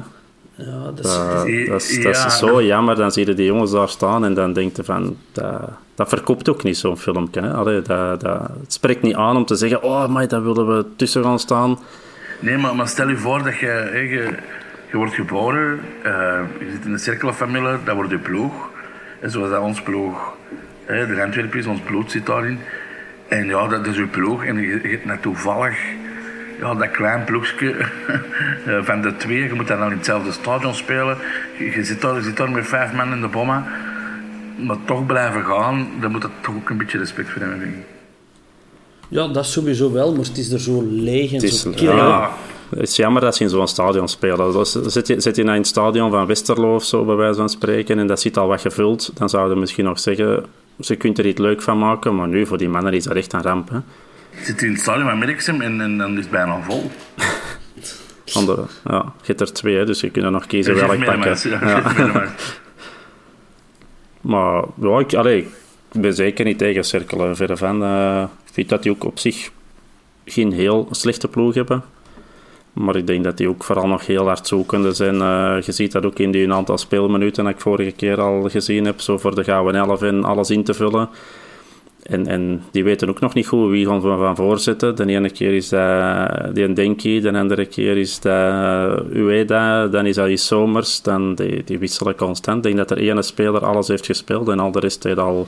Ja, 0.56 0.92
dat 0.96 1.06
is, 1.06 1.16
uh, 1.16 1.70
dat, 1.70 1.82
is, 1.82 2.04
dat 2.04 2.16
is 2.16 2.38
zo 2.38 2.64
jammer. 2.64 2.96
Dan 2.96 3.12
zie 3.12 3.26
je 3.26 3.34
die 3.34 3.46
jongens 3.46 3.72
daar 3.72 3.90
staan 3.90 4.26
en 4.26 4.34
dan 4.34 4.54
denk 4.54 4.76
je 4.76 4.84
van... 4.84 5.18
Dat, 5.32 5.70
dat 5.96 6.10
verkoopt 6.10 6.50
ook 6.50 6.64
niet, 6.64 6.78
zo'n 6.78 6.98
filmpje. 6.98 7.42
Hè? 7.42 7.54
Allee, 7.54 7.82
dat, 7.82 8.22
dat, 8.22 8.42
het 8.62 8.74
spreekt 8.74 9.02
niet 9.02 9.16
aan 9.16 9.36
om 9.36 9.46
te 9.46 9.56
zeggen... 9.56 9.84
Oh, 9.84 10.08
maar 10.08 10.28
daar 10.28 10.44
willen 10.44 10.78
we 10.78 10.86
tussen 10.96 11.24
gaan 11.24 11.40
staan. 11.40 11.80
Nee, 12.40 12.58
maar, 12.58 12.76
maar 12.76 12.88
stel 12.88 13.10
je 13.10 13.18
voor 13.18 13.44
dat 13.44 13.58
je... 13.58 13.90
je, 13.94 14.34
je 14.92 14.98
wordt 14.98 15.14
geboren, 15.14 15.80
uh, 16.06 16.40
je 16.60 16.72
zit 16.72 16.86
in 16.86 16.92
de 16.92 16.98
cirkelfamilie, 16.98 17.78
dat 17.84 17.96
wordt 17.96 18.12
je 18.12 18.18
ploeg. 18.18 18.54
En 19.20 19.32
zoals 19.32 19.50
dat 19.50 19.62
ons 19.62 19.82
ploeg... 19.82 20.34
Hè, 20.86 21.08
de 21.08 21.24
Antwerpen 21.24 21.60
is, 21.60 21.66
ons 21.66 21.80
bloed 21.80 22.12
zit 22.12 22.26
daarin. 22.26 22.60
En 23.28 23.46
ja, 23.46 23.68
dat 23.68 23.86
is 23.86 23.98
uw 23.98 24.10
ploeg. 24.10 24.46
En 24.46 24.56
je, 24.56 24.68
je 24.68 24.88
hebt 24.88 25.06
net 25.06 25.22
toevallig 25.22 25.78
ja, 26.62 26.74
dat 26.74 26.92
klein 26.92 27.24
ploegje 27.24 27.76
eh, 28.66 28.84
van 28.84 29.02
de 29.02 29.16
twee, 29.18 29.44
je 29.44 29.54
moet 29.54 29.68
dan 29.68 29.84
in 29.84 29.98
hetzelfde 29.98 30.32
stadion 30.32 30.76
spelen. 30.76 31.18
Je, 31.60 31.84
zit, 31.84 32.02
daar, 32.02 32.16
je 32.16 32.22
zit 32.22 32.38
daar 32.38 32.52
met 32.52 32.68
vijf 32.68 32.94
man 32.94 33.14
in 33.14 33.22
de 33.22 33.28
bomma. 33.28 33.68
Maar 34.58 34.78
toch 34.86 35.06
blijven 35.06 35.46
gaan, 35.46 35.88
dan 36.02 36.12
moet 36.12 36.22
dat 36.22 36.32
toch 36.42 36.56
ook 36.56 36.70
een 36.70 36.78
beetje 36.78 36.98
respect 36.98 37.30
voor 37.30 37.42
hebben, 37.42 37.60
denk 37.60 37.72
ik. 37.72 37.86
Ja, 39.08 39.28
dat 39.28 39.46
is 39.46 39.52
sowieso 39.52 39.92
wel, 39.92 40.16
maar 40.16 40.26
het 40.26 40.38
is 40.38 40.52
er 40.52 40.60
zo 40.60 40.84
leeg 40.90 41.34
en 41.34 41.40
zo 41.40 41.72
kil. 41.72 41.96
Ja, 41.96 42.32
het 42.70 42.90
is 42.90 42.96
jammer 42.96 43.22
dat 43.22 43.36
ze 43.36 43.44
in 43.44 43.50
zo'n 43.50 43.68
stadion 43.68 44.08
spelen. 44.08 44.54
Dus 44.54 44.72
zit, 44.72 45.08
je, 45.08 45.20
zit 45.22 45.36
je 45.36 45.44
naar 45.44 45.56
een 45.56 45.66
stadion 45.66 46.12
van 46.12 46.26
Westerlo 46.26 46.76
of 46.76 46.84
zo, 46.84 47.06
bij 47.06 47.16
wijze 47.16 47.38
van 47.38 47.50
spreken, 47.50 48.00
en 48.00 48.08
dat 48.08 48.22
zit 48.22 48.38
al 48.38 48.48
wat 48.48 48.62
gevuld, 48.62 49.12
dan 49.14 49.30
zouden 49.30 49.54
we 49.54 49.60
misschien 49.60 49.86
nog 49.86 50.00
zeggen, 50.00 50.46
ze 50.80 50.96
kunt 50.96 51.18
er 51.18 51.26
iets 51.26 51.40
leuk 51.40 51.62
van 51.62 51.80
maken, 51.80 52.16
maar 52.16 52.28
nu, 52.28 52.46
voor 52.46 52.58
die 52.58 52.70
mannen 52.70 52.94
is 52.94 53.04
dat 53.04 53.16
echt 53.16 53.34
een 53.34 53.42
ramp. 53.42 53.70
Hè. 53.70 53.78
Zit 54.44 54.62
in 54.62 54.72
het 54.72 54.82
stadion 54.82 55.10
van 55.10 55.20
Merksem 55.20 55.62
en, 55.62 55.82
en 55.82 55.98
dan 55.98 56.12
is 56.12 56.20
het 56.20 56.30
bijna 56.32 56.62
vol. 56.62 56.92
Andere, 58.34 58.66
ja, 58.84 58.98
je 58.98 59.26
hebt 59.26 59.42
er 59.42 59.54
twee, 59.54 59.86
dus 59.86 60.02
je 60.02 60.10
kunt 60.10 60.26
er 60.26 60.32
nog 60.32 60.46
kiezen 60.46 60.76
welk 60.76 61.06
pakken. 61.06 61.50
Ja, 61.50 61.68
ja. 61.68 62.34
maar 64.32 64.64
ja, 64.82 65.00
ik, 65.00 65.14
allee, 65.14 65.48
ik 65.92 66.02
ben 66.02 66.14
zeker 66.14 66.46
niet 66.46 66.58
tegen 66.58 66.84
cirkelen. 66.84 67.36
Verder 67.36 67.58
van, 67.58 67.84
uh, 67.84 68.22
ik 68.46 68.54
vind 68.54 68.70
dat 68.70 68.84
die 68.84 68.92
ook 68.92 69.04
op 69.04 69.20
zich 69.20 69.52
geen 70.26 70.52
heel 70.52 70.88
slechte 70.92 71.28
ploeg 71.28 71.54
hebben. 71.54 71.84
Maar 72.74 72.96
ik 72.96 73.08
denk 73.08 73.24
dat 73.24 73.38
die 73.38 73.50
ook 73.50 73.64
vooral 73.64 73.88
nog 73.88 74.06
heel 74.06 74.26
hard 74.26 74.48
zoekende 74.48 74.94
zijn. 74.94 75.16
Uh, 75.16 75.62
je 75.62 75.72
ziet 75.72 75.92
dat 75.92 76.06
ook 76.06 76.20
in 76.20 76.32
die 76.32 76.54
aantal 76.54 76.78
speelminuten 76.78 77.44
dat 77.44 77.54
ik 77.54 77.60
vorige 77.60 77.92
keer 77.92 78.22
al 78.22 78.50
gezien 78.50 78.86
heb. 78.86 79.02
Zo 79.02 79.18
voor 79.18 79.36
de 79.36 79.44
gouden 79.44 79.76
elf 79.76 80.02
en 80.02 80.24
alles 80.24 80.50
in 80.50 80.64
te 80.64 80.74
vullen. 80.74 81.10
En, 82.04 82.28
en 82.28 82.64
die 82.72 82.84
weten 82.84 83.10
ook 83.10 83.20
nog 83.20 83.34
niet 83.34 83.48
goed 83.48 83.70
wie 83.70 83.86
gaan 83.86 84.02
van, 84.02 84.18
van 84.18 84.36
voorzitten. 84.36 84.96
De 84.96 85.06
ene 85.06 85.30
keer 85.30 85.54
is 85.54 85.70
dat 85.70 86.56
die 86.56 86.74
Denki, 86.74 87.22
de 87.22 87.38
andere 87.38 87.66
keer 87.66 87.98
is 87.98 88.20
dat 88.20 89.04
Ueda, 89.14 89.88
dan 89.88 90.06
is 90.06 90.16
dat 90.16 90.28
die 90.28 90.38
Somers. 90.38 91.02
Dan 91.02 91.36
die, 91.36 91.64
die 91.64 91.80
wisselen 91.80 92.16
constant. 92.16 92.58
Ik 92.58 92.64
denk 92.64 92.78
dat 92.78 92.92
er 92.92 93.04
ene 93.04 93.22
speler 93.22 93.66
alles 93.66 93.88
heeft 93.88 94.06
gespeeld 94.06 94.50
en 94.50 94.60
al 94.60 94.72
de 94.72 94.80
rest 94.80 95.04
heeft 95.04 95.18
al 95.18 95.48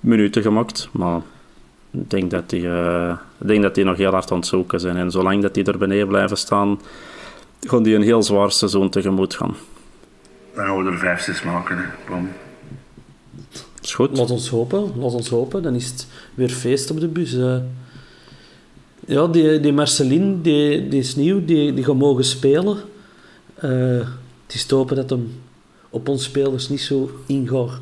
minuten 0.00 0.42
gemaakt. 0.42 0.88
Maar 0.92 1.20
ik 1.90 2.10
denk 2.10 2.30
dat 2.30 2.50
die, 2.50 2.68
ik 3.38 3.46
denk 3.46 3.62
dat 3.62 3.74
die 3.74 3.84
nog 3.84 3.96
heel 3.96 4.12
hard 4.12 4.30
aan 4.30 4.38
het 4.38 4.46
zoeken 4.46 4.80
zijn. 4.80 4.96
En 4.96 5.10
zolang 5.10 5.42
dat 5.42 5.54
die 5.54 5.64
er 5.64 5.78
beneden 5.78 6.08
blijven 6.08 6.36
staan, 6.36 6.80
gaan 7.60 7.82
die 7.82 7.94
een 7.94 8.02
heel 8.02 8.22
zwaar 8.22 8.50
seizoen 8.50 8.90
tegemoet 8.90 9.34
gaan. 9.34 9.56
Dan 10.54 10.66
gaan 10.66 10.84
we 10.84 10.90
er 10.90 10.98
vijf, 10.98 11.20
zes 11.20 11.42
maken. 11.42 11.76
Hè. 11.76 11.84
Is 13.82 13.94
goed. 13.94 14.16
Laat 14.16 14.30
ons 14.30 14.48
hopen, 14.48 14.92
laat 14.96 15.14
ons 15.14 15.28
hopen. 15.28 15.62
Dan 15.62 15.74
is 15.74 15.86
het 15.86 16.06
weer 16.34 16.50
feest 16.50 16.90
op 16.90 17.00
de 17.00 17.08
bus. 17.08 17.34
Uh. 17.34 17.56
Ja, 19.06 19.26
die, 19.26 19.60
die 19.60 19.72
Marceline, 19.72 20.40
die, 20.40 20.88
die 20.88 21.00
is 21.00 21.16
nieuw, 21.16 21.44
die, 21.44 21.74
die 21.74 21.84
gaat 21.84 21.96
mogen 21.96 22.24
spelen. 22.24 22.76
Uh, 23.64 24.06
het 24.46 24.54
is 24.54 24.64
te 24.64 24.74
hopen 24.74 24.96
dat 24.96 25.10
hem 25.10 25.40
op 25.90 26.08
ons 26.08 26.24
spelers 26.24 26.68
niet 26.68 26.80
zo 26.80 27.10
ingaat 27.26 27.80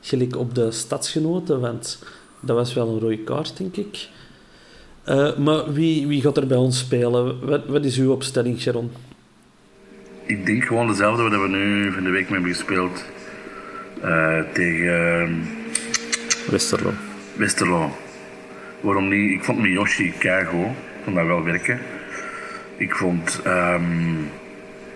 gelijk 0.00 0.36
op 0.36 0.54
de 0.54 0.70
stadsgenoten, 0.70 1.60
want 1.60 1.98
dat 2.40 2.56
was 2.56 2.74
wel 2.74 2.88
een 2.88 3.00
rode 3.00 3.18
kaart, 3.18 3.56
denk 3.56 3.76
ik. 3.76 4.08
Uh, 5.08 5.36
maar 5.36 5.72
wie, 5.72 6.06
wie 6.06 6.20
gaat 6.20 6.36
er 6.36 6.46
bij 6.46 6.56
ons 6.56 6.78
spelen? 6.78 7.46
Wat, 7.46 7.66
wat 7.66 7.84
is 7.84 7.96
uw 7.96 8.12
opstelling, 8.12 8.60
Sharon? 8.60 8.90
Ik 10.26 10.46
denk 10.46 10.64
gewoon 10.64 10.86
dezelfde 10.86 11.22
wat 11.22 11.40
we 11.40 11.48
nu 11.48 11.92
van 11.92 12.04
de 12.04 12.10
week 12.10 12.30
mee 12.30 12.32
hebben 12.32 12.54
gespeeld. 12.54 13.04
Uh, 14.04 14.38
tegen 14.52 15.20
ehm, 15.20 15.32
Westerlo. 16.50 16.92
Westerlo. 17.36 17.96
Waarom 18.80 19.08
niet? 19.08 19.30
Ik 19.30 19.44
vond 19.44 19.58
Miyoshi 19.58 20.12
keigoed. 20.18 20.66
Ik 20.66 21.04
vond 21.04 21.16
dat 21.16 21.26
wel 21.26 21.44
werken. 21.44 21.80
Ik 22.76 22.94
vond 22.94 23.40
um, 23.46 24.30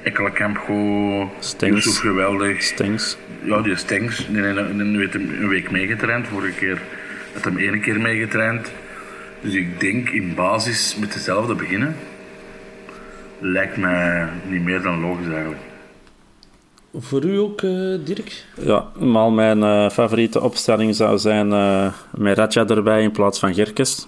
Ekkelenkamp 0.03 0.57
goed. 0.57 1.45
Stengs. 1.45 1.99
geweldig. 1.99 2.63
Stengs. 2.63 3.17
Ja, 3.43 3.61
die 3.61 3.77
Stengs. 3.77 4.27
Die 4.27 4.43
heeft 4.43 5.15
een 5.15 5.49
week 5.49 5.71
meegetraind. 5.71 6.29
Vorige 6.29 6.55
keer 6.59 6.83
had 7.33 7.45
hem 7.45 7.59
één 7.59 7.81
keer 7.81 8.01
meegetraind. 8.01 8.73
Dus 9.41 9.55
ik 9.55 9.81
denk 9.81 10.09
in 10.09 10.35
basis 10.35 10.97
met 11.01 11.13
dezelfde 11.13 11.55
beginnen. 11.55 11.97
Lijkt 13.39 13.77
mij 13.77 14.29
niet 14.49 14.63
meer 14.63 14.83
dan 14.83 15.01
logisch 15.01 15.33
eigenlijk. 15.33 15.61
Voor 16.99 17.25
u 17.25 17.39
ook, 17.39 17.63
uh, 17.63 17.99
Dirk? 18.05 18.45
Ja, 18.61 18.87
maar 18.99 19.33
mijn 19.33 19.59
uh, 19.59 19.91
favoriete 19.91 20.41
opstelling 20.41 20.95
zou 20.95 21.19
zijn 21.19 21.51
uh, 21.51 21.93
met 22.11 22.37
Radja 22.39 22.67
erbij 22.67 23.03
in 23.03 23.11
plaats 23.11 23.39
van 23.39 23.55
Gerkes. 23.55 24.07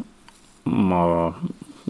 Maar 0.63 1.33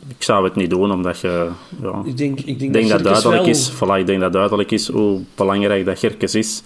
ik 0.09 0.23
zou 0.23 0.45
het 0.45 0.55
niet 0.55 0.71
doen, 0.71 0.93
omdat 0.93 1.21
je... 1.21 1.49
Ja, 1.83 2.03
ik 2.05 2.17
denk, 2.17 2.41
ik 2.41 2.59
denk, 2.59 2.73
denk 2.73 2.89
dat, 2.89 3.03
dat 3.03 3.13
duidelijk 3.13 3.43
wel... 3.43 3.51
is. 3.51 3.73
Voilà, 3.73 3.99
ik 3.99 4.07
denk 4.07 4.21
dat 4.21 4.33
duidelijk 4.33 4.71
is 4.71 4.89
hoe 4.89 5.21
belangrijk 5.35 5.85
dat 5.85 5.99
Gerkes 5.99 6.35
is. 6.35 6.63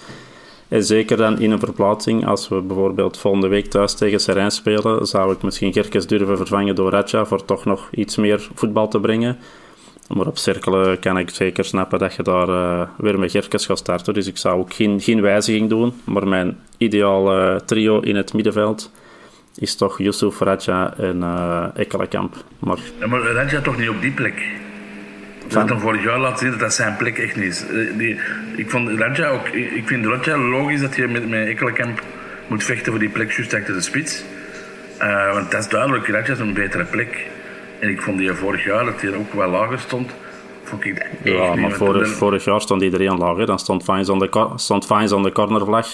En 0.69 0.85
zeker 0.85 1.17
dan 1.17 1.39
in 1.39 1.51
een 1.51 1.59
verplaatsing, 1.59 2.27
als 2.27 2.49
we 2.49 2.61
bijvoorbeeld 2.61 3.19
volgende 3.19 3.49
week 3.49 3.67
thuis 3.67 3.95
tegen 3.95 4.21
Serijn 4.21 4.51
spelen, 4.51 5.07
zou 5.07 5.33
ik 5.33 5.43
misschien 5.43 5.73
Gerkes 5.73 6.07
durven 6.07 6.37
vervangen 6.37 6.75
door 6.75 6.91
Radja 6.91 7.25
voor 7.25 7.45
toch 7.45 7.65
nog 7.65 7.89
iets 7.91 8.17
meer 8.17 8.49
voetbal 8.55 8.89
te 8.89 9.01
brengen. 9.01 9.39
Maar 10.09 10.27
op 10.27 10.39
cirkelen 10.39 10.99
kan 10.99 11.19
ik 11.19 11.31
zeker 11.31 11.65
snappen 11.65 11.99
dat 11.99 12.15
je 12.15 12.23
daar 12.23 12.49
uh, 12.49 12.83
weer 12.97 13.19
met 13.19 13.31
Gerkes 13.31 13.67
gaat 13.67 13.79
starten. 13.79 14.15
Dus 14.15 14.27
ik 14.27 14.37
zou 14.37 14.59
ook 14.59 14.75
geen, 14.75 15.01
geen 15.01 15.21
wijziging 15.21 15.69
doen. 15.69 16.01
Maar 16.05 16.29
mijn 16.29 16.59
ideaal 16.77 17.39
uh, 17.39 17.57
trio 17.57 18.01
in 18.01 18.17
het 18.17 18.33
middenveld 18.33 18.93
is 19.57 19.77
toch 19.77 19.99
Yusuf, 19.99 20.39
Raja 20.39 20.95
en 20.97 21.17
uh, 21.17 21.67
Ekkelenkamp. 21.75 22.37
Maar... 22.59 22.79
Ja, 22.99 23.07
maar 23.07 23.21
Raja 23.21 23.61
toch 23.61 23.79
niet 23.79 23.89
op 23.89 24.01
die 24.01 24.13
plek? 24.13 24.43
Van... 25.49 25.61
Dat 25.61 25.69
hem 25.69 25.79
vorig 25.79 26.05
jaar 26.05 26.19
laat 26.19 26.39
zien 26.39 26.51
dat 26.51 26.61
dat 26.61 26.75
zijn 26.75 26.97
plek 26.97 27.19
echt 27.19 27.37
niet 27.37 27.45
is. 27.45 27.65
Die, 27.97 28.21
ik, 28.57 28.71
vond 28.71 28.91
ook, 29.21 29.49
ik 29.49 29.83
vind 29.87 30.07
Raja 30.07 30.39
logisch 30.39 30.81
dat 30.81 30.97
je 30.97 31.09
met, 31.09 31.29
met 31.29 31.49
Ekkelenkamp 31.49 32.03
moet 32.47 32.65
vechten 32.65 32.93
voor 32.93 33.01
die 33.01 33.09
plek 33.09 33.33
juist 33.33 33.55
achter 33.55 33.75
de 33.75 33.81
spits. 33.81 34.25
want 35.33 35.51
dat 35.51 35.61
is 35.61 35.69
duidelijk, 35.69 36.09
Raja 36.09 36.33
is 36.33 36.39
een 36.39 36.55
betere 36.55 36.85
plek. 36.85 37.27
En 37.81 37.89
ik 37.89 38.03
vond 38.03 38.19
die 38.19 38.33
vorig 38.33 38.65
jaar, 38.65 38.85
dat 38.85 39.01
hij 39.01 39.15
ook 39.15 39.33
wel 39.33 39.51
lager 39.51 39.79
stond, 39.79 40.11
vond 40.63 40.85
ik 40.85 40.95
dat 40.95 41.33
Ja, 41.33 41.55
maar 41.55 41.71
vorig, 41.71 42.09
vorig 42.09 42.45
jaar 42.45 42.61
stond 42.61 42.83
iedereen 42.83 43.19
lager. 43.19 43.47
Dan 43.47 43.59
stond 43.59 43.85
Fines 43.85 44.09
aan 44.11 44.19
de, 44.19 44.51
stond 44.57 44.87
Fines 44.87 45.13
aan 45.13 45.23
de 45.23 45.33
cornervlag. 45.33 45.87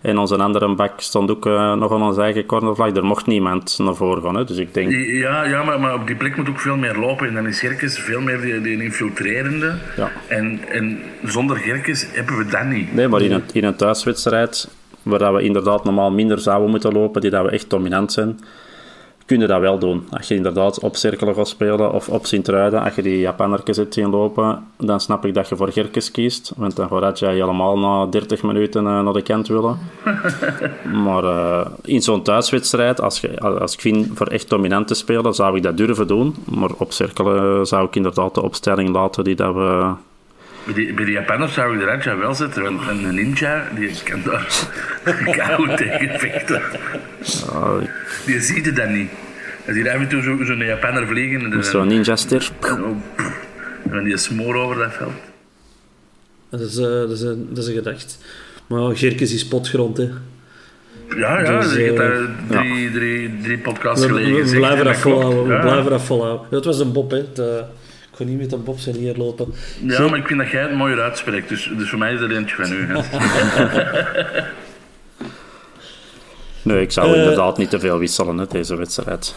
En 0.00 0.18
onze 0.18 0.36
andere 0.36 0.74
bak 0.74 1.00
stond 1.00 1.30
ook 1.30 1.46
uh, 1.46 1.74
nog 1.74 1.92
aan 1.92 2.02
onze 2.02 2.20
eigen 2.22 2.46
cornervlag. 2.46 2.96
Er 2.96 3.04
mocht 3.04 3.26
niemand 3.26 3.78
naar 3.78 3.94
voren 3.94 4.22
gaan. 4.22 4.34
Hè. 4.34 4.44
Dus 4.44 4.56
ik 4.56 4.74
denk... 4.74 4.90
Ja, 4.92 5.44
ja 5.44 5.62
maar, 5.62 5.80
maar 5.80 5.94
op 5.94 6.06
die 6.06 6.16
plek 6.16 6.36
moet 6.36 6.48
ook 6.48 6.60
veel 6.60 6.76
meer 6.76 6.96
lopen. 6.96 7.28
En 7.28 7.34
dan 7.34 7.46
is 7.46 7.60
Gerkes 7.60 7.98
veel 7.98 8.20
meer 8.20 8.40
die, 8.40 8.60
die 8.60 8.82
infiltrerende. 8.82 9.74
Ja. 9.96 10.10
En, 10.26 10.60
en 10.68 11.00
zonder 11.24 11.56
Gerkes 11.56 12.06
hebben 12.12 12.38
we 12.38 12.46
dat 12.46 12.64
niet. 12.64 12.94
Nee, 12.94 13.08
maar 13.08 13.22
in 13.22 13.32
een, 13.32 13.42
in 13.52 13.64
een 13.64 13.76
thuiswedstrijd, 13.76 14.68
waar 15.02 15.34
we 15.34 15.42
inderdaad 15.42 15.84
normaal 15.84 16.10
minder 16.10 16.38
zouden 16.38 16.70
moeten 16.70 16.92
lopen, 16.92 17.20
die 17.20 17.30
dat 17.30 17.44
we 17.44 17.50
echt 17.50 17.70
dominant 17.70 18.12
zijn, 18.12 18.40
kun 19.30 19.40
je 19.40 19.46
dat 19.46 19.60
wel 19.60 19.78
doen. 19.78 20.06
Als 20.10 20.28
je 20.28 20.34
inderdaad 20.34 20.80
op 20.80 20.96
cirkelen 20.96 21.34
gaat 21.34 21.48
spelen 21.48 21.92
of 21.92 22.08
op 22.08 22.26
Sint-Truiden, 22.26 22.82
als 22.82 22.94
je 22.94 23.02
die 23.02 23.18
Japannertjes 23.18 23.76
hebt 23.76 23.94
zien 23.94 24.10
lopen, 24.10 24.66
dan 24.76 25.00
snap 25.00 25.24
ik 25.24 25.34
dat 25.34 25.48
je 25.48 25.56
voor 25.56 25.72
Gerkes 25.72 26.10
kiest. 26.10 26.52
Want 26.56 26.76
dan 26.76 26.88
gaat 26.88 27.18
je 27.18 27.26
helemaal 27.26 27.78
na 27.78 28.06
30 28.06 28.42
minuten 28.42 28.84
uh, 28.84 29.02
naar 29.02 29.12
de 29.12 29.22
kant 29.22 29.48
willen. 29.48 29.78
maar 31.04 31.24
uh, 31.24 31.66
in 31.82 32.02
zo'n 32.02 32.22
thuiswedstrijd, 32.22 33.00
als, 33.00 33.20
je, 33.20 33.40
als 33.40 33.72
ik 33.72 33.80
vind 33.80 34.08
voor 34.14 34.26
echt 34.26 34.48
dominant 34.48 34.86
te 34.86 34.94
spelen, 34.94 35.34
zou 35.34 35.56
ik 35.56 35.62
dat 35.62 35.76
durven 35.76 36.06
doen. 36.06 36.34
Maar 36.44 36.70
op 36.78 36.92
cirkelen 36.92 37.66
zou 37.66 37.86
ik 37.86 37.96
inderdaad 37.96 38.34
de 38.34 38.42
opstelling 38.42 38.88
laten 38.88 39.24
die 39.24 39.34
dat 39.34 39.54
we 39.54 39.92
bij 40.64 40.74
die, 40.74 40.94
bij 40.94 41.04
die 41.04 41.14
Japanners 41.14 41.54
zou 41.54 41.74
ik 41.74 41.78
de 41.78 41.84
Raja 41.84 42.16
wel 42.16 42.34
zetten, 42.34 42.62
want 42.62 42.88
een 42.88 43.14
ninja 43.14 43.68
die 43.74 43.90
kan 44.04 44.22
daar 44.22 44.68
koud 45.36 45.76
tegen 45.76 46.18
vechten. 46.18 46.62
Oh. 47.52 47.82
Die 48.26 48.40
ziet 48.40 48.66
het 48.66 48.76
dan 48.76 48.92
niet. 48.92 49.10
Als 49.66 49.76
je 49.76 49.92
af 49.92 50.00
en 50.00 50.08
toe 50.08 50.22
zo'n 50.22 50.44
zo 50.44 50.54
Japanner 50.54 51.06
vliegen... 51.06 51.64
Zo'n 51.64 51.86
ninja-ster. 51.86 52.50
En 53.90 54.04
die 54.04 54.16
smoor 54.16 54.54
over 54.54 54.76
dat 54.76 54.92
veld. 54.92 55.12
Dat 56.50 56.60
is, 56.60 56.78
uh, 56.78 56.84
dat 56.84 57.10
is, 57.10 57.20
een, 57.20 57.46
dat 57.48 57.58
is 57.58 57.66
een 57.66 57.74
gedacht. 57.74 58.18
Maar 58.66 58.96
Gerkes 58.96 59.32
is 59.32 59.48
potgrond, 59.48 59.96
hè. 59.96 60.08
Ja, 61.16 61.40
ja, 61.40 61.60
dus, 61.60 61.72
ik 61.74 61.84
heb 61.84 61.96
daar 61.96 62.28
drie, 62.48 62.82
ja. 62.82 62.90
drie, 62.92 63.40
drie 63.42 63.58
podcasts 63.58 64.06
geleden 64.06 64.34
We, 64.34 64.50
we 64.50 64.56
blijven 64.56 64.84
dat 64.84 64.96
volhouden, 64.96 65.42
we 65.42 65.60
blijven 65.60 65.90
dat 65.90 66.02
volhouden. 66.02 66.46
Dat 66.50 66.64
was 66.64 66.78
een 66.78 66.92
Bob, 66.92 67.10
hè. 67.10 67.32
De, 67.32 67.64
ga 68.20 68.26
niet 68.26 68.38
met 68.38 68.52
een 68.52 68.64
Bob 68.64 68.78
zijn 68.78 68.96
hier 68.96 69.16
lopen. 69.16 69.54
Ja, 69.82 70.08
maar 70.08 70.18
ik 70.18 70.26
vind 70.26 70.40
dat 70.40 70.50
jij 70.50 70.62
het 70.62 70.74
mooier 70.74 71.00
uitspreekt, 71.00 71.48
dus, 71.48 71.70
dus 71.76 71.88
voor 71.88 71.98
mij 71.98 72.12
is 72.12 72.20
dat 72.20 72.30
eentje 72.30 72.54
van 72.56 72.72
u. 72.72 72.86
nee, 76.72 76.80
ik 76.80 76.92
zou 76.92 77.10
uh, 77.10 77.16
inderdaad 77.16 77.58
niet 77.58 77.70
te 77.70 77.80
veel 77.80 77.98
wisselen, 77.98 78.38
hè, 78.38 78.46
deze 78.46 78.76
wedstrijd. 78.76 79.34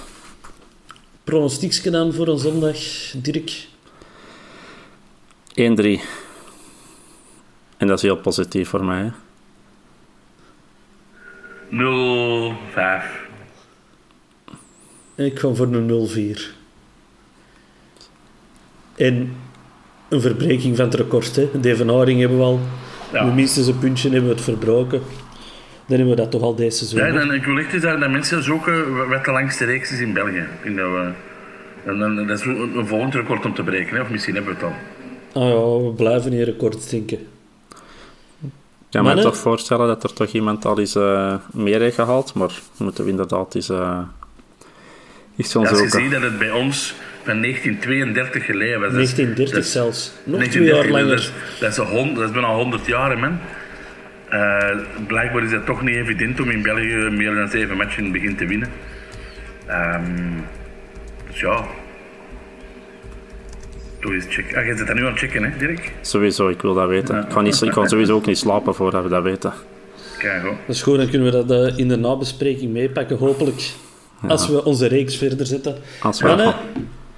Pronostiekje 1.24 1.90
dan 1.90 2.14
voor 2.14 2.28
een 2.28 2.38
zondag, 2.38 2.78
Dirk? 3.16 3.68
1-3. 5.50 5.54
En 7.78 7.88
dat 7.88 7.98
is 7.98 8.02
heel 8.02 8.18
positief 8.18 8.70
voor 8.70 8.86
mij. 8.86 9.12
0-5. 11.72 11.76
Ik 15.16 15.40
ga 15.40 15.54
voor 15.54 15.74
een 15.74 16.36
0-4. 16.38 16.63
En 18.96 19.36
een 20.10 20.22
verbreking 20.22 20.76
van 20.76 20.86
het 20.86 20.94
record. 20.94 21.36
Hè. 21.36 21.50
De 21.62 21.72
evenaring 21.72 22.20
hebben 22.20 22.38
we 22.38 22.44
al. 22.44 22.60
Ja. 23.14 23.24
minstens 23.24 23.68
een 23.68 23.80
puntje 23.80 24.10
hebben 24.10 24.30
we 24.30 24.36
het 24.36 24.44
verbroken. 24.44 25.02
Dan 25.86 25.98
hebben 25.98 26.16
we 26.16 26.22
dat 26.22 26.32
toch 26.32 26.42
al 26.42 26.56
deze 26.56 26.86
seizoen. 26.86 27.14
Ja, 27.14 27.22
en 27.22 27.32
ik 27.32 27.44
wil 27.44 27.58
echt 27.58 27.82
dat, 27.82 28.00
dat 28.00 28.10
mensen 28.10 28.44
zoeken 28.44 29.08
wat 29.10 29.26
de 29.26 29.32
langste 29.32 29.66
reeks 29.66 29.92
is 29.92 30.00
in 30.00 30.14
België. 30.14 30.46
Ik 30.64 30.78
dat, 30.78 30.90
we, 30.90 31.12
en 31.86 32.00
dan, 32.00 32.28
dat 32.28 32.40
is 32.40 32.46
een 32.46 32.88
volgend 32.88 33.14
record 33.14 33.46
om 33.46 33.54
te 33.54 33.64
breken, 33.64 33.96
hè? 33.96 34.02
of 34.02 34.10
misschien 34.10 34.36
hebben 34.36 34.54
we 34.54 34.66
het 34.66 34.74
al. 35.34 35.42
Ah 35.42 35.50
ja, 35.50 35.86
we 35.88 35.94
blijven 35.94 36.34
in 36.34 36.44
record 36.44 36.90
denken. 36.90 37.18
Ik 38.94 39.00
kan 39.00 39.16
me 39.16 39.22
toch 39.22 39.38
voorstellen 39.38 39.88
dat 39.88 40.04
er 40.04 40.14
toch 40.14 40.32
iemand 40.32 40.66
al 40.66 40.80
eens 40.80 40.96
uh, 40.96 41.36
meer 41.52 41.80
heeft 41.80 41.96
gehaald, 41.96 42.34
maar 42.34 42.52
moeten 42.78 43.04
we 43.04 43.10
inderdaad 43.10 43.56
eens, 43.56 43.70
uh, 43.70 44.00
eens 45.38 45.52
gaan 45.52 45.62
ja, 45.62 45.70
Als 45.70 45.80
je 45.80 45.90
ziet 45.90 46.12
dat 46.12 46.22
het 46.22 46.40
bij 46.40 46.52
ons 46.52 46.96
van 47.24 47.42
1932 47.42 48.46
geleden 48.46 48.80
was. 48.80 48.92
1930 48.92 49.56
dat, 49.56 49.66
zelfs. 49.66 50.14
Nog 50.24 50.44
twee 50.44 50.64
jaar 50.64 50.88
langer. 50.88 51.08
Dat 51.08 51.20
is, 51.20 51.32
dat 51.60 51.72
is, 51.72 51.78
hond, 51.78 52.16
dat 52.16 52.26
is 52.26 52.32
bijna 52.32 52.56
100 52.56 52.86
jaar, 52.86 53.20
man. 53.20 53.40
Uh, 54.32 54.70
blijkbaar 55.08 55.44
is 55.44 55.52
het 55.52 55.66
toch 55.66 55.82
niet 55.82 55.96
evident 55.96 56.40
om 56.40 56.50
in 56.50 56.62
België 56.62 56.96
meer 56.96 57.36
dan 57.36 57.50
zeven 57.50 57.78
matchen 57.78 57.98
in 57.98 58.04
het 58.04 58.14
begin 58.14 58.36
te 58.36 58.46
winnen. 58.46 58.70
Um, 59.70 60.46
dus 61.28 61.40
ja. 61.40 61.66
Doe 64.00 64.14
eens 64.14 64.26
checken. 64.30 64.58
Ah, 64.58 64.66
je 64.66 64.78
zit 64.78 64.88
dat 64.88 64.96
nu 64.96 65.06
aan 65.06 65.12
het 65.12 65.20
checken, 65.20 65.44
hè, 65.44 65.58
Dirk? 65.58 65.92
Sowieso, 66.02 66.48
ik 66.50 66.62
wil 66.62 66.74
dat 66.74 66.88
weten. 66.88 67.22
Ik, 67.22 67.30
kan 67.30 67.44
niet, 67.44 67.62
ik 67.62 67.72
kan 67.72 67.90
sowieso 67.90 68.14
ook 68.14 68.26
niet 68.26 68.38
slapen 68.38 68.76
voordat 68.76 69.04
we 69.04 69.10
dat 69.10 69.24
weten. 69.24 69.54
Kijk, 70.18 70.42
hoor. 70.42 70.56
Dat 70.66 70.76
is 70.76 70.82
goed, 70.82 70.98
dan 70.98 71.10
kunnen 71.10 71.32
we 71.32 71.46
dat 71.46 71.72
uh, 71.72 71.78
in 71.78 71.88
de 71.88 71.98
nabespreking 71.98 72.72
meepakken, 72.72 73.18
hopelijk. 73.18 73.62
Ja. 74.22 74.28
Als 74.28 74.48
we 74.48 74.64
onze 74.64 74.88
reeks 74.88 75.18
verder 75.18 75.46
zetten. 75.46 75.76
Als 76.00 76.22
we 76.22 76.54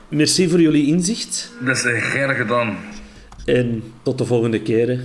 merci 0.07 0.49
voor 0.49 0.61
jullie 0.61 0.87
inzicht. 0.87 1.53
Dat 1.59 1.75
is 1.75 1.83
graag 1.83 2.37
gedaan. 2.37 2.77
En 3.45 3.83
tot 4.03 4.17
de 4.17 4.25
volgende 4.25 4.61
keer. 4.61 4.99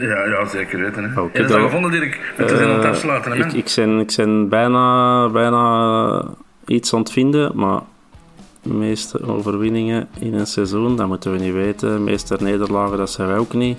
Ja, 0.00 0.24
ja, 0.24 0.48
zeker 0.48 0.78
weten. 0.78 1.04
Hè. 1.04 1.22
Heb 1.22 1.34
je 1.34 1.44
dat 1.44 1.60
gevonden, 1.60 1.90
Dirk? 1.90 2.34
Met 2.36 2.50
uh, 2.50 2.56
zijn 2.56 2.68
aan 2.68 2.76
het 2.76 2.86
afsluiten, 2.86 3.32
hè, 3.32 3.38
ik, 3.38 3.52
ik, 3.52 3.72
ben, 3.76 3.98
ik 3.98 4.12
ben 4.16 4.48
bijna, 4.48 5.28
bijna 5.28 6.24
iets 6.66 6.94
aan 6.94 7.00
het 7.00 7.12
vinden, 7.12 7.52
maar 7.54 7.80
de 8.62 8.72
meeste 8.72 9.26
overwinningen 9.26 10.08
in 10.18 10.34
een 10.34 10.46
seizoen, 10.46 10.96
dat 10.96 11.06
moeten 11.08 11.32
we 11.32 11.38
niet 11.38 11.52
weten. 11.52 11.94
De 11.94 12.00
meeste 12.00 12.36
nederlagen, 12.40 12.96
dat 12.96 13.10
zijn 13.10 13.28
wij 13.28 13.36
ook 13.36 13.52
niet. 13.52 13.78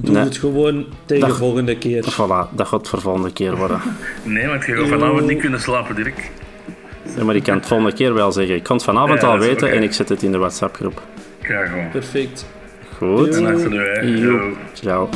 Doe 0.00 0.14
nee. 0.14 0.22
het 0.22 0.36
gewoon 0.36 0.86
tegen 1.04 1.28
de 1.28 1.34
volgende 1.34 1.78
keer. 1.78 2.04
Voilà, 2.04 2.54
dat 2.54 2.68
gaat 2.68 2.88
voor 2.88 2.98
de 2.98 3.04
volgende 3.04 3.32
keer 3.32 3.56
worden. 3.56 3.80
nee, 4.22 4.46
want 4.46 4.64
je 4.64 4.76
gaat 4.76 4.88
vanavond 4.88 5.26
niet 5.26 5.40
kunnen 5.40 5.60
slapen, 5.60 5.94
Dirk. 5.94 6.30
Ja, 7.16 7.24
maar 7.24 7.36
ik 7.36 7.42
kan 7.42 7.54
het 7.54 7.66
volgende 7.66 7.92
keer 7.92 8.14
wel 8.14 8.32
zeggen. 8.32 8.54
Ik 8.54 8.62
kan 8.62 8.76
het 8.76 8.84
vanavond 8.84 9.20
ja, 9.20 9.28
al 9.28 9.38
weten 9.38 9.66
okay. 9.66 9.76
en 9.76 9.82
ik 9.82 9.92
zet 9.92 10.08
het 10.08 10.22
in 10.22 10.32
de 10.32 10.38
WhatsApp-groep. 10.38 11.02
Kijk 11.42 11.68
gewoon. 11.68 11.90
Perfect. 11.90 12.46
Goed. 12.96 13.36
En 13.36 13.46
achter 13.46 13.70
de 13.70 14.52
Ciao. 14.72 15.08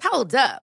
Hold 0.00 0.34
up. 0.34 0.71